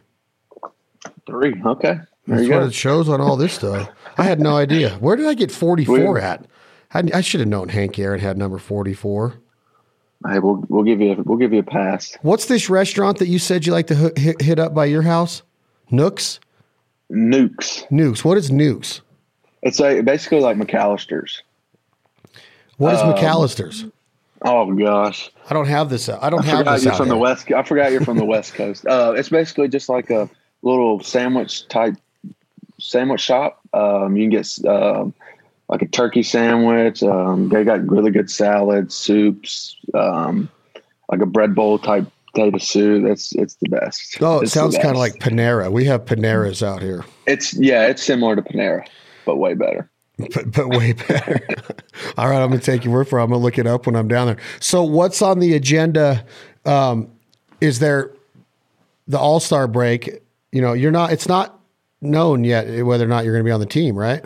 Three. 1.26 1.54
Okay. 1.66 1.98
That's 2.30 2.48
what 2.48 2.60
go. 2.60 2.66
it 2.66 2.74
shows 2.74 3.08
on 3.08 3.20
all 3.20 3.36
this 3.36 3.54
stuff. 3.54 3.88
I 4.16 4.22
had 4.22 4.40
no 4.40 4.56
idea. 4.56 4.90
Where 4.96 5.16
did 5.16 5.26
I 5.26 5.34
get 5.34 5.50
44 5.50 5.98
Weird. 5.98 6.18
at? 6.22 6.46
I, 6.92 7.02
I 7.14 7.20
should 7.20 7.40
have 7.40 7.48
known 7.48 7.68
Hank 7.68 7.98
Aaron 7.98 8.20
had 8.20 8.38
number 8.38 8.58
44. 8.58 9.34
Hey, 10.28 10.38
we'll 10.38 10.64
we'll 10.68 10.84
give 10.84 11.00
you 11.00 11.12
a, 11.12 11.22
we'll 11.22 11.38
give 11.38 11.52
you 11.52 11.60
a 11.60 11.64
pass. 11.64 12.14
What's 12.22 12.44
this 12.46 12.68
restaurant 12.68 13.18
that 13.18 13.28
you 13.28 13.38
said 13.38 13.64
you 13.64 13.72
like 13.72 13.86
to 13.86 14.12
hit, 14.16 14.42
hit, 14.42 14.58
up 14.58 14.74
by 14.74 14.84
your 14.84 15.02
house? 15.02 15.42
Newk's? 15.90 16.40
Newk's. 17.08 17.84
Newk's. 17.90 18.22
What 18.24 18.36
is 18.36 18.50
Newk's? 18.50 19.00
It's 19.62 19.80
like 19.80 20.04
basically 20.04 20.40
like 20.40 20.58
McAlister's. 20.58 21.42
What 22.76 22.94
is 22.94 23.00
Um, 23.00 23.14
McAlister's? 23.14 23.86
Oh 24.42 24.72
gosh, 24.74 25.30
I 25.48 25.54
don't 25.54 25.66
have 25.66 25.88
this. 25.90 26.08
I 26.08 26.28
don't 26.30 26.40
I 26.42 26.46
have 26.46 26.58
forgot 26.58 26.74
this 26.74 26.84
you're 26.84 26.94
from 26.94 27.08
the 27.08 27.16
west. 27.16 27.50
I 27.52 27.62
forgot 27.62 27.90
you're 27.90 28.00
from 28.02 28.18
the 28.18 28.24
west 28.24 28.54
coast. 28.54 28.86
Uh, 28.86 29.14
it's 29.16 29.28
basically 29.30 29.68
just 29.68 29.88
like 29.88 30.10
a 30.10 30.28
little 30.62 31.00
sandwich 31.00 31.66
type 31.68 31.96
sandwich 32.80 33.20
shop. 33.20 33.60
Um, 33.72 34.16
you 34.16 34.28
can 34.28 34.30
get 34.30 34.66
um, 34.66 35.14
like 35.68 35.82
a 35.82 35.86
turkey 35.86 36.22
sandwich. 36.22 37.02
Um, 37.02 37.48
they 37.48 37.64
got 37.64 37.86
really 37.88 38.10
good 38.10 38.30
salads, 38.30 38.94
soups, 38.94 39.76
um, 39.94 40.48
like 41.10 41.20
a 41.20 41.26
bread 41.26 41.54
bowl 41.54 41.78
type 41.78 42.06
potato 42.32 42.58
soup. 42.58 43.04
That's 43.04 43.32
it's 43.34 43.54
the 43.56 43.68
best. 43.68 44.18
Oh, 44.20 44.38
it 44.40 44.44
It's 44.44 44.52
sounds 44.52 44.76
kind 44.76 44.90
of 44.90 44.96
like 44.96 45.14
Panera. 45.14 45.70
We 45.70 45.84
have 45.86 46.04
Paneras 46.06 46.62
out 46.62 46.82
here, 46.82 47.04
it's 47.26 47.54
yeah, 47.54 47.86
it's 47.86 48.02
similar 48.02 48.36
to 48.36 48.42
Panera, 48.42 48.86
but 49.24 49.36
way 49.36 49.54
better. 49.54 49.90
but, 50.34 50.50
but 50.52 50.68
way 50.68 50.92
better. 51.08 51.40
All 52.16 52.28
right, 52.28 52.42
I'm 52.42 52.48
going 52.48 52.60
to 52.60 52.66
take 52.66 52.84
your 52.84 52.92
word 52.92 53.08
for 53.08 53.18
it. 53.18 53.22
I'm 53.22 53.30
going 53.30 53.40
to 53.40 53.44
look 53.44 53.58
it 53.58 53.66
up 53.66 53.86
when 53.86 53.96
I'm 53.96 54.08
down 54.08 54.26
there. 54.26 54.36
So, 54.58 54.82
what's 54.82 55.22
on 55.22 55.38
the 55.38 55.54
agenda? 55.54 56.24
Um, 56.64 57.10
is 57.60 57.78
there 57.78 58.10
the 59.06 59.18
All 59.18 59.40
Star 59.40 59.66
break? 59.66 60.22
You 60.52 60.60
know, 60.62 60.72
you're 60.72 60.90
not. 60.90 61.12
It's 61.12 61.28
not 61.28 61.59
known 62.00 62.44
yet 62.44 62.84
whether 62.84 63.04
or 63.04 63.08
not 63.08 63.24
you're 63.24 63.34
going 63.34 63.44
to 63.44 63.48
be 63.48 63.52
on 63.52 63.60
the 63.60 63.66
team, 63.66 63.96
right? 63.96 64.24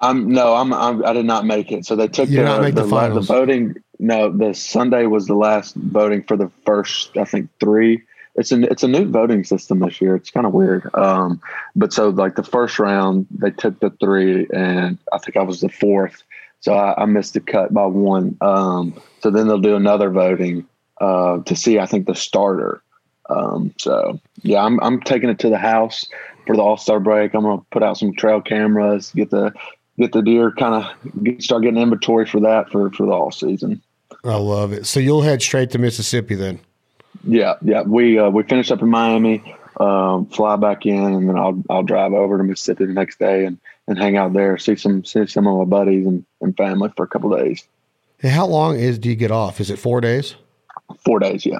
I'm 0.00 0.30
no, 0.30 0.54
I'm, 0.54 0.72
I'm 0.72 1.04
I 1.04 1.12
did 1.12 1.26
not 1.26 1.44
make 1.44 1.72
it. 1.72 1.84
So 1.84 1.96
they 1.96 2.08
took 2.08 2.28
the, 2.28 2.60
make 2.60 2.74
the 2.74 2.82
the, 2.82 3.14
the 3.14 3.20
voting. 3.20 3.74
No, 3.98 4.30
the 4.30 4.54
Sunday 4.54 5.06
was 5.06 5.26
the 5.26 5.34
last 5.34 5.74
voting 5.74 6.22
for 6.22 6.36
the 6.36 6.50
first. 6.64 7.16
I 7.16 7.24
think 7.24 7.50
three. 7.58 8.02
It's 8.36 8.52
a 8.52 8.62
it's 8.70 8.84
a 8.84 8.88
new 8.88 9.10
voting 9.10 9.42
system 9.42 9.80
this 9.80 10.00
year. 10.00 10.14
It's 10.14 10.30
kind 10.30 10.46
of 10.46 10.52
weird. 10.52 10.88
Um, 10.94 11.40
but 11.74 11.92
so 11.92 12.10
like 12.10 12.36
the 12.36 12.44
first 12.44 12.78
round, 12.78 13.26
they 13.30 13.50
took 13.50 13.80
the 13.80 13.90
three, 13.90 14.46
and 14.54 14.98
I 15.12 15.18
think 15.18 15.36
I 15.36 15.42
was 15.42 15.60
the 15.60 15.68
fourth. 15.68 16.22
So 16.60 16.74
I, 16.74 17.02
I 17.02 17.04
missed 17.06 17.34
the 17.34 17.40
cut 17.40 17.74
by 17.74 17.86
one. 17.86 18.36
Um, 18.40 19.00
so 19.20 19.30
then 19.30 19.48
they'll 19.48 19.58
do 19.58 19.74
another 19.74 20.10
voting 20.10 20.66
uh, 21.00 21.38
to 21.42 21.56
see. 21.56 21.80
I 21.80 21.86
think 21.86 22.06
the 22.06 22.14
starter. 22.14 22.82
Um, 23.28 23.74
so 23.78 24.20
yeah, 24.42 24.62
I'm 24.62 24.80
I'm 24.80 25.00
taking 25.00 25.28
it 25.28 25.38
to 25.40 25.50
the 25.50 25.58
house 25.58 26.06
for 26.46 26.56
the 26.56 26.62
All 26.62 26.76
Star 26.76 27.00
break. 27.00 27.34
I'm 27.34 27.42
gonna 27.42 27.62
put 27.70 27.82
out 27.82 27.98
some 27.98 28.14
trail 28.14 28.40
cameras, 28.40 29.12
get 29.14 29.30
the 29.30 29.52
get 29.98 30.12
the 30.12 30.22
deer 30.22 30.52
kind 30.52 30.74
of 30.74 31.24
get, 31.24 31.42
start 31.42 31.62
getting 31.62 31.80
inventory 31.80 32.24
for 32.24 32.40
that 32.40 32.70
for 32.70 32.90
for 32.92 33.06
the 33.06 33.12
all 33.12 33.30
season. 33.30 33.82
I 34.24 34.36
love 34.36 34.72
it. 34.72 34.86
So 34.86 35.00
you'll 35.00 35.22
head 35.22 35.42
straight 35.42 35.70
to 35.70 35.78
Mississippi 35.78 36.34
then. 36.34 36.60
Yeah, 37.24 37.54
yeah. 37.62 37.82
We 37.82 38.18
uh, 38.18 38.30
we 38.30 38.42
finish 38.44 38.70
up 38.70 38.80
in 38.80 38.88
Miami, 38.88 39.54
um, 39.78 40.26
fly 40.26 40.56
back 40.56 40.86
in, 40.86 41.02
and 41.02 41.28
then 41.28 41.36
I'll 41.36 41.62
I'll 41.68 41.82
drive 41.82 42.12
over 42.12 42.38
to 42.38 42.44
Mississippi 42.44 42.86
the 42.86 42.92
next 42.92 43.18
day 43.18 43.44
and, 43.44 43.58
and 43.86 43.98
hang 43.98 44.16
out 44.16 44.32
there, 44.32 44.56
see 44.58 44.76
some 44.76 45.04
see 45.04 45.26
some 45.26 45.46
of 45.46 45.58
my 45.58 45.64
buddies 45.64 46.06
and, 46.06 46.24
and 46.40 46.56
family 46.56 46.90
for 46.96 47.04
a 47.04 47.08
couple 47.08 47.36
days. 47.36 47.66
How 48.22 48.46
long 48.46 48.76
is 48.76 48.98
do 48.98 49.08
you 49.08 49.14
get 49.14 49.30
off? 49.30 49.60
Is 49.60 49.70
it 49.70 49.78
four 49.78 50.00
days? 50.00 50.34
Four 51.04 51.18
days, 51.18 51.44
yeah. 51.44 51.58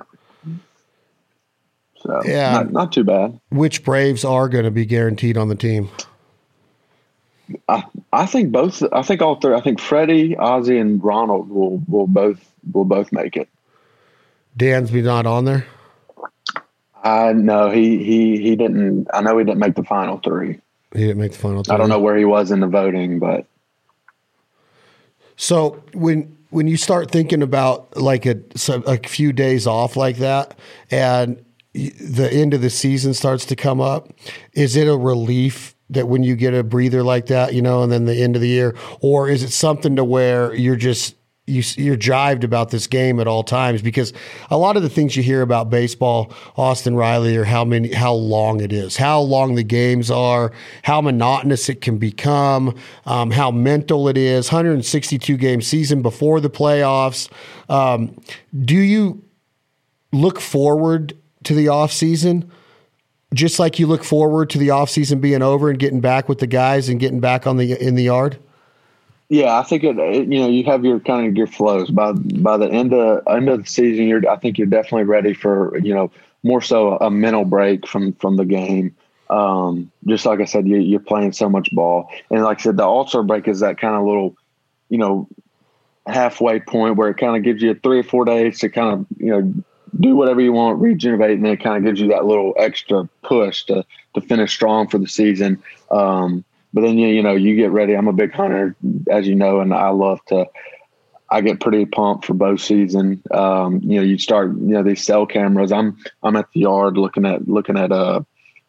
So 2.03 2.23
Yeah. 2.25 2.53
not, 2.53 2.73
not 2.73 2.93
too 2.93 3.05
bad. 3.05 3.39
Which 3.51 3.85
Braves 3.85 4.25
are 4.25 4.49
going 4.49 4.65
to 4.65 4.71
be 4.71 4.87
guaranteed 4.87 5.37
on 5.37 5.49
the 5.49 5.55
team? 5.55 5.89
I, 7.69 7.85
I 8.13 8.27
think 8.27 8.53
both. 8.53 8.83
I 8.93 9.03
think 9.03 9.23
all 9.23 9.37
three. 9.37 9.55
I 9.55 9.61
think 9.61 9.81
Freddie, 9.81 10.37
Ozzie, 10.37 10.79
and 10.79 11.03
Ronald 11.03 11.49
will 11.49 11.83
will 11.89 12.07
both 12.07 12.39
will 12.73 12.85
both 12.85 13.11
make 13.11 13.37
it. 13.37 13.49
Dansby 14.59 15.03
not 15.03 15.27
on 15.27 15.45
there. 15.47 15.67
Uh, 17.05 17.09
I 17.09 17.33
know 17.33 17.71
he 17.71 18.05
he 18.05 18.39
he 18.43 18.57
didn't. 18.57 19.09
I 19.15 19.23
know 19.23 19.39
he 19.39 19.45
didn't 19.45 19.61
make 19.61 19.77
the 19.77 19.85
final 19.85 20.19
three. 20.19 20.61
He 20.93 21.01
didn't 21.01 21.19
make 21.19 21.33
the 21.33 21.39
final. 21.39 21.63
three. 21.63 21.75
I 21.75 21.79
don't 21.79 21.89
know 21.89 22.01
where 22.01 22.17
he 22.17 22.25
was 22.27 22.51
in 22.51 22.61
the 22.61 22.67
voting, 22.67 23.19
but 23.19 23.47
So 25.37 25.83
when 25.95 26.37
when 26.51 26.67
you 26.67 26.77
start 26.77 27.11
thinking 27.11 27.43
about 27.43 27.97
like 27.97 28.27
a 28.27 28.41
so 28.57 28.83
a 28.83 28.99
few 28.99 29.33
days 29.33 29.67
off 29.67 29.97
like 29.97 30.19
that, 30.19 30.59
and 30.91 31.43
the 31.75 32.29
end 32.33 32.55
of 32.55 32.61
the 32.61 32.71
season 32.71 33.15
starts 33.15 33.45
to 33.47 33.57
come 33.57 33.81
up, 33.81 34.13
is 34.53 34.77
it 34.77 34.89
a 34.89 34.97
relief 34.97 35.75
that 35.91 36.09
when 36.09 36.23
you 36.23 36.37
get 36.37 36.55
a 36.55 36.63
breather 36.63 37.03
like 37.03 37.27
that, 37.27 37.55
you 37.55 37.63
know, 37.63 37.83
and 37.83 37.91
then 37.91 38.05
the 38.05 38.23
end 38.23 38.37
of 38.37 38.43
the 38.43 38.49
year, 38.49 38.77
or 39.01 39.29
is 39.29 39.43
it 39.43 39.51
something 39.51 39.97
to 39.97 40.05
where 40.05 40.55
you're 40.55 40.77
just 40.77 41.15
you, 41.49 41.63
you're 41.77 41.97
jived 41.97 42.45
about 42.45 42.71
this 42.71 42.87
game 42.87 43.19
at 43.19 43.27
all 43.27 43.43
times 43.43 43.81
because 43.81 44.13
a 44.51 44.59
lot 44.59 44.77
of 44.77 44.83
the 44.83 44.89
things 44.89 45.17
you 45.17 45.23
hear 45.23 45.41
about 45.41 45.71
baseball, 45.71 46.33
Austin 46.57 46.95
Riley, 46.95 47.37
or 47.37 47.45
how 47.45 47.65
many, 47.65 47.93
how 47.93 48.13
long 48.13 48.61
it 48.61 48.73
is, 48.73 48.97
how 48.97 49.21
long 49.21 49.55
the 49.55 49.63
games 49.63 50.11
are, 50.11 50.53
how 50.83 51.01
monotonous 51.01 51.69
it 51.69 51.81
can 51.81 51.97
become, 51.99 52.77
um, 53.07 53.31
how 53.31 53.51
mental 53.51 54.09
it 54.09 54.19
is. 54.19 54.53
162 54.53 55.37
game 55.39 55.63
season 55.63 56.03
before 56.03 56.41
the 56.41 56.51
playoffs. 56.51 57.31
Um, 57.71 58.21
do 58.59 58.77
you 58.77 59.25
look 60.13 60.41
forward 60.41 61.18
to 61.45 61.55
the 61.55 61.69
off 61.69 61.93
season? 61.93 62.51
Just 63.35 63.59
like 63.59 63.79
you 63.79 63.87
look 63.87 64.05
forward 64.05 64.49
to 64.51 64.59
the 64.59 64.71
off 64.71 64.89
season 64.89 65.21
being 65.21 65.43
over 65.43 65.69
and 65.69 65.79
getting 65.79 66.01
back 66.01 66.29
with 66.29 66.39
the 66.39 66.47
guys 66.47 66.89
and 66.89 66.99
getting 66.99 67.21
back 67.21 67.47
on 67.47 67.59
the 67.59 67.73
in 67.81 67.95
the 67.95 68.05
yard. 68.05 68.39
Yeah, 69.29 69.59
I 69.59 69.63
think 69.63 69.85
it, 69.85 69.99
it, 69.99 70.29
You 70.29 70.41
know, 70.41 70.49
you 70.49 70.65
have 70.65 70.85
your 70.85 71.01
kind 71.01 71.27
of 71.27 71.37
your 71.37 71.47
flows 71.47 71.91
by 71.91 72.13
by 72.13 72.57
the 72.57 72.71
end 72.71 72.95
of 72.95 73.23
end 73.29 73.49
of 73.49 73.65
the 73.65 73.69
season. 73.69 74.07
You're, 74.07 74.29
I 74.29 74.37
think 74.37 74.57
you're 74.57 74.67
definitely 74.67 75.05
ready 75.05 75.35
for 75.35 75.77
you 75.79 75.95
know 75.95 76.11
more 76.43 76.63
so 76.63 76.97
a 76.97 77.11
mental 77.11 77.45
break 77.45 77.87
from 77.87 78.15
from 78.15 78.37
the 78.37 78.47
game. 78.47 78.97
Um, 79.29 79.93
just 80.07 80.25
like 80.25 80.41
I 80.41 80.47
said, 80.47 80.67
you, 80.67 80.79
you're 80.79 81.01
playing 81.01 81.33
so 81.33 81.51
much 81.51 81.69
ball, 81.75 82.11
and 82.31 82.43
like 82.43 82.61
I 82.61 82.63
said, 82.63 82.79
the 82.79 82.85
All 82.85 83.07
Star 83.07 83.23
break 83.23 83.47
is 83.47 83.61
that 83.61 83.79
kind 83.79 83.95
of 83.95 84.05
little, 84.05 84.35
you 84.89 84.97
know, 84.97 85.29
halfway 86.07 86.61
point 86.61 86.97
where 86.97 87.11
it 87.11 87.19
kind 87.19 87.37
of 87.37 87.43
gives 87.43 87.63
you 87.63 87.75
three 87.75 87.99
or 87.99 88.05
four 88.05 88.25
days 88.25 88.59
to 88.61 88.71
kind 88.71 88.95
of 88.95 89.07
you 89.19 89.31
know 89.31 89.53
do 89.99 90.17
whatever 90.17 90.41
you 90.41 90.53
want, 90.53 90.81
regenerate, 90.81 91.37
and 91.37 91.45
then 91.45 91.53
it 91.53 91.63
kind 91.63 91.77
of 91.77 91.85
gives 91.85 92.01
you 92.01 92.09
that 92.09 92.25
little 92.25 92.55
extra 92.59 93.09
push 93.23 93.65
to 93.65 93.85
to 94.15 94.21
finish 94.21 94.53
strong 94.53 94.89
for 94.89 94.99
the 94.99 95.09
season. 95.09 95.63
Um, 95.91 96.45
but 96.73 96.83
then 96.83 96.99
you 96.99 97.09
you 97.09 97.23
know 97.23 97.35
you 97.35 97.57
get 97.57 97.71
ready. 97.71 97.95
I'm 97.95 98.09
a 98.09 98.13
big 98.13 98.33
hunter, 98.33 98.77
as 99.11 99.27
you 99.27 99.35
know, 99.35 99.61
and 99.61 99.73
I 99.73 99.91
love 99.91 100.25
to. 100.27 100.47
I 101.31 101.43
get 101.43 101.61
pretty 101.61 101.85
pumped 101.85 102.25
for 102.25 102.33
bow 102.33 102.57
season. 102.57 103.23
Um, 103.31 103.81
you 103.83 103.97
know, 103.97 104.03
you 104.03 104.17
start 104.17 104.49
you 104.49 104.75
know 104.75 104.83
these 104.83 105.05
cell 105.05 105.27
cameras. 105.27 105.73
I'm 105.73 105.99
I'm 106.23 106.37
at 106.37 106.47
the 106.55 106.61
yard 106.61 106.97
looking 106.97 107.27
at 107.27 107.49
looking 107.49 107.77
at 107.77 107.93
uh 107.93 108.23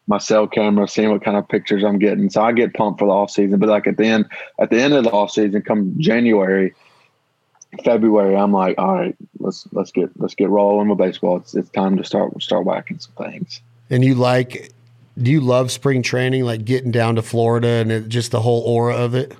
my 0.08 0.18
cell 0.18 0.48
camera, 0.48 0.88
seeing 0.88 1.12
what 1.12 1.24
kind 1.24 1.38
of 1.38 1.48
pictures 1.48 1.84
I'm 1.84 2.00
getting. 2.00 2.32
So 2.32 2.42
I 2.42 2.52
get 2.52 2.74
pumped 2.74 3.00
for 3.00 3.06
the 3.06 3.14
off 3.14 3.30
season. 3.30 3.60
But 3.60 3.70
like 3.70 3.86
at 3.86 3.96
the 3.96 4.08
end 4.08 4.26
at 4.60 4.72
the 4.72 4.82
end 4.82 4.94
of 4.94 5.04
the 5.04 5.12
off 5.12 5.32
season, 5.32 5.62
come 5.62 5.94
January, 6.00 6.74
February, 7.84 8.36
I'm 8.36 8.52
like, 8.52 8.78
all 8.78 8.94
right, 8.94 9.16
let's 9.40 9.68
let's 9.72 9.92
get 9.92 10.10
let's 10.18 10.36
get 10.36 10.50
rolling 10.50 10.90
with 10.90 10.98
baseball. 10.98 11.38
It's 11.38 11.56
it's 11.56 11.70
time 11.70 11.98
to 11.98 12.04
start 12.04 12.42
start 12.42 12.66
whacking 12.66 13.00
some 13.00 13.14
things. 13.14 13.62
And 13.90 14.04
you 14.04 14.16
like 14.16 14.74
do 15.22 15.32
you 15.32 15.42
love 15.42 15.72
spring 15.72 16.02
training, 16.02 16.46
like 16.46 16.66
getting 16.66 16.92
down 16.92 17.16
to 17.16 17.22
Florida 17.22 17.68
and 17.68 17.92
it, 17.92 18.10
just 18.10 18.32
the 18.32 18.42
whole 18.42 18.62
aura 18.62 18.96
of 18.96 19.16
it? 19.16 19.34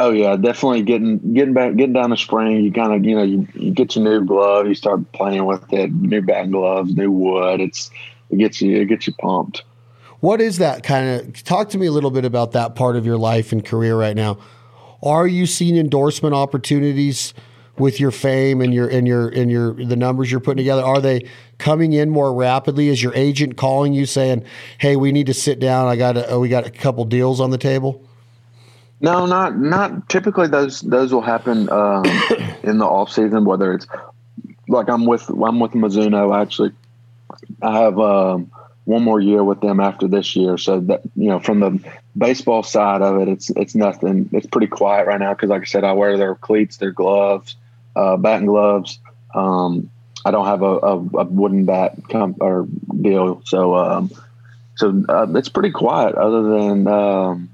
Oh 0.00 0.10
yeah, 0.10 0.36
definitely 0.36 0.82
getting 0.82 1.34
getting 1.34 1.54
back 1.54 1.76
getting 1.76 1.92
down 1.92 2.10
to 2.10 2.16
spring. 2.16 2.64
You 2.64 2.72
kind 2.72 2.92
of 2.92 3.04
you 3.04 3.16
know 3.16 3.22
you, 3.22 3.48
you 3.54 3.72
get 3.72 3.96
your 3.96 4.04
new 4.04 4.24
glove, 4.24 4.66
you 4.66 4.74
start 4.74 5.10
playing 5.12 5.44
with 5.44 5.72
it, 5.72 5.92
new 5.92 6.22
bat 6.22 6.50
gloves, 6.50 6.94
new 6.94 7.10
wood. 7.10 7.60
It's 7.60 7.90
it 8.30 8.38
gets 8.38 8.60
you 8.60 8.80
it 8.80 8.86
gets 8.86 9.06
you 9.06 9.14
pumped. 9.14 9.64
What 10.20 10.40
is 10.40 10.58
that 10.58 10.82
kind 10.82 11.08
of? 11.08 11.44
Talk 11.44 11.68
to 11.70 11.78
me 11.78 11.86
a 11.86 11.92
little 11.92 12.10
bit 12.10 12.24
about 12.24 12.52
that 12.52 12.74
part 12.74 12.96
of 12.96 13.06
your 13.06 13.18
life 13.18 13.52
and 13.52 13.64
career 13.64 13.96
right 13.96 14.16
now. 14.16 14.38
Are 15.02 15.26
you 15.26 15.46
seeing 15.46 15.76
endorsement 15.76 16.34
opportunities 16.34 17.34
with 17.78 18.00
your 18.00 18.10
fame 18.10 18.60
and 18.60 18.74
your 18.74 18.88
and 18.88 19.06
your 19.06 19.28
and 19.28 19.50
your 19.50 19.72
the 19.72 19.96
numbers 19.96 20.30
you're 20.30 20.40
putting 20.40 20.58
together? 20.58 20.82
Are 20.82 21.00
they 21.00 21.28
coming 21.58 21.92
in 21.92 22.10
more 22.10 22.34
rapidly? 22.34 22.88
Is 22.88 23.02
your 23.02 23.14
agent 23.14 23.56
calling 23.56 23.92
you 23.92 24.06
saying, 24.06 24.44
"Hey, 24.78 24.96
we 24.96 25.12
need 25.12 25.26
to 25.26 25.34
sit 25.34 25.60
down. 25.60 25.86
I 25.86 25.96
got 25.96 26.16
a, 26.16 26.38
we 26.38 26.48
got 26.48 26.66
a 26.66 26.70
couple 26.70 27.04
deals 27.04 27.40
on 27.40 27.50
the 27.50 27.58
table." 27.58 28.04
No, 29.00 29.26
not 29.26 29.58
not 29.58 30.08
typically. 30.08 30.48
Those 30.48 30.80
those 30.80 31.12
will 31.12 31.22
happen 31.22 31.70
um, 31.70 32.04
in 32.62 32.78
the 32.78 32.86
off 32.86 33.12
season. 33.12 33.44
Whether 33.44 33.74
it's 33.74 33.86
like 34.68 34.88
I'm 34.88 35.06
with 35.06 35.28
I'm 35.28 35.60
with 35.60 35.72
Mizuno 35.72 36.36
actually. 36.40 36.72
I 37.62 37.78
have 37.78 37.98
um, 37.98 38.50
one 38.88 39.02
more 39.02 39.20
year 39.20 39.44
with 39.44 39.60
them 39.60 39.80
after 39.80 40.08
this 40.08 40.34
year, 40.34 40.56
so 40.56 40.80
that 40.80 41.02
you 41.14 41.28
know 41.28 41.38
from 41.38 41.60
the 41.60 41.78
baseball 42.16 42.62
side 42.62 43.02
of 43.02 43.20
it, 43.20 43.28
it's 43.28 43.50
it's 43.50 43.74
nothing. 43.74 44.30
It's 44.32 44.46
pretty 44.46 44.66
quiet 44.66 45.06
right 45.06 45.20
now 45.20 45.34
because, 45.34 45.50
like 45.50 45.62
I 45.62 45.66
said, 45.66 45.84
I 45.84 45.92
wear 45.92 46.16
their 46.16 46.34
cleats, 46.34 46.78
their 46.78 46.90
gloves, 46.90 47.56
uh, 47.94 48.16
batting 48.16 48.46
gloves. 48.46 48.98
Um, 49.34 49.90
I 50.24 50.30
don't 50.30 50.46
have 50.46 50.62
a, 50.62 50.78
a, 50.78 50.96
a 50.96 51.24
wooden 51.24 51.66
bat 51.66 51.96
comp 52.08 52.38
or 52.40 52.66
deal, 53.02 53.42
so 53.44 53.76
um, 53.76 54.10
so 54.76 55.04
uh, 55.06 55.26
it's 55.34 55.50
pretty 55.50 55.70
quiet. 55.70 56.14
Other 56.14 56.42
than 56.42 56.86
um, 56.86 57.50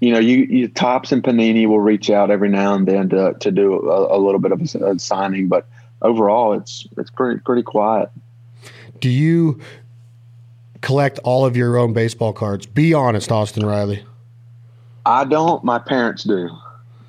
you 0.00 0.12
know, 0.12 0.18
you, 0.18 0.38
you, 0.50 0.68
Topps 0.68 1.12
and 1.12 1.22
Panini 1.22 1.68
will 1.68 1.80
reach 1.80 2.10
out 2.10 2.32
every 2.32 2.48
now 2.48 2.74
and 2.74 2.88
then 2.88 3.08
to 3.10 3.34
to 3.38 3.52
do 3.52 3.88
a, 3.88 4.16
a 4.16 4.18
little 4.18 4.40
bit 4.40 4.50
of 4.50 4.60
a, 4.60 4.94
a 4.94 4.98
signing, 4.98 5.46
but 5.46 5.68
overall, 6.02 6.54
it's 6.54 6.88
it's 6.98 7.10
pretty 7.10 7.40
pretty 7.40 7.62
quiet. 7.62 8.10
Do 9.00 9.10
you 9.10 9.60
collect 10.84 11.18
all 11.24 11.44
of 11.44 11.56
your 11.56 11.76
own 11.76 11.92
baseball 11.92 12.32
cards? 12.32 12.66
Be 12.66 12.94
honest, 12.94 13.32
Austin 13.32 13.66
Riley. 13.66 14.04
I 15.06 15.24
don't. 15.24 15.64
My 15.64 15.78
parents 15.78 16.24
do 16.24 16.48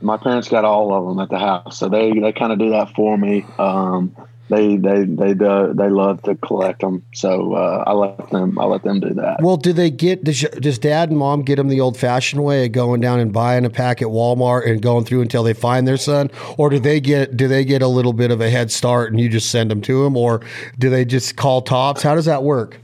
my 0.02 0.18
parents 0.18 0.48
got 0.48 0.66
all 0.66 0.94
of 0.94 1.08
them 1.08 1.20
at 1.20 1.30
the 1.30 1.40
house, 1.40 1.80
so 1.80 1.90
they 1.90 2.20
they 2.20 2.32
kind 2.32 2.54
of 2.54 2.60
do 2.60 2.70
that 2.70 2.94
for 2.96 3.18
me. 3.18 3.46
Um, 3.58 4.16
they 4.50 4.78
they 4.78 5.06
they 5.06 5.34
do, 5.34 5.74
they 5.74 5.90
love 5.90 6.22
to 6.24 6.36
collect 6.36 6.82
them, 6.82 7.04
so 7.14 7.54
uh, 7.54 7.84
I 7.88 7.94
let 7.94 8.30
them 8.30 8.60
I 8.60 8.66
let 8.66 8.84
them 8.84 9.00
do 9.00 9.14
that. 9.16 9.42
Well, 9.42 9.58
do 9.58 9.74
they 9.74 9.90
get 9.90 10.24
does, 10.24 10.42
does 10.42 10.78
dad 10.78 11.10
and 11.10 11.18
mom 11.18 11.42
get 11.42 11.56
them 11.56 11.70
the 11.70 11.82
old 11.82 11.98
fashioned 11.98 12.44
way 12.44 12.66
of 12.66 12.72
going 12.72 13.02
down 13.02 13.20
and 13.20 13.34
buying 13.34 13.66
a 13.66 13.70
pack 13.70 14.02
at 14.02 14.10
Walmart 14.10 14.70
and 14.70 14.82
going 14.82 15.06
through 15.06 15.22
until 15.22 15.42
they 15.42 15.54
find 15.54 15.88
their 15.88 15.98
son, 15.98 16.30
or 16.58 16.70
do 16.70 16.80
they 16.80 17.00
get 17.00 17.36
do 17.36 17.48
they 17.48 17.66
get 17.66 17.82
a 17.82 17.88
little 17.88 18.14
bit 18.14 18.30
of 18.30 18.42
a 18.42 18.50
head 18.50 18.72
start 18.72 19.12
and 19.12 19.20
you 19.20 19.28
just 19.28 19.50
send 19.50 19.72
them 19.72 19.82
to 19.82 20.04
them, 20.04 20.16
or 20.16 20.42
do 20.78 20.92
they 20.92 21.06
just 21.06 21.36
call 21.36 21.64
Topps? 21.64 22.04
How 22.04 22.14
does 22.14 22.26
that 22.26 22.44
work? 22.44 22.80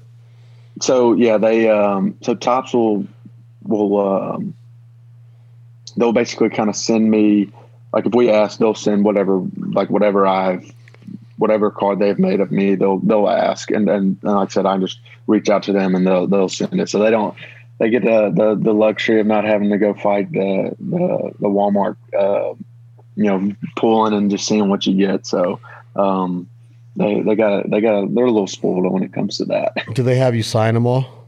So 0.81 1.13
yeah, 1.13 1.37
they 1.37 1.69
um, 1.69 2.17
so 2.21 2.33
Topps 2.33 2.73
will 2.73 3.05
will 3.63 3.99
um, 3.99 4.53
they'll 5.95 6.13
basically 6.13 6.49
kind 6.49 6.69
of 6.69 6.75
send 6.75 7.09
me 7.09 7.51
like 7.93 8.05
if 8.05 8.15
we 8.15 8.29
ask, 8.29 8.59
they'll 8.59 8.73
send 8.75 9.05
whatever 9.05 9.41
like 9.57 9.89
whatever 9.89 10.25
I've 10.25 10.73
whatever 11.37 11.71
card 11.71 11.99
they've 11.99 12.19
made 12.19 12.39
of 12.39 12.51
me, 12.51 12.75
they'll 12.75 12.99
they'll 12.99 13.29
ask, 13.29 13.69
and, 13.71 13.89
and 13.89 14.17
and 14.23 14.33
like 14.33 14.49
I 14.49 14.51
said, 14.51 14.65
I 14.65 14.77
just 14.77 14.99
reach 15.27 15.49
out 15.49 15.63
to 15.63 15.73
them 15.73 15.95
and 15.95 16.05
they'll 16.05 16.27
they'll 16.27 16.49
send 16.49 16.79
it. 16.79 16.89
So 16.89 16.99
they 16.99 17.11
don't 17.11 17.35
they 17.79 17.89
get 17.89 18.03
the 18.03 18.31
the, 18.35 18.55
the 18.59 18.73
luxury 18.73 19.19
of 19.19 19.27
not 19.27 19.43
having 19.43 19.69
to 19.69 19.77
go 19.77 19.93
fight 19.93 20.31
the 20.31 20.75
the, 20.79 21.31
the 21.39 21.47
Walmart, 21.47 21.97
uh, 22.17 22.55
you 23.15 23.25
know, 23.25 23.51
pulling 23.75 24.13
and 24.13 24.31
just 24.31 24.47
seeing 24.47 24.69
what 24.69 24.85
you 24.85 24.95
get. 24.95 25.27
So. 25.27 25.59
Um, 25.93 26.47
they 26.95 27.21
they 27.21 27.35
got 27.35 27.69
they 27.69 27.81
got 27.81 28.13
they're 28.13 28.25
a 28.25 28.31
little 28.31 28.47
spoiled 28.47 28.91
when 28.91 29.03
it 29.03 29.13
comes 29.13 29.37
to 29.37 29.45
that. 29.45 29.73
Do 29.93 30.03
they 30.03 30.15
have 30.15 30.35
you 30.35 30.43
sign 30.43 30.73
them 30.73 30.85
all? 30.85 31.27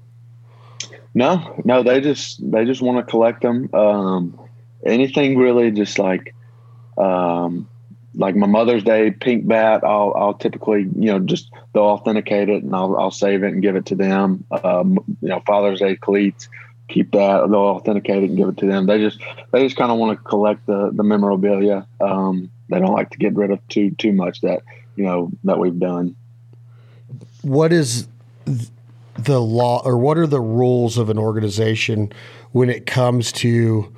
No, 1.13 1.61
no, 1.63 1.83
they 1.83 2.01
just 2.01 2.39
they 2.51 2.65
just 2.65 2.81
want 2.81 2.97
to 2.97 3.09
collect 3.09 3.41
them. 3.41 3.69
Um, 3.73 4.39
anything 4.85 5.37
really 5.37 5.71
just 5.71 5.99
like 5.99 6.33
um, 6.97 7.67
like 8.15 8.35
my 8.35 8.47
Mother's 8.47 8.83
Day 8.83 9.11
pink 9.11 9.47
bat, 9.47 9.83
I'll 9.83 10.13
I'll 10.15 10.33
typically 10.33 10.81
you 10.81 11.11
know 11.11 11.19
just 11.19 11.51
they'll 11.73 11.83
authenticate 11.83 12.49
it 12.49 12.63
and 12.63 12.75
I'll 12.75 12.97
I'll 12.97 13.11
save 13.11 13.43
it 13.43 13.53
and 13.53 13.61
give 13.61 13.75
it 13.75 13.85
to 13.87 13.95
them. 13.95 14.43
Um, 14.63 14.99
you 15.21 15.29
know 15.29 15.41
Father's 15.45 15.79
Day 15.79 15.95
cleats, 15.95 16.49
keep 16.87 17.11
that. 17.11 17.47
They'll 17.49 17.59
authenticate 17.59 18.23
it 18.23 18.29
and 18.29 18.37
give 18.37 18.49
it 18.49 18.57
to 18.57 18.65
them. 18.65 18.87
They 18.87 18.99
just 18.99 19.19
they 19.51 19.63
just 19.63 19.77
kind 19.77 19.91
of 19.91 19.97
want 19.97 20.17
to 20.17 20.23
collect 20.23 20.65
the 20.65 20.91
the 20.93 21.03
memorabilia. 21.03 21.87
Um, 22.01 22.49
they 22.69 22.79
don't 22.79 22.93
like 22.93 23.11
to 23.11 23.17
get 23.17 23.35
rid 23.35 23.51
of 23.51 23.65
too 23.67 23.91
too 23.91 24.13
much 24.13 24.41
that 24.41 24.63
you 24.95 25.03
know 25.03 25.31
that 25.43 25.59
we've 25.59 25.79
done. 25.79 26.15
What 27.41 27.73
is 27.73 28.07
the 29.17 29.39
law 29.39 29.81
or 29.85 29.97
what 29.97 30.17
are 30.17 30.27
the 30.27 30.41
rules 30.41 30.97
of 30.97 31.09
an 31.09 31.17
organization 31.17 32.11
when 32.51 32.69
it 32.69 32.85
comes 32.85 33.31
to 33.31 33.93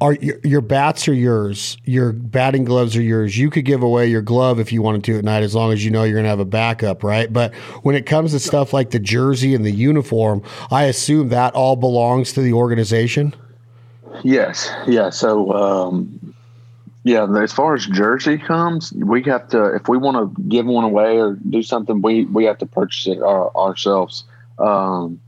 are 0.00 0.14
your, 0.14 0.38
your, 0.44 0.60
bats 0.60 1.08
are 1.08 1.14
yours. 1.14 1.76
Your 1.84 2.12
batting 2.12 2.64
gloves 2.64 2.96
are 2.96 3.02
yours. 3.02 3.36
You 3.36 3.50
could 3.50 3.64
give 3.64 3.82
away 3.82 4.06
your 4.06 4.22
glove 4.22 4.60
if 4.60 4.70
you 4.70 4.80
wanted 4.80 5.02
to 5.04 5.18
at 5.18 5.24
night, 5.24 5.42
as 5.42 5.56
long 5.56 5.72
as 5.72 5.84
you 5.84 5.90
know 5.90 6.04
you're 6.04 6.14
going 6.14 6.24
to 6.24 6.30
have 6.30 6.38
a 6.38 6.44
backup, 6.44 7.02
right? 7.02 7.32
But 7.32 7.52
when 7.82 7.96
it 7.96 8.06
comes 8.06 8.30
to 8.30 8.38
stuff 8.38 8.72
like 8.72 8.90
the 8.90 9.00
jersey 9.00 9.56
and 9.56 9.64
the 9.64 9.72
uniform, 9.72 10.42
I 10.70 10.84
assume 10.84 11.30
that 11.30 11.54
all 11.54 11.74
belongs 11.74 12.32
to 12.34 12.42
the 12.42 12.52
organization. 12.52 13.34
Yes, 14.22 14.70
yeah. 14.86 15.10
So, 15.10 15.52
um, 15.52 16.34
yeah, 17.04 17.26
as 17.38 17.52
far 17.52 17.74
as 17.74 17.86
jersey 17.86 18.38
comes, 18.38 18.92
we 18.92 19.22
have 19.24 19.48
to 19.48 19.74
if 19.74 19.88
we 19.88 19.96
want 19.98 20.16
to 20.16 20.42
give 20.42 20.66
one 20.66 20.84
away 20.84 21.18
or 21.18 21.38
do 21.48 21.62
something, 21.62 22.02
we 22.02 22.24
we 22.24 22.44
have 22.44 22.58
to 22.58 22.66
purchase 22.66 23.06
it 23.06 23.22
our, 23.22 23.56
ourselves. 23.56 24.24
Because, 24.56 25.06
um, 25.06 25.20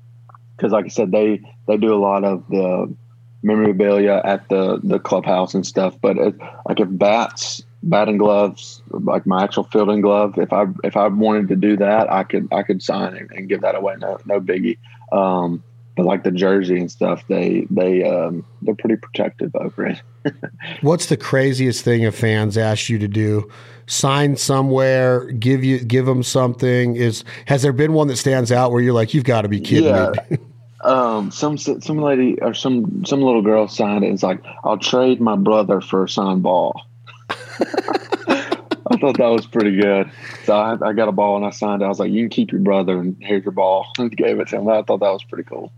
like 0.70 0.84
I 0.84 0.88
said, 0.88 1.12
they 1.12 1.40
they 1.66 1.76
do 1.76 1.94
a 1.94 1.96
lot 1.96 2.24
of 2.24 2.44
the 2.48 2.94
memorabilia 3.42 4.20
at 4.24 4.48
the 4.48 4.80
the 4.82 4.98
clubhouse 4.98 5.54
and 5.54 5.66
stuff. 5.66 5.96
But 6.00 6.18
it, 6.18 6.34
like 6.66 6.80
if 6.80 6.88
bats, 6.90 7.62
batting 7.82 8.18
gloves, 8.18 8.82
like 8.90 9.24
my 9.24 9.44
actual 9.44 9.64
fielding 9.64 10.00
glove, 10.00 10.38
if 10.38 10.52
I 10.52 10.66
if 10.82 10.96
I 10.96 11.06
wanted 11.06 11.48
to 11.48 11.56
do 11.56 11.76
that, 11.76 12.12
I 12.12 12.24
could 12.24 12.48
I 12.52 12.62
could 12.62 12.82
sign 12.82 13.16
and, 13.16 13.30
and 13.30 13.48
give 13.48 13.60
that 13.60 13.76
away. 13.76 13.94
No 13.98 14.18
no 14.26 14.40
biggie. 14.40 14.78
Um, 15.12 15.62
but 15.96 16.06
like 16.06 16.24
the 16.24 16.30
jersey 16.30 16.78
and 16.78 16.90
stuff, 16.90 17.22
they 17.28 17.66
they 17.70 18.04
um, 18.04 18.44
they're 18.62 18.74
pretty 18.74 18.96
protective 18.96 19.54
over 19.54 19.86
it. 19.86 20.02
What's 20.82 21.06
the 21.06 21.16
craziest 21.16 21.84
thing 21.84 22.04
a 22.06 22.12
fans 22.12 22.56
asked 22.56 22.88
you 22.88 22.98
to 22.98 23.08
do? 23.08 23.50
Sign 23.86 24.36
somewhere, 24.36 25.30
give 25.32 25.64
you 25.64 25.78
give 25.80 26.06
them 26.06 26.22
something. 26.22 26.94
Is 26.96 27.24
has 27.46 27.62
there 27.62 27.72
been 27.72 27.92
one 27.92 28.06
that 28.08 28.16
stands 28.16 28.52
out 28.52 28.70
where 28.72 28.80
you're 28.80 28.92
like, 28.94 29.14
you've 29.14 29.24
got 29.24 29.42
to 29.42 29.48
be 29.48 29.60
kidding 29.60 29.84
Yeah. 29.94 30.12
me? 30.30 30.38
Um, 30.82 31.30
some 31.30 31.58
some 31.58 31.98
lady 32.00 32.40
or 32.40 32.54
some 32.54 33.04
some 33.04 33.20
little 33.20 33.42
girl 33.42 33.68
signed 33.68 34.02
it. 34.02 34.14
It's 34.14 34.22
like 34.22 34.42
I'll 34.64 34.78
trade 34.78 35.20
my 35.20 35.36
brother 35.36 35.82
for 35.82 36.04
a 36.04 36.08
signed 36.08 36.42
ball. 36.42 36.80
I 37.28 38.96
thought 38.98 39.18
that 39.18 39.28
was 39.28 39.46
pretty 39.46 39.76
good. 39.76 40.10
So 40.44 40.54
I, 40.56 40.76
I 40.82 40.92
got 40.94 41.08
a 41.08 41.12
ball 41.12 41.36
and 41.36 41.44
I 41.44 41.50
signed 41.50 41.82
it. 41.82 41.84
I 41.84 41.88
was 41.88 42.00
like, 42.00 42.10
"You 42.10 42.22
can 42.22 42.30
keep 42.30 42.50
your 42.50 42.62
brother 42.62 42.98
and 42.98 43.14
here's 43.20 43.44
your 43.44 43.52
ball." 43.52 43.86
And 43.98 44.14
gave 44.16 44.40
it 44.40 44.48
to 44.48 44.56
him. 44.56 44.68
I 44.68 44.82
thought 44.82 45.00
that 45.00 45.12
was 45.12 45.22
pretty 45.22 45.44
cool. 45.44 45.70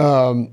Um, 0.00 0.50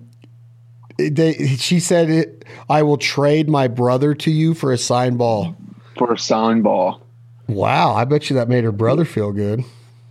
they, 0.98 1.34
she 1.58 1.80
said, 1.80 2.10
it, 2.10 2.46
"I 2.70 2.84
will 2.84 2.98
trade 2.98 3.50
my 3.50 3.68
brother 3.68 4.14
to 4.16 4.32
you 4.32 4.54
for 4.54 4.72
a 4.72 4.78
sign 4.78 5.18
ball." 5.18 5.56
For 5.98 6.14
a 6.14 6.18
signed 6.18 6.64
ball, 6.64 7.02
Wow, 7.48 7.94
I 7.96 8.06
bet 8.06 8.30
you 8.30 8.36
that 8.36 8.50
made 8.50 8.64
her 8.64 8.72
brother 8.72 9.06
feel 9.06 9.32
good. 9.32 9.64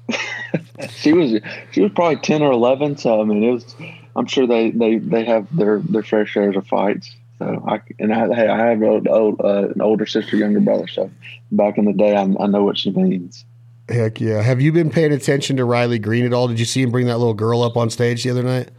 she 0.91 1.12
was 1.12 1.41
she 1.70 1.82
was 1.82 1.93
probably 1.93 2.16
ten 2.16 2.43
or 2.43 2.51
eleven. 2.51 2.97
So 2.97 3.20
I 3.20 3.24
mean, 3.24 3.45
it 3.45 3.51
was. 3.51 3.74
I'm 4.14 4.26
sure 4.26 4.47
they 4.47 4.70
they 4.70 4.97
they 4.97 5.24
have 5.24 5.55
their 5.55 5.80
their 5.80 6.03
fair 6.03 6.24
shares 6.24 6.57
of 6.57 6.66
fights. 6.66 7.14
So 7.39 7.62
I 7.68 7.82
and 7.99 8.12
I 8.12 8.34
hey 8.34 8.49
I 8.49 8.70
have 8.70 8.82
a, 8.82 9.11
old, 9.11 9.41
uh, 9.43 9.68
an 9.68 9.82
older 9.82 10.07
sister, 10.07 10.37
younger 10.37 10.61
brother. 10.61 10.89
So 10.89 11.11
back 11.53 11.76
in 11.76 11.84
the 11.84 11.93
day, 11.93 12.16
I, 12.16 12.22
I 12.22 12.47
know 12.47 12.64
what 12.64 12.78
she 12.78 12.91
means. 12.91 13.45
Heck 13.91 14.20
yeah! 14.20 14.41
Have 14.41 14.61
you 14.62 14.72
been 14.72 14.91
paying 14.91 15.12
attention 15.12 15.57
to 15.59 15.64
Riley 15.66 15.99
Green 15.99 16.24
at 16.24 16.32
all? 16.32 16.49
Did 16.49 16.59
you 16.59 16.64
see 16.64 16.82
him 16.82 16.91
bring 16.91 17.07
that 17.07 17.18
little 17.18 17.34
girl 17.34 17.62
up 17.62 17.76
on 17.76 17.91
stage 17.91 18.24
the 18.24 18.30
other 18.30 18.43
night? 18.43 18.70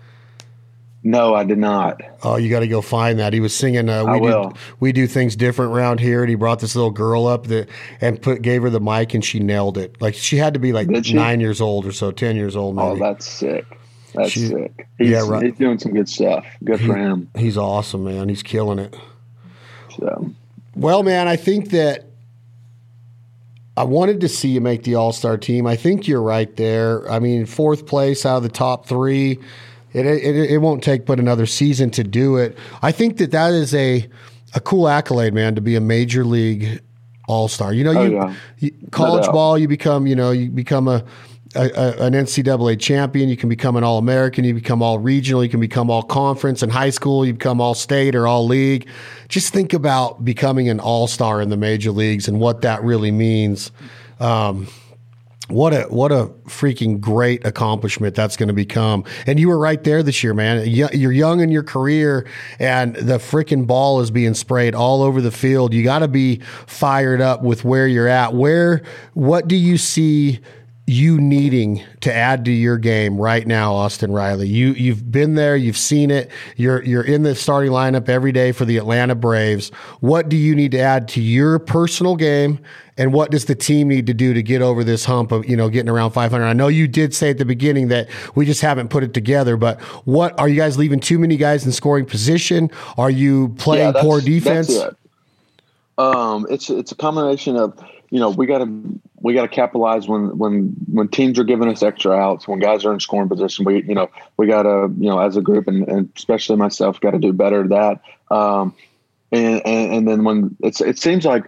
No, 1.09 1.33
I 1.33 1.45
did 1.45 1.57
not. 1.57 2.01
Oh, 2.21 2.35
you 2.35 2.49
got 2.49 2.59
to 2.59 2.67
go 2.67 2.81
find 2.81 3.17
that. 3.19 3.31
He 3.31 3.39
was 3.39 3.55
singing. 3.55 3.87
Uh, 3.87 4.03
we 4.03 4.11
I 4.11 4.17
do 4.17 4.23
will. 4.23 4.53
we 4.81 4.91
do 4.91 5.07
things 5.07 5.37
different 5.37 5.71
around 5.71 6.01
here, 6.01 6.21
and 6.21 6.29
he 6.29 6.35
brought 6.35 6.59
this 6.59 6.75
little 6.75 6.91
girl 6.91 7.27
up 7.27 7.47
that 7.47 7.69
and 8.01 8.21
put 8.21 8.41
gave 8.41 8.61
her 8.63 8.69
the 8.69 8.81
mic, 8.81 9.13
and 9.13 9.23
she 9.23 9.39
nailed 9.39 9.77
it. 9.77 10.01
Like 10.01 10.15
she 10.15 10.35
had 10.35 10.53
to 10.55 10.59
be 10.59 10.73
like 10.73 10.89
nine 10.89 11.39
years 11.39 11.61
old 11.61 11.85
or 11.85 11.93
so, 11.93 12.11
ten 12.11 12.35
years 12.35 12.57
old. 12.57 12.77
Oh, 12.77 12.97
that's 12.97 13.25
sick. 13.25 13.65
That's 14.15 14.31
She- 14.31 14.47
sick. 14.47 14.85
He's, 14.97 15.09
yeah, 15.11 15.25
right. 15.25 15.45
he's 15.45 15.55
doing 15.55 15.79
some 15.79 15.93
good 15.93 16.09
stuff. 16.09 16.45
Good 16.63 16.81
for 16.81 16.95
him. 16.95 17.29
He's 17.37 17.57
awesome, 17.57 18.03
man. 18.03 18.27
He's 18.27 18.43
killing 18.43 18.77
it. 18.79 18.93
So 19.97 20.31
Well, 20.75 21.03
man, 21.03 21.29
I 21.29 21.37
think 21.37 21.69
that 21.69 22.03
I 23.77 23.83
wanted 23.85 24.19
to 24.21 24.27
see 24.27 24.49
you 24.49 24.59
make 24.59 24.83
the 24.83 24.95
All 24.95 25.13
Star 25.13 25.37
team. 25.37 25.67
I 25.67 25.77
think 25.77 26.05
you're 26.07 26.21
right 26.21 26.53
there. 26.57 27.09
I 27.09 27.19
mean, 27.19 27.45
fourth 27.45 27.85
place 27.85 28.25
out 28.25 28.37
of 28.37 28.43
the 28.43 28.49
top 28.49 28.87
three. 28.87 29.39
It, 30.05 30.05
it 30.23 30.51
it 30.51 30.57
won't 30.59 30.83
take 30.83 31.05
but 31.05 31.19
another 31.19 31.45
season 31.45 31.89
to 31.91 32.03
do 32.03 32.37
it. 32.37 32.57
I 32.81 32.91
think 32.91 33.17
that 33.17 33.31
that 33.31 33.53
is 33.53 33.73
a 33.73 34.07
a 34.53 34.59
cool 34.59 34.87
accolade, 34.87 35.33
man, 35.33 35.55
to 35.55 35.61
be 35.61 35.75
a 35.75 35.81
major 35.81 36.23
league 36.23 36.81
All 37.27 37.47
Star. 37.47 37.73
You 37.73 37.83
know, 37.83 37.91
Oh, 37.97 38.03
you, 38.05 38.11
yeah. 38.15 38.33
you 38.59 38.71
college 38.91 39.25
doubt. 39.25 39.33
ball, 39.33 39.57
you 39.57 39.67
become 39.67 40.07
you 40.07 40.15
know 40.15 40.31
you 40.31 40.49
become 40.49 40.87
a. 40.87 41.03
A, 41.55 41.61
a, 41.75 42.05
an 42.05 42.13
NCAA 42.13 42.77
champion, 42.77 43.29
you 43.29 43.37
can 43.37 43.47
become 43.47 43.77
an 43.77 43.83
All 43.83 43.97
American, 43.97 44.43
you 44.43 44.53
become 44.53 44.83
all 44.83 44.99
regional, 44.99 45.41
you 45.41 45.49
can 45.49 45.61
become 45.61 45.89
all 45.89 46.03
conference. 46.03 46.61
In 46.61 46.69
high 46.69 46.89
school, 46.91 47.25
you 47.25 47.31
become 47.33 47.61
all 47.61 47.73
state 47.73 48.15
or 48.15 48.27
all 48.27 48.45
league. 48.45 48.85
Just 49.29 49.53
think 49.53 49.71
about 49.73 50.25
becoming 50.25 50.67
an 50.67 50.81
all 50.81 51.07
star 51.07 51.41
in 51.41 51.49
the 51.49 51.55
major 51.55 51.89
leagues 51.91 52.27
and 52.27 52.41
what 52.41 52.61
that 52.61 52.83
really 52.83 53.11
means. 53.11 53.71
Um, 54.19 54.67
what 55.47 55.73
a 55.73 55.83
what 55.83 56.11
a 56.11 56.25
freaking 56.45 56.99
great 56.99 57.45
accomplishment 57.45 58.15
that's 58.15 58.35
going 58.35 58.47
to 58.47 58.53
become. 58.53 59.05
And 59.25 59.39
you 59.39 59.47
were 59.47 59.57
right 59.57 59.81
there 59.83 60.03
this 60.03 60.23
year, 60.23 60.33
man. 60.33 60.67
You're 60.67 61.11
young 61.11 61.39
in 61.39 61.51
your 61.51 61.63
career, 61.63 62.27
and 62.59 62.95
the 62.95 63.17
freaking 63.17 63.65
ball 63.65 64.01
is 64.01 64.11
being 64.11 64.33
sprayed 64.33 64.75
all 64.75 65.01
over 65.01 65.21
the 65.21 65.31
field. 65.31 65.73
You 65.73 65.83
got 65.83 65.99
to 65.99 66.07
be 66.07 66.39
fired 66.65 67.21
up 67.21 67.43
with 67.43 67.63
where 67.63 67.87
you're 67.87 68.07
at. 68.07 68.33
Where 68.33 68.81
what 69.13 69.47
do 69.47 69.55
you 69.55 69.77
see? 69.77 70.39
You 70.89 71.19
needing 71.19 71.83
to 71.99 72.13
add 72.13 72.45
to 72.45 72.51
your 72.51 72.77
game 72.77 73.19
right 73.19 73.45
now, 73.45 73.73
Austin 73.73 74.13
Riley. 74.13 74.47
You 74.47 74.69
you've 74.69 75.11
been 75.11 75.35
there, 75.35 75.57
you've 75.57 75.77
seen 75.77 76.09
it. 76.09 76.31
You're 76.55 76.81
you're 76.81 77.03
in 77.03 77.23
the 77.23 77.35
starting 77.35 77.71
lineup 77.71 78.07
every 78.07 78.31
day 78.31 78.53
for 78.53 78.63
the 78.63 78.77
Atlanta 78.77 79.13
Braves. 79.13 79.67
What 79.99 80.29
do 80.29 80.37
you 80.37 80.55
need 80.55 80.71
to 80.71 80.79
add 80.79 81.09
to 81.09 81.21
your 81.21 81.59
personal 81.59 82.15
game 82.15 82.59
and 82.97 83.11
what 83.11 83.31
does 83.31 83.45
the 83.45 83.55
team 83.55 83.89
need 83.89 84.07
to 84.07 84.13
do 84.13 84.33
to 84.33 84.41
get 84.41 84.61
over 84.61 84.81
this 84.81 85.03
hump 85.03 85.33
of 85.33 85.45
you 85.45 85.57
know 85.57 85.69
getting 85.69 85.89
around 85.89 86.11
500 86.11 86.43
i 86.43 86.53
know 86.53 86.67
you 86.67 86.87
did 86.87 87.13
say 87.13 87.29
at 87.29 87.37
the 87.37 87.45
beginning 87.45 87.89
that 87.89 88.09
we 88.33 88.45
just 88.45 88.61
haven't 88.61 88.89
put 88.89 89.03
it 89.03 89.13
together 89.13 89.55
but 89.55 89.79
what 90.05 90.37
are 90.39 90.49
you 90.49 90.55
guys 90.55 90.77
leaving 90.77 90.99
too 90.99 91.19
many 91.19 91.37
guys 91.37 91.65
in 91.65 91.71
scoring 91.71 92.05
position 92.05 92.71
are 92.97 93.11
you 93.11 93.49
playing 93.59 93.93
that's- 93.93 94.03
poor 94.03 94.19
defense 94.19 94.69
it. 94.69 94.95
Um, 95.99 96.45
it's 96.47 96.69
it's 96.69 96.91
a 96.91 96.95
combination 96.95 97.55
of 97.55 97.73
you 98.09 98.19
know 98.19 98.29
we 98.29 98.45
got 98.45 98.59
to 98.59 98.99
we 99.19 99.33
got 99.33 99.41
to 99.41 99.47
capitalize 99.47 100.07
when 100.07 100.37
when 100.37 100.75
when 100.91 101.07
teams 101.07 101.37
are 101.39 101.43
giving 101.43 101.67
us 101.67 101.83
extra 101.83 102.13
outs 102.13 102.47
when 102.47 102.59
guys 102.59 102.85
are 102.85 102.93
in 102.93 102.99
scoring 102.99 103.27
position 103.27 103.65
we 103.65 103.83
you 103.83 103.95
know 103.95 104.09
we 104.37 104.47
got 104.47 104.63
to 104.63 104.91
you 104.97 105.09
know 105.09 105.19
as 105.19 105.35
a 105.35 105.41
group 105.41 105.67
and, 105.67 105.87
and 105.87 106.09
especially 106.15 106.55
myself 106.55 106.99
got 106.99 107.11
to 107.11 107.19
do 107.19 107.33
better 107.33 107.63
at 107.63 107.69
that. 107.69 108.35
Um, 108.35 108.75
and, 109.31 109.65
and 109.65 109.93
and 109.93 110.07
then 110.07 110.23
when 110.23 110.55
it's 110.61 110.81
it 110.81 110.97
seems 110.99 111.25
like 111.25 111.43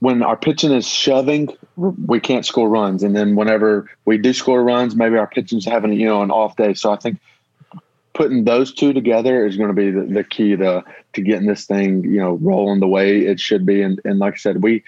when 0.00 0.22
our 0.22 0.36
pitching 0.36 0.72
is 0.72 0.86
shoving 0.86 1.48
we 1.76 2.20
can't 2.20 2.46
score 2.46 2.68
runs. 2.68 3.02
And 3.02 3.14
then 3.14 3.36
whenever 3.36 3.90
we 4.04 4.16
do 4.18 4.32
score 4.32 4.62
runs 4.62 4.96
maybe 4.96 5.16
our 5.16 5.26
pitching's 5.26 5.64
having 5.64 5.92
you 5.92 6.06
know 6.06 6.22
an 6.22 6.30
off 6.30 6.56
day. 6.56 6.74
So 6.74 6.92
I 6.92 6.96
think 6.96 7.18
putting 8.14 8.44
those 8.44 8.72
two 8.72 8.92
together 8.92 9.46
is 9.46 9.56
going 9.56 9.68
to 9.68 9.74
be 9.74 9.90
the, 9.90 10.02
the 10.02 10.24
key 10.24 10.56
to 10.56 10.84
to 11.12 11.20
getting 11.20 11.46
this 11.46 11.66
thing 11.66 12.04
you 12.04 12.18
know 12.18 12.32
rolling 12.34 12.80
the 12.80 12.88
way 12.88 13.26
it 13.26 13.40
should 13.40 13.66
be. 13.66 13.82
And, 13.82 14.00
and 14.04 14.18
like 14.18 14.34
i 14.34 14.36
said 14.36 14.62
we 14.62 14.84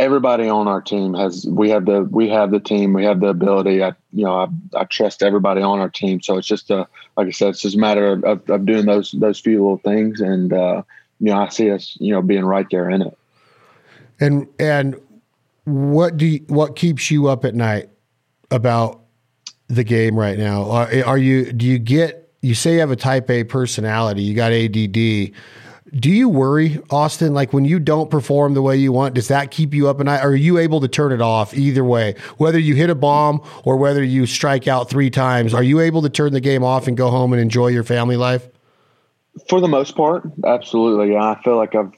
everybody 0.00 0.48
on 0.48 0.66
our 0.66 0.80
team 0.80 1.12
has 1.12 1.46
we 1.46 1.68
have 1.68 1.84
the 1.84 2.02
we 2.04 2.26
have 2.30 2.50
the 2.50 2.58
team 2.58 2.94
we 2.94 3.04
have 3.04 3.20
the 3.20 3.28
ability. 3.28 3.82
I 3.84 3.92
you 4.12 4.24
know 4.24 4.34
i, 4.34 4.46
I 4.74 4.84
trust 4.84 5.22
everybody 5.22 5.60
on 5.60 5.78
our 5.78 5.90
team. 5.90 6.22
So 6.22 6.38
it's 6.38 6.48
just 6.48 6.70
a 6.70 6.88
like 7.16 7.28
i 7.28 7.30
said 7.30 7.50
it's 7.50 7.60
just 7.60 7.76
a 7.76 7.78
matter 7.78 8.12
of, 8.12 8.48
of, 8.48 8.64
doing 8.64 8.86
those 8.86 9.12
those 9.12 9.38
few 9.38 9.60
little 9.60 9.76
things 9.76 10.20
and 10.22 10.52
uh 10.54 10.82
you 11.20 11.26
know 11.30 11.38
i 11.38 11.48
see 11.50 11.70
us 11.70 11.98
you 12.00 12.14
know 12.14 12.22
being 12.22 12.46
right 12.46 12.66
there 12.70 12.88
in 12.88 13.02
it. 13.02 13.16
And 14.18 14.48
and 14.58 14.98
what 15.64 16.16
do 16.16 16.26
you, 16.26 16.44
what 16.48 16.76
keeps 16.76 17.10
you 17.10 17.28
up 17.28 17.44
at 17.44 17.54
night 17.54 17.90
about 18.50 19.02
the 19.68 19.84
game 19.84 20.18
right 20.18 20.38
now? 20.38 20.70
Are, 20.70 20.88
are 21.04 21.18
you 21.18 21.52
do 21.52 21.66
you 21.66 21.78
get 21.78 22.32
you 22.40 22.54
say 22.54 22.74
you 22.74 22.80
have 22.80 22.90
a 22.90 22.96
type 22.96 23.28
A 23.28 23.44
personality 23.44 24.22
you 24.22 24.34
got 24.34 24.50
ADD 24.50 25.32
do 25.92 26.10
you 26.10 26.28
worry 26.28 26.80
Austin 26.90 27.34
like 27.34 27.52
when 27.52 27.64
you 27.64 27.78
don't 27.78 28.10
perform 28.10 28.54
the 28.54 28.62
way 28.62 28.76
you 28.76 28.92
want 28.92 29.14
does 29.14 29.28
that 29.28 29.50
keep 29.50 29.74
you 29.74 29.88
up 29.88 29.98
at 30.00 30.06
night? 30.06 30.20
Are 30.20 30.34
you 30.34 30.58
able 30.58 30.80
to 30.80 30.88
turn 30.88 31.12
it 31.12 31.20
off 31.20 31.54
either 31.54 31.84
way? 31.84 32.14
Whether 32.36 32.58
you 32.58 32.74
hit 32.74 32.90
a 32.90 32.94
bomb 32.94 33.42
or 33.64 33.76
whether 33.76 34.02
you 34.02 34.26
strike 34.26 34.68
out 34.68 34.88
3 34.88 35.10
times 35.10 35.54
are 35.54 35.62
you 35.62 35.80
able 35.80 36.02
to 36.02 36.08
turn 36.08 36.32
the 36.32 36.40
game 36.40 36.62
off 36.62 36.86
and 36.86 36.96
go 36.96 37.10
home 37.10 37.32
and 37.32 37.42
enjoy 37.42 37.68
your 37.68 37.84
family 37.84 38.16
life? 38.16 38.48
For 39.48 39.60
the 39.60 39.68
most 39.68 39.96
part 39.96 40.24
absolutely. 40.44 41.12
Yeah, 41.12 41.30
i 41.30 41.42
feel 41.42 41.56
like 41.56 41.74
i've 41.74 41.92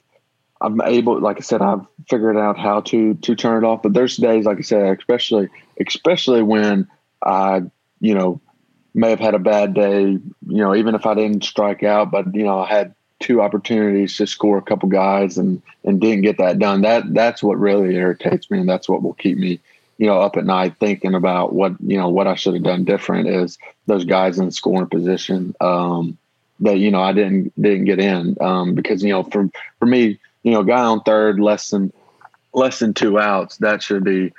i'm 0.61 0.81
able 0.83 1.21
like 1.21 1.37
i 1.37 1.41
said 1.41 1.61
i've 1.61 1.85
figured 2.09 2.37
out 2.37 2.59
how 2.59 2.81
to 2.83 3.15
to 3.15 3.35
turn 3.35 3.63
it 3.63 3.67
off 3.67 3.83
but 3.83 3.93
there's 3.95 4.17
days 4.17 4.45
like 4.45 4.59
i 4.59 4.63
said 4.63 4.97
especially 4.99 5.49
especially 5.85 6.43
when 6.43 6.89
i 7.25 7.61
you 8.01 8.15
know 8.15 8.41
may 8.95 9.11
have 9.11 9.21
had 9.21 9.35
a 9.35 9.39
bad 9.39 9.75
day 9.75 10.03
you 10.03 10.31
know 10.43 10.75
even 10.75 10.95
if 10.95 11.05
i 11.05 11.15
didn't 11.15 11.43
strike 11.43 11.83
out 11.83 12.11
but 12.11 12.33
you 12.35 12.45
know 12.45 12.61
i 12.61 12.69
had 12.69 12.95
two 13.23 13.41
opportunities 13.41 14.17
to 14.17 14.27
score 14.27 14.59
a 14.59 14.63
couple 14.63 14.89
guys 14.89 15.39
and 15.39 15.63
and 15.85 16.01
didn't 16.01 16.23
get 16.23 16.39
that 16.39 16.59
done. 16.59 16.83
That 16.83 17.15
that's 17.15 17.43
what 17.43 17.59
really 17.59 17.95
irritates 17.97 18.51
me 18.51 18.59
and 18.59 18.69
that's 18.69 18.89
what 18.89 19.03
will 19.03 19.15
keep 19.15 19.39
me 19.39 19.61
you 19.99 20.07
know 20.07 20.21
up 20.21 20.37
at 20.37 20.45
night 20.45 20.75
thinking 20.81 21.15
about 21.15 21.55
what 21.55 21.73
you 21.87 21.99
know 21.99 22.09
what 22.09 22.27
i 22.27 22.35
should 22.35 22.55
have 22.55 22.63
done 22.63 22.83
different 22.83 23.29
is 23.29 23.59
those 23.87 24.07
guys 24.07 24.39
in 24.39 24.51
scoring 24.51 24.89
position 24.89 25.55
um 25.61 26.17
that 26.63 26.79
you 26.79 26.91
know 26.91 27.03
I 27.03 27.13
didn't 27.13 27.53
didn't 27.61 27.85
get 27.85 28.01
in. 28.01 28.37
Um, 28.41 28.75
because 28.75 29.03
you 29.03 29.11
know 29.11 29.25
for 29.25 29.51
for 29.79 29.87
me 29.87 30.19
you 30.43 30.53
know 30.53 30.63
guy 30.63 30.81
on 30.81 31.03
third 31.03 31.39
less 31.39 31.71
than 31.71 31.93
less 32.55 32.79
than 32.79 32.95
two 32.95 33.19
outs 33.19 33.59
that 33.59 33.83
should 33.83 34.05
be 34.05 34.33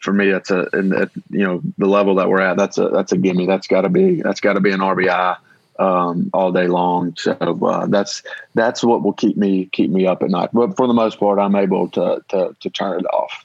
for 0.00 0.12
me 0.12 0.30
that's 0.30 0.50
a 0.50 0.68
and 0.72 0.92
at, 0.94 1.10
you 1.30 1.44
know 1.44 1.60
the 1.78 1.86
level 1.86 2.14
that 2.16 2.28
we're 2.28 2.40
at 2.40 2.56
that's 2.56 2.78
a 2.78 2.88
that's 2.88 3.12
a 3.12 3.18
gimme. 3.18 3.46
That's 3.46 3.66
got 3.66 3.82
to 3.82 3.88
be 3.88 4.22
that's 4.22 4.40
got 4.40 4.54
to 4.54 4.60
be 4.60 4.70
an 4.70 4.80
RBI 4.80 5.36
um, 5.78 6.30
all 6.32 6.52
day 6.52 6.66
long 6.66 7.14
so 7.16 7.32
uh, 7.32 7.86
that's 7.86 8.22
that's 8.54 8.84
what 8.84 9.02
will 9.02 9.12
keep 9.12 9.36
me 9.36 9.66
keep 9.72 9.90
me 9.90 10.06
up 10.06 10.22
at 10.22 10.30
night 10.30 10.50
but 10.52 10.76
for 10.76 10.86
the 10.86 10.94
most 10.94 11.18
part 11.18 11.38
I'm 11.38 11.56
able 11.56 11.88
to 11.90 12.22
to, 12.28 12.56
to 12.60 12.70
turn 12.70 13.00
it 13.00 13.06
off 13.06 13.44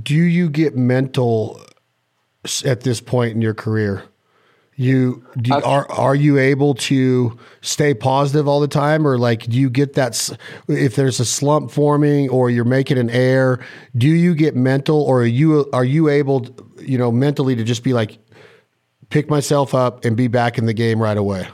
do 0.00 0.14
you 0.14 0.48
get 0.48 0.76
mental 0.76 1.60
at 2.64 2.80
this 2.80 3.00
point 3.00 3.34
in 3.34 3.42
your 3.42 3.54
career? 3.54 4.04
You, 4.74 5.24
do 5.36 5.50
you 5.50 5.62
are 5.62 5.88
are 5.92 6.14
you 6.14 6.38
able 6.38 6.74
to 6.74 7.38
stay 7.60 7.92
positive 7.92 8.48
all 8.48 8.58
the 8.58 8.66
time, 8.66 9.06
or 9.06 9.18
like 9.18 9.42
do 9.42 9.58
you 9.58 9.68
get 9.68 9.92
that 9.94 10.30
if 10.66 10.96
there's 10.96 11.20
a 11.20 11.26
slump 11.26 11.70
forming 11.70 12.30
or 12.30 12.48
you're 12.48 12.64
making 12.64 12.96
an 12.96 13.10
error? 13.10 13.60
Do 13.96 14.08
you 14.08 14.34
get 14.34 14.56
mental, 14.56 15.02
or 15.02 15.22
are 15.22 15.26
you 15.26 15.68
are 15.74 15.84
you 15.84 16.08
able, 16.08 16.48
you 16.80 16.96
know, 16.96 17.12
mentally 17.12 17.54
to 17.54 17.64
just 17.64 17.84
be 17.84 17.92
like 17.92 18.18
pick 19.12 19.30
myself 19.30 19.74
up, 19.74 20.04
and 20.04 20.16
be 20.16 20.26
back 20.26 20.58
in 20.58 20.66
the 20.66 20.74
game 20.74 21.00
right 21.00 21.16
away? 21.16 21.46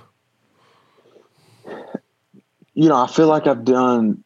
You 2.74 2.88
know, 2.88 2.96
I 2.96 3.08
feel 3.08 3.26
like 3.26 3.46
I've 3.48 3.64
done 3.64 4.22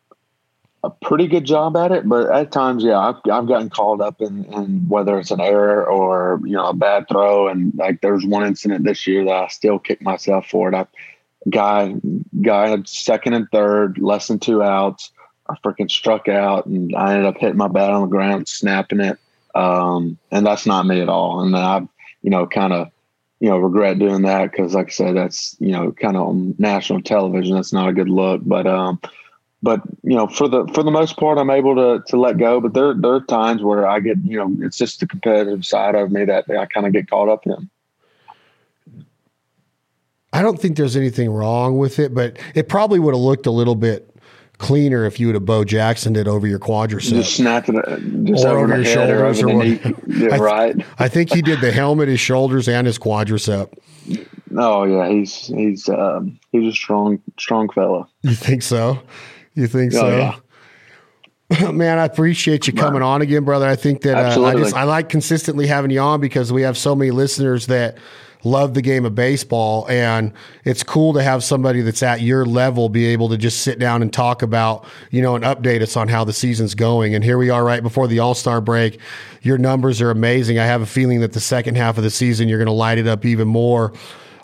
a 0.85 0.91
pretty 0.91 1.27
good 1.27 1.45
job 1.45 1.77
at 1.77 1.93
it, 1.93 2.09
but 2.09 2.31
at 2.31 2.53
times, 2.53 2.85
yeah, 2.85 2.99
I've, 2.99 3.17
I've 3.31 3.47
gotten 3.47 3.71
called 3.71 4.01
up 4.01 4.21
in, 4.21 4.45
in 4.53 4.89
whether 4.89 5.19
it's 5.19 5.31
an 5.31 5.41
error 5.41 5.89
or 5.89 6.41
you 6.45 6.53
know 6.53 6.67
a 6.67 6.75
bad 6.75 7.07
throw, 7.09 7.49
and 7.49 7.73
like 7.77 8.01
there's 8.01 8.27
one 8.27 8.45
incident 8.45 8.85
this 8.85 9.07
year 9.07 9.25
that 9.25 9.35
I 9.35 9.49
still 9.49 9.79
kick 9.79 10.03
myself 10.03 10.47
for 10.47 10.69
it. 10.69 10.75
I 10.75 10.87
guy 11.49 11.95
guy 12.43 12.69
had 12.69 12.89
second 12.89 13.35
and 13.35 13.49
third, 13.51 13.99
less 13.99 14.29
than 14.29 14.39
two 14.39 14.63
outs. 14.63 15.11
I 15.49 15.55
freaking 15.65 15.91
struck 15.91 16.29
out, 16.29 16.67
and 16.67 16.95
I 16.95 17.13
ended 17.13 17.27
up 17.27 17.39
hitting 17.39 17.57
my 17.57 17.69
bat 17.69 17.91
on 17.91 18.03
the 18.03 18.09
ground, 18.09 18.49
snapping 18.49 19.01
it, 19.01 19.19
um, 19.55 20.19
and 20.31 20.45
that's 20.45 20.67
not 20.67 20.87
me 20.87 21.01
at 21.01 21.09
all. 21.09 21.41
And 21.41 21.57
I, 21.57 21.81
you 22.23 22.31
know, 22.31 22.47
kind 22.47 22.73
of 22.73 22.91
you 23.43 23.49
know 23.49 23.59
regret 23.59 23.99
doing 23.99 24.23
that 24.23 24.53
because, 24.53 24.73
like 24.73 24.87
I 24.87 24.91
said, 24.91 25.17
that's 25.17 25.57
you 25.59 25.73
know 25.73 25.91
kind 25.91 26.17
of 26.17 26.29
on 26.29 26.55
national 26.59 27.03
television. 27.03 27.57
That's 27.57 27.73
not 27.73 27.89
a 27.89 27.93
good 27.93 28.09
look, 28.09 28.41
but. 28.45 28.67
um 28.67 29.01
but 29.65 29.81
you 30.03 30.17
know, 30.17 30.27
for 30.27 30.49
the 30.49 30.67
for 30.75 30.83
the 30.83 30.91
most 30.91 31.17
part, 31.17 31.39
I'm 31.39 31.49
able 31.49 31.77
to 31.77 32.03
to 32.09 32.17
let 32.19 32.37
go. 32.37 32.61
But 32.61 32.75
there 32.75 32.95
there 32.95 33.15
are 33.15 33.21
times 33.21 33.63
where 33.63 33.87
I 33.87 34.01
get 34.01 34.19
you 34.25 34.37
know, 34.37 34.53
it's 34.59 34.77
just 34.77 34.99
the 34.99 35.07
competitive 35.07 35.65
side 35.65 35.95
of 35.95 36.11
me 36.11 36.25
that 36.25 36.47
I 36.51 36.67
kind 36.67 36.85
of 36.85 36.93
get 36.93 37.09
caught 37.09 37.29
up 37.29 37.47
in. 37.47 37.71
I 40.33 40.43
don't 40.43 40.59
think 40.59 40.77
there's 40.77 40.97
anything 40.97 41.31
wrong 41.31 41.79
with 41.79 42.01
it, 42.01 42.13
but 42.13 42.39
it 42.57 42.69
probably 42.69 42.99
would 42.99 43.15
have 43.15 43.23
looked 43.23 43.47
a 43.47 43.53
little 43.53 43.77
bit 43.77 44.12
cleaner 44.63 45.05
if 45.05 45.21
you 45.21 45.27
would 45.27 45.35
have 45.35 45.45
Bo 45.45 45.65
Jackson 45.65 46.17
it 46.17 46.27
over 46.27 46.47
your 46.47 46.59
quadriceps. 46.59 47.11
Just 47.11 47.37
snapped 47.37 47.69
it 47.69 47.77
uh, 47.77 47.99
just 48.25 48.45
or 48.45 48.51
over, 48.51 48.73
over 48.73 48.77
your 48.77 48.85
shoulders 48.85 49.43
or, 49.43 49.51
or 49.51 49.57
what. 49.57 49.67
Yeah, 50.07 50.37
right. 50.37 50.77
I 50.99 51.09
think 51.09 51.33
he 51.33 51.43
did 51.43 51.61
the 51.61 51.73
helmet, 51.73 52.09
his 52.09 52.21
shoulders, 52.21 52.69
and 52.69 52.87
his 52.87 52.99
quadricep. 52.99 53.73
Oh 54.57 54.85
yeah, 54.85 55.09
he's 55.09 55.47
he's 55.47 55.89
um, 55.89 56.39
he's 56.53 56.67
a 56.67 56.73
strong 56.73 57.21
strong 57.39 57.69
fella. 57.71 58.07
You 58.23 58.35
think 58.35 58.63
so? 58.63 59.03
You 59.55 59.67
think 59.67 59.95
oh, 59.95 59.99
so? 59.99 60.09
Yeah. 60.17 61.71
Man, 61.73 61.99
I 61.99 62.05
appreciate 62.05 62.67
you 62.67 62.73
coming 62.73 63.03
on 63.03 63.21
again, 63.21 63.45
brother. 63.45 63.67
I 63.67 63.77
think 63.77 64.03
that 64.03 64.37
uh, 64.37 64.45
I 64.45 64.55
just 64.55 64.75
I 64.75 64.85
like 64.85 65.09
consistently 65.09 65.67
having 65.67 65.91
you 65.91 66.01
on 66.01 66.21
because 66.21 66.53
we 66.53 66.63
have 66.63 66.79
so 66.79 66.95
many 66.95 67.11
listeners 67.11 67.67
that 67.67 67.99
love 68.45 68.75
the 68.75 68.83
game 68.83 69.05
of 69.05 69.15
baseball, 69.15 69.87
and 69.89 70.33
it's 70.65 70.83
cool 70.83 71.13
to 71.13 71.23
have 71.23 71.45
somebody 71.45 71.81
that's 71.81 72.03
at 72.03 72.21
your 72.21 72.45
level 72.45 72.89
be 72.89 73.07
able 73.07 73.29
to 73.29 73.37
just 73.37 73.63
sit 73.63 73.79
down 73.79 74.03
and 74.03 74.13
talk 74.13 74.43
about, 74.43 74.85
you 75.11 75.23
know, 75.23 75.35
and 75.35 75.45
update 75.45 75.83
us 75.83 75.97
on 75.97 76.09
how 76.09 76.25
the 76.25 76.33
season's 76.33 76.75
going. 76.75 77.15
And 77.15 77.23
here 77.23 77.39
we 77.39 77.51
are, 77.51 77.65
right 77.65 77.83
before 77.83 78.09
the 78.09 78.19
All 78.19 78.35
Star 78.35 78.61
break. 78.61 78.99
Your 79.43 79.59
numbers 79.59 80.01
are 80.01 80.11
amazing. 80.11 80.59
I 80.59 80.67
have 80.67 80.83
a 80.83 80.87
feeling 80.87 81.21
that 81.21 81.33
the 81.33 81.41
second 81.41 81.77
half 81.77 81.99
of 81.99 82.05
the 82.05 82.11
season 82.11 82.49
you're 82.49 82.59
going 82.59 82.67
to 82.67 82.73
light 82.73 82.99
it 82.99 83.07
up 83.07 83.25
even 83.25 83.49
more. 83.49 83.93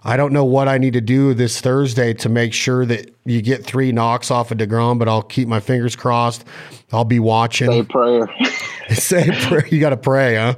I 0.05 0.16
don't 0.16 0.32
know 0.32 0.44
what 0.44 0.68
I 0.68 0.78
need 0.78 0.92
to 0.94 1.01
do 1.01 1.34
this 1.34 1.61
Thursday 1.61 2.14
to 2.14 2.28
make 2.28 2.55
sure 2.55 2.86
that 2.86 3.12
you 3.24 3.42
get 3.42 3.64
three 3.64 3.92
knocks 3.92 4.30
off 4.30 4.51
of 4.51 4.59
DeGrom, 4.59 4.99
but 4.99 5.09
I'll 5.09 5.22
keep 5.22 5.49
my 5.49 5.61
fingers 5.61 5.96
crossed. 5.96 6.44
I'll 6.92 7.05
be 7.05 7.18
watching. 7.18 7.70
Say 7.70 7.82
prayer. 7.82 8.28
Say 8.90 9.28
prayer. 9.49 9.66
You 9.66 9.80
got 9.80 9.90
to 9.90 9.96
pray, 9.96 10.36
huh? 10.36 10.55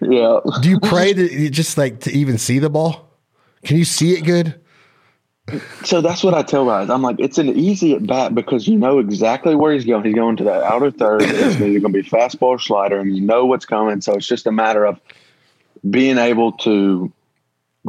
Yeah. 0.00 0.40
Do 0.60 0.68
you 0.68 0.80
pray 0.82 1.12
to 1.12 1.50
just 1.50 1.78
like 1.78 2.00
to 2.00 2.12
even 2.12 2.38
see 2.38 2.58
the 2.58 2.70
ball? 2.70 3.08
Can 3.64 3.76
you 3.76 3.84
see 3.84 4.12
it 4.12 4.24
good? 4.24 4.60
So 5.84 6.00
that's 6.00 6.22
what 6.22 6.34
I 6.34 6.42
tell 6.42 6.66
guys. 6.66 6.90
I'm 6.90 7.02
like, 7.02 7.16
it's 7.18 7.38
an 7.38 7.48
easy 7.48 7.94
at 7.94 8.06
bat 8.06 8.34
because 8.34 8.68
you 8.68 8.76
know 8.76 8.98
exactly 8.98 9.54
where 9.54 9.72
he's 9.72 9.84
going. 9.84 10.04
He's 10.04 10.14
going 10.14 10.36
to 10.36 10.44
that 10.44 10.62
outer 10.62 10.90
third. 10.90 11.22
It's 11.22 11.56
either 11.56 11.80
going 11.80 11.92
to 11.92 12.02
be 12.02 12.02
fastball 12.02 12.48
or 12.48 12.58
slider, 12.58 12.98
and 12.98 13.16
you 13.16 13.22
know 13.22 13.46
what's 13.46 13.64
coming. 13.64 14.00
So 14.00 14.12
it's 14.14 14.26
just 14.26 14.46
a 14.46 14.52
matter 14.52 14.84
of 14.84 15.00
being 15.88 16.18
able 16.18 16.52
to 16.52 17.10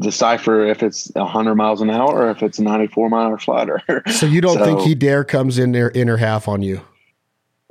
decipher 0.01 0.65
if 0.65 0.81
it's 0.83 1.11
100 1.15 1.55
miles 1.55 1.81
an 1.81 1.89
hour 1.89 2.23
or 2.23 2.31
if 2.31 2.41
it's 2.41 2.59
a 2.59 2.63
94 2.63 3.09
mile 3.09 3.37
slider. 3.39 3.81
so 4.11 4.25
you 4.25 4.39
don't 4.39 4.57
so, 4.57 4.65
think 4.65 4.81
he 4.81 4.95
dare 4.95 5.23
comes 5.23 5.57
in 5.57 5.71
their 5.71 5.91
inner 5.91 6.17
half 6.17 6.47
on 6.47 6.61
you? 6.61 6.81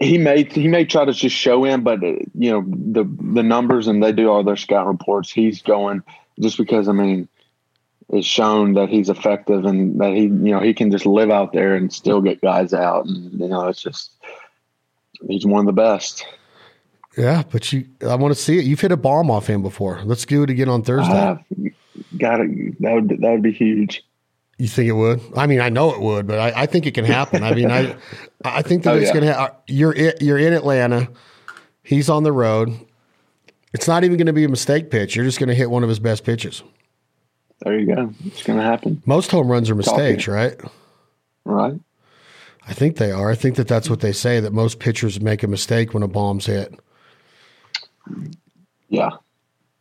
He 0.00 0.16
may 0.16 0.44
he 0.44 0.68
may 0.68 0.84
try 0.84 1.04
to 1.04 1.12
just 1.12 1.34
show 1.34 1.64
him, 1.64 1.82
but 1.82 2.02
uh, 2.02 2.18
you 2.34 2.50
know 2.50 2.64
the 2.66 3.04
the 3.34 3.42
numbers 3.42 3.88
and 3.88 4.02
they 4.02 4.12
do 4.12 4.30
all 4.30 4.44
their 4.44 4.56
scout 4.56 4.86
reports. 4.86 5.30
He's 5.30 5.60
going 5.62 6.02
just 6.38 6.56
because 6.56 6.88
I 6.88 6.92
mean 6.92 7.28
it's 8.10 8.26
shown 8.26 8.74
that 8.74 8.88
he's 8.88 9.10
effective 9.10 9.64
and 9.64 10.00
that 10.00 10.12
he 10.12 10.22
you 10.22 10.52
know 10.52 10.60
he 10.60 10.72
can 10.72 10.90
just 10.90 11.04
live 11.04 11.30
out 11.30 11.52
there 11.52 11.74
and 11.74 11.92
still 11.92 12.20
get 12.20 12.40
guys 12.40 12.72
out 12.72 13.06
and 13.06 13.32
you 13.40 13.48
know 13.48 13.66
it's 13.66 13.82
just 13.82 14.12
he's 15.26 15.44
one 15.44 15.60
of 15.60 15.66
the 15.66 15.72
best. 15.72 16.24
Yeah, 17.16 17.42
but 17.50 17.72
you 17.72 17.86
I 18.08 18.14
want 18.14 18.32
to 18.32 18.40
see 18.40 18.58
it. 18.58 18.64
You've 18.64 18.80
hit 18.80 18.92
a 18.92 18.96
bomb 18.96 19.30
off 19.30 19.48
him 19.48 19.62
before. 19.62 20.00
Let's 20.04 20.24
do 20.24 20.44
it 20.44 20.50
again 20.50 20.68
on 20.68 20.82
Thursday 20.82 21.38
got 22.16 22.40
it. 22.40 22.80
That 22.80 22.94
would 22.94 23.08
that 23.08 23.30
would 23.30 23.42
be 23.42 23.52
huge. 23.52 24.04
You 24.58 24.66
think 24.66 24.88
it 24.88 24.92
would? 24.92 25.20
I 25.36 25.46
mean, 25.46 25.60
I 25.60 25.68
know 25.68 25.94
it 25.94 26.00
would, 26.00 26.26
but 26.26 26.38
I, 26.38 26.62
I 26.62 26.66
think 26.66 26.84
it 26.84 26.92
can 26.92 27.04
happen. 27.04 27.44
I 27.44 27.54
mean, 27.54 27.70
I 27.70 27.96
I 28.44 28.62
think 28.62 28.82
that 28.82 28.94
oh, 28.94 28.96
it's 28.96 29.06
yeah. 29.08 29.12
going 29.12 29.26
to. 29.26 29.34
Ha- 29.34 29.56
you're 29.68 29.94
you're 30.20 30.38
in 30.38 30.52
Atlanta. 30.52 31.08
He's 31.82 32.10
on 32.10 32.24
the 32.24 32.32
road. 32.32 32.78
It's 33.72 33.86
not 33.86 34.02
even 34.02 34.16
going 34.16 34.26
to 34.26 34.32
be 34.32 34.44
a 34.44 34.48
mistake 34.48 34.90
pitch. 34.90 35.14
You're 35.14 35.24
just 35.24 35.38
going 35.38 35.48
to 35.48 35.54
hit 35.54 35.70
one 35.70 35.82
of 35.82 35.88
his 35.88 36.00
best 36.00 36.24
pitches. 36.24 36.62
There 37.60 37.78
you 37.78 37.94
go. 37.94 38.12
It's 38.24 38.42
going 38.42 38.58
to 38.58 38.64
happen. 38.64 39.02
Most 39.06 39.30
home 39.30 39.48
runs 39.48 39.70
are 39.70 39.74
mistakes, 39.74 40.24
Talking. 40.24 40.34
right? 40.34 40.60
Right. 41.44 41.80
I 42.66 42.72
think 42.74 42.96
they 42.96 43.10
are. 43.10 43.30
I 43.30 43.34
think 43.34 43.56
that 43.56 43.68
that's 43.68 43.88
what 43.88 44.00
they 44.00 44.12
say 44.12 44.40
that 44.40 44.52
most 44.52 44.78
pitchers 44.78 45.20
make 45.20 45.42
a 45.42 45.46
mistake 45.48 45.94
when 45.94 46.02
a 46.02 46.08
bomb's 46.08 46.46
hit. 46.46 46.78
Yeah. 48.88 49.10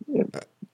yeah. 0.07 0.23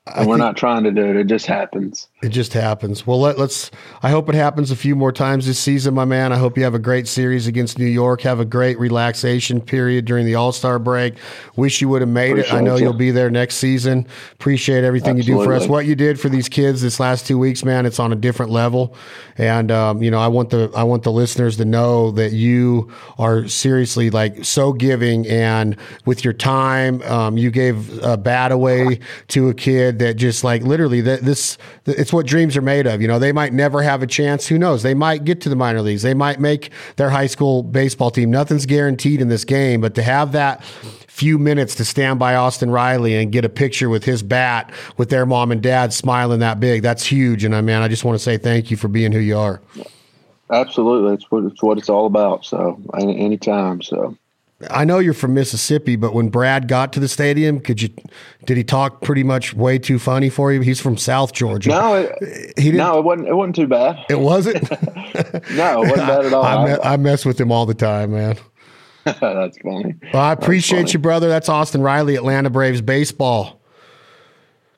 And 0.07 0.27
we're 0.27 0.37
not 0.37 0.57
trying 0.57 0.83
to 0.83 0.91
do 0.91 1.05
it. 1.09 1.15
It 1.15 1.27
just 1.27 1.45
happens. 1.45 2.07
It 2.23 2.29
just 2.29 2.53
happens. 2.53 3.05
Well, 3.05 3.19
let, 3.19 3.37
us 3.37 3.69
I 4.01 4.09
hope 4.09 4.29
it 4.29 4.35
happens 4.35 4.71
a 4.71 4.77
few 4.77 4.95
more 4.95 5.11
times 5.11 5.45
this 5.45 5.59
season, 5.59 5.93
my 5.93 6.05
man. 6.05 6.31
I 6.31 6.37
hope 6.37 6.57
you 6.57 6.63
have 6.63 6.73
a 6.73 6.79
great 6.79 7.05
series 7.05 7.47
against 7.47 7.77
New 7.77 7.85
York. 7.85 8.21
Have 8.21 8.39
a 8.39 8.45
great 8.45 8.79
relaxation 8.79 9.59
period 9.59 10.05
during 10.05 10.25
the 10.25 10.35
All 10.35 10.53
Star 10.53 10.79
break. 10.79 11.15
Wish 11.57 11.81
you 11.81 11.89
would 11.89 12.01
have 12.01 12.09
made 12.09 12.31
Appreciate 12.31 12.53
it. 12.53 12.57
I 12.57 12.61
know 12.61 12.77
you. 12.77 12.85
will 12.85 12.93
be 12.93 13.11
there 13.11 13.29
next 13.29 13.55
season. 13.55 14.07
Appreciate 14.31 14.85
everything 14.85 15.17
Absolutely. 15.17 15.33
you 15.33 15.39
do 15.39 15.45
for 15.45 15.53
us. 15.53 15.67
What 15.67 15.85
you 15.85 15.95
did 15.95 16.17
for 16.17 16.29
these 16.29 16.47
kids 16.47 16.81
this 16.81 16.97
last 16.97 17.27
two 17.27 17.37
weeks, 17.37 17.65
man. 17.65 17.85
It's 17.85 17.99
on 17.99 18.13
a 18.13 18.15
different 18.15 18.53
level. 18.53 18.95
And 19.37 19.69
um, 19.69 20.01
you 20.01 20.09
know, 20.09 20.19
I 20.19 20.27
want 20.29 20.49
the 20.49 20.71
I 20.73 20.83
want 20.83 21.03
the 21.03 21.11
listeners 21.11 21.57
to 21.57 21.65
know 21.65 22.11
that 22.11 22.31
you 22.31 22.89
are 23.19 23.49
seriously 23.49 24.11
like 24.11 24.45
so 24.45 24.71
giving, 24.71 25.27
and 25.27 25.75
with 26.05 26.23
your 26.23 26.33
time, 26.33 27.01
um, 27.01 27.37
you 27.37 27.51
gave 27.51 28.01
a 28.01 28.15
bat 28.15 28.53
away 28.53 29.01
to 29.27 29.49
a 29.49 29.53
kid 29.53 29.99
that 29.99 30.13
just 30.13 30.45
like 30.45 30.61
literally 30.61 31.01
that 31.01 31.23
this 31.23 31.57
it's 31.85 32.12
what 32.13 32.25
dreams 32.25 32.55
are 32.55 32.61
made 32.61 32.87
of. 32.87 33.01
You 33.01 33.07
know, 33.07 33.19
they 33.19 33.31
might 33.31 33.53
never 33.53 33.81
have 33.81 34.01
a 34.03 34.07
chance. 34.07 34.47
Who 34.47 34.57
knows? 34.57 34.83
They 34.83 34.93
might 34.93 35.25
get 35.25 35.41
to 35.41 35.49
the 35.49 35.55
minor 35.55 35.81
leagues. 35.81 36.03
They 36.03 36.13
might 36.13 36.39
make 36.39 36.71
their 36.95 37.09
high 37.09 37.27
school 37.27 37.63
baseball 37.63 38.11
team. 38.11 38.31
Nothing's 38.31 38.65
guaranteed 38.65 39.21
in 39.21 39.27
this 39.27 39.43
game, 39.43 39.81
but 39.81 39.95
to 39.95 40.03
have 40.03 40.31
that 40.33 40.63
few 41.07 41.37
minutes 41.37 41.75
to 41.75 41.85
stand 41.85 42.17
by 42.17 42.35
Austin 42.35 42.71
Riley 42.71 43.15
and 43.15 43.31
get 43.31 43.45
a 43.45 43.49
picture 43.49 43.87
with 43.87 44.03
his 44.03 44.23
bat 44.23 44.71
with 44.97 45.09
their 45.09 45.25
mom 45.25 45.51
and 45.51 45.61
dad 45.61 45.93
smiling 45.93 46.39
that 46.39 46.59
big, 46.59 46.81
that's 46.81 47.05
huge. 47.05 47.43
And 47.43 47.55
I 47.55 47.61
man, 47.61 47.81
I 47.81 47.87
just 47.87 48.03
want 48.03 48.15
to 48.17 48.23
say 48.23 48.37
thank 48.37 48.71
you 48.71 48.77
for 48.77 48.87
being 48.87 49.11
who 49.11 49.19
you 49.19 49.37
are. 49.37 49.61
Absolutely, 50.49 51.13
it's 51.13 51.29
what 51.31 51.43
it's 51.45 51.61
what 51.61 51.77
it's 51.77 51.89
all 51.89 52.05
about. 52.05 52.45
So 52.45 52.79
anytime. 52.95 53.81
So 53.81 54.17
I 54.69 54.85
know 54.85 54.99
you're 54.99 55.13
from 55.13 55.33
Mississippi, 55.33 55.95
but 55.95 56.13
when 56.13 56.29
Brad 56.29 56.67
got 56.67 56.93
to 56.93 56.99
the 56.99 57.07
stadium, 57.07 57.59
could 57.59 57.81
you 57.81 57.89
did 58.45 58.57
he 58.57 58.63
talk 58.63 59.01
pretty 59.01 59.23
much 59.23 59.53
way 59.53 59.79
too 59.79 59.99
funny 59.99 60.29
for 60.29 60.51
you? 60.51 60.61
He's 60.61 60.79
from 60.79 60.97
South 60.97 61.33
Georgia. 61.33 61.69
No, 61.69 61.95
it, 61.95 62.53
he 62.57 62.71
didn't, 62.71 62.77
no, 62.77 62.99
it 62.99 63.03
wasn't. 63.03 63.27
It 63.27 63.35
wasn't 63.35 63.55
too 63.55 63.67
bad. 63.67 64.05
It 64.09 64.19
wasn't. 64.19 64.69
no, 65.51 65.83
it 65.83 65.89
wasn't 65.89 66.07
bad 66.07 66.25
at 66.25 66.33
all. 66.33 66.43
I, 66.43 66.65
me, 66.65 66.77
I, 66.83 66.97
mess 66.97 67.25
with 67.25 67.39
him 67.39 67.51
all 67.51 67.65
the 67.65 67.73
time, 67.73 68.11
man. 68.11 68.37
That's 69.03 69.57
funny. 69.59 69.95
Well, 70.13 70.21
I 70.21 70.31
appreciate 70.31 70.79
funny. 70.79 70.91
you, 70.91 70.99
brother. 70.99 71.29
That's 71.29 71.49
Austin 71.49 71.81
Riley, 71.81 72.15
Atlanta 72.15 72.49
Braves 72.49 72.81
baseball, 72.81 73.61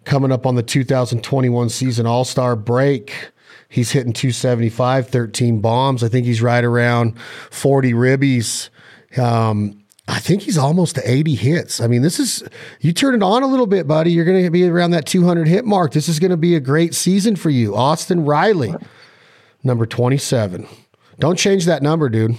coming 0.04 0.32
up 0.32 0.46
on 0.46 0.56
the 0.56 0.64
2021 0.64 1.70
season 1.70 2.06
All 2.06 2.26
Star 2.26 2.56
break. 2.56 3.32
He's 3.68 3.92
hitting 3.92 4.14
275, 4.14 5.10
13 5.10 5.60
bombs. 5.60 6.04
I 6.04 6.08
think 6.08 6.26
he's 6.26 6.42
right 6.42 6.64
around 6.64 7.20
40 7.52 7.94
ribbies. 7.94 8.70
Um, 9.18 9.82
I 10.08 10.20
think 10.20 10.44
he's 10.44 10.58
almost 10.58 10.96
to 10.96 11.10
80 11.10 11.36
hits. 11.36 11.82
I 11.82 11.88
mean, 11.88 12.04
this 12.04 12.20
is, 12.20 12.44
you 12.80 12.94
turn 12.94 13.16
it 13.16 13.24
on 13.24 13.42
a 13.42 13.48
little 13.48 13.66
bit, 13.66 13.88
buddy. 13.88 14.12
You're 14.12 14.26
going 14.26 14.44
to 14.44 14.52
be 14.52 14.68
around 14.68 14.92
that 14.92 15.06
200 15.08 15.48
hit 15.48 15.66
mark. 15.66 15.94
This 15.94 16.08
is 16.08 16.20
going 16.20 16.32
to 16.32 16.38
be 16.38 16.56
a 16.56 16.60
great 16.60 16.94
season 16.94 17.36
for 17.36 17.50
you. 17.50 17.76
Austin 17.76 18.24
Riley, 18.24 18.76
number 19.64 19.88
27. 19.88 20.68
Don't 21.20 21.40
change 21.40 21.66
that 21.66 21.82
number, 21.82 22.10
dude. 22.10 22.36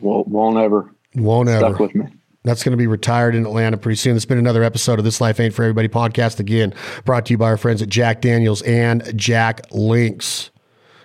Won't, 0.00 0.26
won't 0.28 0.56
ever. 0.58 0.92
Won't 1.14 1.48
Stuck 1.48 1.62
ever. 1.62 1.84
with 1.84 1.94
me. 1.94 2.06
That's 2.42 2.62
going 2.62 2.72
to 2.72 2.76
be 2.76 2.86
retired 2.86 3.34
in 3.34 3.44
Atlanta 3.44 3.76
pretty 3.76 3.96
soon. 3.96 4.16
It's 4.16 4.24
been 4.24 4.38
another 4.38 4.62
episode 4.62 4.98
of 4.98 5.04
This 5.04 5.20
Life 5.20 5.38
Ain't 5.40 5.54
For 5.54 5.62
Everybody 5.62 5.88
podcast 5.88 6.38
again, 6.40 6.74
brought 7.04 7.26
to 7.26 7.32
you 7.32 7.38
by 7.38 7.46
our 7.46 7.56
friends 7.56 7.82
at 7.82 7.88
Jack 7.88 8.20
Daniel's 8.20 8.62
and 8.62 9.16
Jack 9.18 9.62
Link's. 9.72 10.50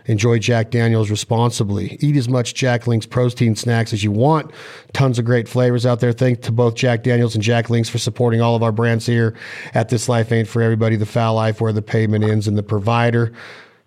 Enjoy 0.06 0.39
Jack 0.39 0.72
Daniel's 0.72 1.10
responsibly. 1.10 1.97
Eat 1.99 2.16
as 2.16 2.28
much 2.28 2.54
Jack 2.54 2.88
Link's 2.88 3.06
protein 3.06 3.56
snacks 3.56 3.93
as 3.93 4.04
you 4.04 4.12
want. 4.12 4.52
Tons 4.93 5.20
of 5.20 5.26
great 5.26 5.47
flavors 5.47 5.86
out 5.86 5.99
there. 5.99 6.12
Thanks 6.14 6.45
to 6.45 6.52
both 6.52 6.76
Jack 6.76 7.04
Daniel's 7.04 7.36
and 7.36 7.43
Jack 7.43 7.70
Link's 7.70 7.89
for 7.89 7.97
supporting 7.97 8.41
all 8.41 8.56
of 8.56 8.64
our 8.64 8.72
brands 8.72 9.06
here 9.06 9.36
at 9.74 9.89
This 9.89 10.10
Life 10.10 10.32
Ain't 10.32 10.47
For 10.47 10.62
Everybody, 10.62 10.95
The 10.95 11.06
Fowl 11.06 11.36
Life, 11.36 11.62
where 11.62 11.74
the 11.74 11.82
payment 11.82 12.24
ends, 12.24 12.47
and 12.47 12.58
The 12.58 12.64
Provider. 12.64 13.32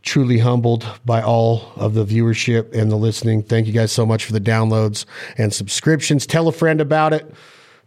Truly 0.03 0.39
humbled 0.39 0.87
by 1.07 1.23
all 1.23 1.73
of 1.77 1.95
the 1.95 2.05
viewership 2.05 2.75
and 2.75 2.93
the 2.93 2.97
listening. 2.97 3.43
Thank 3.43 3.67
you 3.67 3.73
guys 3.73 3.91
so 3.91 4.05
much 4.05 4.27
for 4.27 4.33
the 4.35 4.41
downloads 4.41 5.07
and 5.39 5.53
subscriptions. 5.53 6.27
Tell 6.27 6.47
a 6.47 6.53
friend 6.53 6.81
about 6.83 7.15
it. 7.15 7.35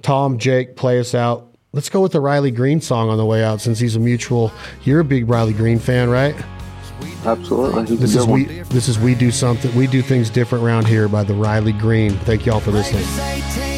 Tom, 0.02 0.40
Jake, 0.40 0.76
play 0.76 1.00
us 1.00 1.14
out. 1.14 1.54
Let's 1.74 1.90
go 1.90 2.02
with 2.02 2.14
the 2.14 2.20
Riley 2.20 2.50
Green 2.50 2.82
song 2.82 3.10
on 3.10 3.18
the 3.18 3.26
way 3.26 3.44
out 3.44 3.62
since 3.62 3.78
he's 3.78 3.96
a 3.96 4.00
mutual. 4.00 4.52
You're 4.84 5.02
a 5.02 5.06
big 5.06 5.30
Riley 5.30 5.54
Green 5.54 5.78
fan, 5.78 6.10
right? 6.10 6.36
Absolutely. 7.26 7.96
This 7.98 8.16
is 8.16 8.26
we. 8.26 8.46
This 8.46 8.88
is 8.88 8.98
we 9.00 9.16
do 9.16 9.32
something. 9.32 9.74
We 9.76 9.88
do 9.88 10.02
things 10.02 10.30
different 10.30 10.64
around 10.64 10.88
here 10.88 11.08
by 11.08 11.24
the 11.24 11.34
Riley 11.34 11.74
Green. 11.74 12.14
Thank 12.20 12.46
y'all 12.46 12.60
for 12.60 12.72
listening. 12.72 13.77